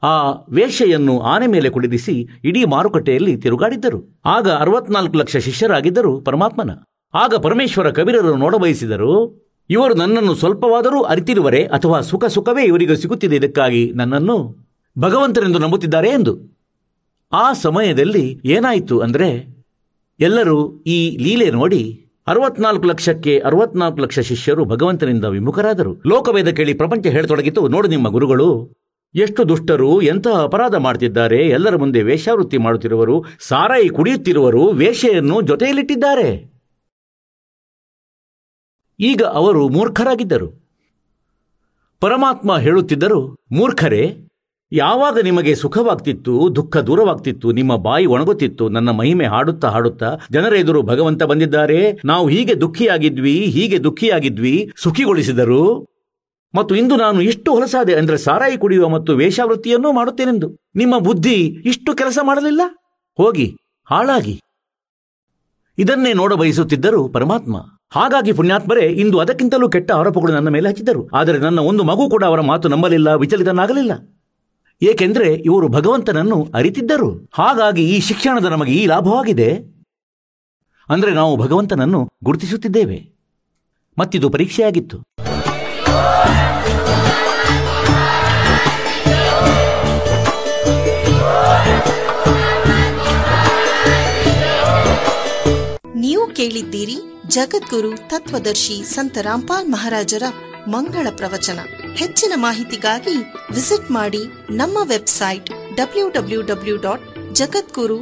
ಆ 0.02 0.14
ವೇಶ್ಯೆಯನ್ನು 0.52 1.14
ಆನೆ 1.32 1.46
ಮೇಲೆ 1.46 1.68
ಕುಳಿರಿಸಿ 1.70 2.14
ಇಡೀ 2.44 2.62
ಮಾರುಕಟ್ಟೆಯಲ್ಲಿ 2.64 3.34
ತಿರುಗಾಡಿದ್ದರು. 3.36 4.00
ಆಗ 4.26 4.46
ಅರವತ್ನಾಲ್ಕು 4.50 5.16
ಲಕ್ಷ 5.18 5.36
ಶಿಷ್ಯರಾಗಿದ್ದರು 5.36 6.12
ಪರಮಾತ್ಮನ. 6.20 6.70
ಆಗ 7.14 7.34
ಪರಮೇಶ್ವರ 7.36 7.90
ಕಬೀರರು 7.90 8.34
ನೋಡಬಯಸಿದರು, 8.36 9.12
ಇವರು 9.70 9.94
ನನ್ನನ್ನು 9.94 10.34
ಸ್ವಲ್ಪವಾದರೂ 10.34 10.98
ಅರಿತಿರುವರೆ 11.02 11.62
ಅಥವಾ 11.76 12.00
ಸುಖ 12.00 12.24
ಸುಖವೇ 12.26 12.64
ಇವರಿಗೆ 12.64 12.96
ಸಿಗುತ್ತಿದೆ 12.96 13.36
ಇದಕ್ಕಾಗಿ 13.36 13.82
ನನ್ನನ್ನು 13.94 14.36
ಭಗವಂತನೆಂದು 14.96 15.58
ನಂಬುತ್ತಿದ್ದಾರೆ 15.58 16.08
ಎಂದು. 16.08 16.34
ಆ 17.32 17.46
ಸಮಯದಲ್ಲಿ 17.64 18.26
ಏನಾಯಿತು 18.56 18.98
ಅಂದರೆ 19.00 19.30
ಎಲ್ಲರೂ 20.20 20.82
ಈ 20.86 21.16
ಲೀಲೆ 21.16 21.50
ನೋಡಿ 21.50 22.02
ಅರವತ್ನಾಲ್ಕು 22.26 22.84
ಲಕ್ಷಕ್ಕೆ 22.84 23.38
ಅರವತ್ನಾಲ್ಕು 23.38 23.98
ಲಕ್ಷ 24.00 24.18
ಶಿಷ್ಯರು 24.18 24.64
ಭಗವಂತನಿಂದ 24.64 25.24
ವಿಮುಖರಾದರು. 25.24 26.02
ಲೋಕವೇದ 26.06 26.48
ಕೇಳಿ 26.48 26.74
ಪ್ರಪಂಚ 26.74 27.06
ಹೇಳತೊಡಗಿತು. 27.06 27.68
ನೋಡು 27.68 27.88
ನಿಮ್ಮ 27.88 28.08
ಗುರುಗಳು, 28.08 28.72
ಎಷ್ಟು 29.14 29.48
ದುಷ್ಟರು 29.48 30.02
ಎಂತಹ 30.02 30.42
ಅಪರಾಧ 30.42 30.74
ಮಾಡ್ತಿದ್ದಾರೆ, 30.74 31.48
ಎಲ್ಲರ 31.48 31.76
ಮುಂದೆ 31.76 32.02
ವೇಷಾವೃತ್ತಿ 32.02 32.58
ಮಾಡುತ್ತಿರುವರು, 32.58 33.24
ಸಾರಾಯಿ 33.40 33.88
ಕುಡಿಯುತ್ತಿರುವರು, 33.88 34.68
ವೇಷೆಯನ್ನು 34.68 35.42
ಜೊತೆಯಲ್ಲಿಟ್ಟಿದ್ದಾರೆ. 35.42 36.52
ಈಗ 39.00 39.22
ಅವರು 39.22 39.68
ಮೂರ್ಖರಾಗಿದ್ದರು. 39.68 40.66
ಪರಮಾತ್ಮ 42.00 42.58
ಹೇಳುತ್ತಿದ್ದರು, 42.58 43.36
ಮೂರ್ಖರೇ 43.52 44.25
ಯಾವಾಗ 44.72 45.18
ನಿಮಗೆ 45.22 45.54
ಸುಖವಾಗ್ತಿತ್ತು, 45.54 46.32
ದುಃಖ 46.56 46.76
ದೂರವಾಗ್ತಿತ್ತು, 46.76 47.52
ನಿಮ್ಮ 47.52 47.76
ಬಾಯಿ 47.76 48.06
ಒಣಗುತ್ತಿತ್ತು, 48.06 48.68
ನನ್ನ 48.68 48.90
ಮಹಿಮೆ 48.90 49.26
ಹಾಡುತ್ತಾ 49.26 49.68
ಹಾಡುತ್ತಾ 49.68 50.08
ಜನರ 50.30 50.52
ಎದುರು 50.52 50.82
ಭಗವಂತ 50.82 51.22
ಬಂದಿದ್ದಾರೆ? 51.22 51.98
ನಾವು 52.04 52.28
ಹೀಗೆ 52.28 52.60
ದುಃಖಿಯಾಗಿದ್ವಿ 52.60 53.34
ಹೀಗೆ 53.34 53.78
ದುಃಖಿಯಾಗಿದ್ವಿ, 53.84 54.72
ಸುಖಿಗೊಳಿಸಿದರು? 54.76 55.62
ಮತ್ತು 56.54 56.74
ಇಂದು 56.74 56.96
ನಾನು 56.96 57.20
ಇಷ್ಟು 57.20 57.54
ಹೊಲಸಾದೆ 57.54 57.94
ಅಂದರೆ 57.94 58.16
ಸಾರಾಯಿ 58.16 58.56
ಕುಡಿಯುವ 58.56 58.88
ಮತ್ತು 58.88 59.12
ವೇಷಾವೃತ್ತಿಯನ್ನೂ 59.12 59.92
ಮಾಡುತ್ತೇನೆಂದು. 59.92 60.48
ನಿಮ್ಮ 60.76 60.98
ಬುದ್ಧಿ 60.98 61.36
ಇಷ್ಟು 61.64 61.94
ಕೆಲಸ 61.94 62.18
ಮಾಡಲಿಲ್ಲ? 62.22 62.62
ಹೋಗಿ, 63.18 63.46
ಹಾಳಾಗಿ. 63.90 64.40
ಇದನ್ನೇ 65.78 66.12
ನೋಡ 66.12 66.32
ಬಯಸುತ್ತಿದ್ದರು 66.32 67.08
ಪರಮಾತ್ಮ. 67.08 67.56
ಹಾಗಾಗಿ 67.90 68.32
ಪುಣ್ಯಾತ್ಮರೇ, 68.32 68.86
ಇಂದು 69.02 69.18
ಅದಕ್ಕಿಂತಲೂ 69.18 69.68
ಕೆಟ್ಟ 69.68 69.90
ಆರೋಪಗಳು 69.92 70.32
ನನ್ನ 70.32 70.48
ಮೇಲೆ 70.48 70.68
ಹಚ್ಚಿದರು 70.68 71.08
ಆದರೆ 71.14 71.38
ನನ್ನ 71.38 71.58
ಒಂದು 71.58 71.84
ಮಗು 71.84 72.10
ಕೂಡ 72.10 72.24
ಅವರ 72.24 72.40
ಮಾತು 72.40 72.68
ನಂಬಲಿಲ್ಲ, 72.68 73.14
ವಿಚಲಿತನಾಗಲಿಲ್ಲ. 73.14 73.92
ಏಕೆಂದರೆ 74.82 75.34
ಇವರು 75.34 75.68
ಭಗವಂತನನ್ನು 75.68 76.48
ಅರಿತಿದ್ದರು. 76.54 77.30
ಹಾಗಾಗಿ 77.34 77.96
ಈ 77.96 78.00
ಶಿಕ್ಷಣದ 78.00 78.44
ನಮಗೆ 78.44 78.72
ಈ 78.72 78.86
ಲಾಭವಾಗಿದೆ. 78.86 79.56
ಅಂದರೆ 80.88 81.14
ನಾವು 81.14 81.36
ಭಗವಂತನನ್ನು 81.36 82.10
ಗುರುತಿಸುತ್ತಿದ್ದೇವೆ. 82.24 83.16
ಮತ್ತಿದು 83.98 84.30
ಪರೀಕ್ಷೆಯಾಗಿತ್ತು. 84.30 85.02
ನೀವು 95.94 96.26
ಕೇಳಿದ್ದೀರಿ 96.34 97.15
ಜಗದ್ಗುರು, 97.28 97.96
ತತ್ವದರ್ಶಿ 97.96 98.82
ಸಂತ 98.82 99.18
ರಾಮ್ಪಾಲ್ 99.18 99.68
ಮಹಾರಾಜರ 99.68 100.22
ಮಂಗಳ 100.68 101.06
ಪ್ರವಚನ. 101.16 101.58
ಹೆಚ್ಚಿನ 101.96 102.32
ಮಾಹಿತಿಗಾಗಿ 102.36 103.32
ವಿಸಿಟ್ 103.54 103.90
ಮಾಡಿ 103.90 104.18
ನಮ್ಮ 104.50 104.78
website 104.82 105.46
W 105.76 106.10
W 106.10 106.42
W 106.42 106.76
dot 106.76 107.34
Jagadguru 107.34 107.98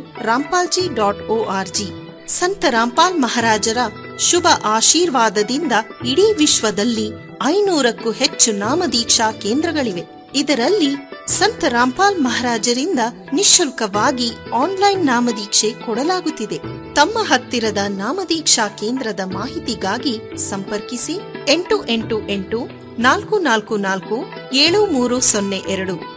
dot 0.95 1.23
O 1.23 1.45
R 1.45 1.69
G. 1.69 1.87
Sant 2.29 2.65
Rampal 2.65 3.21
ಮಹಾರಾಜರ 3.21 3.77
ಶುಭ 4.19 4.47
ಆಶೀರ್ವಾದದಿಂದ 4.65 5.73
ಇಡೀ 6.07 6.33
ವಿಶ್ವದಲ್ಲಿ 6.33 7.11
ಐನೂರಕ್ಕೂ 7.45 8.11
ಹೆಚ್ಚು 8.11 8.53
ನಾಮದೀಕ್ಷಾ 8.53 9.33
ಕೇಂದ್ರಗಳಿವೆ. 9.33 10.03
ಇದರಲ್ಲಿ 10.35 11.14
ಸಂತ 11.27 11.65
ರಾಮ್ಪಾಲ್ 11.65 12.21
ಮಹಾರಾಜರಿಂದ 12.21 12.99
ನಿಶುಲ್ಕವಾಗಿ 13.33 14.31
ಆನ್ಲೈನ್ 14.55 15.07
ನಾಮದೀಕ್ಷೆ 15.07 15.71
ಕೊಡಲಾಗುತ್ತಿದೆ. 15.71 16.59
ತಮ್ಮ 16.95 17.19
ಹತ್ತಿರದ 17.19 17.79
ನಾಮದೀಕ್ಷಾ 17.89 18.69
ಕೇಂದ್ರದ 18.69 19.21
ಮಾಹಿತಿಗಾಗಿ 19.25 20.21
ಸಂಪರ್ಕಿಸಿ 20.37 21.21
ಎಂಟು 21.49 21.89
ಎಂಟು 21.89 22.29
ಎಂಟು 22.29 22.69
ನಾಲ್ಕು 22.99 23.39
ನಾಲ್ಕು 23.39 23.77
ನಾಲ್ಕು 23.77 24.25
ಏಳು 24.55 24.87
ಮೂರು 24.87 25.21
ಸೊನ್ನೆ 25.21 25.57
ಎರಡು. 25.57 26.14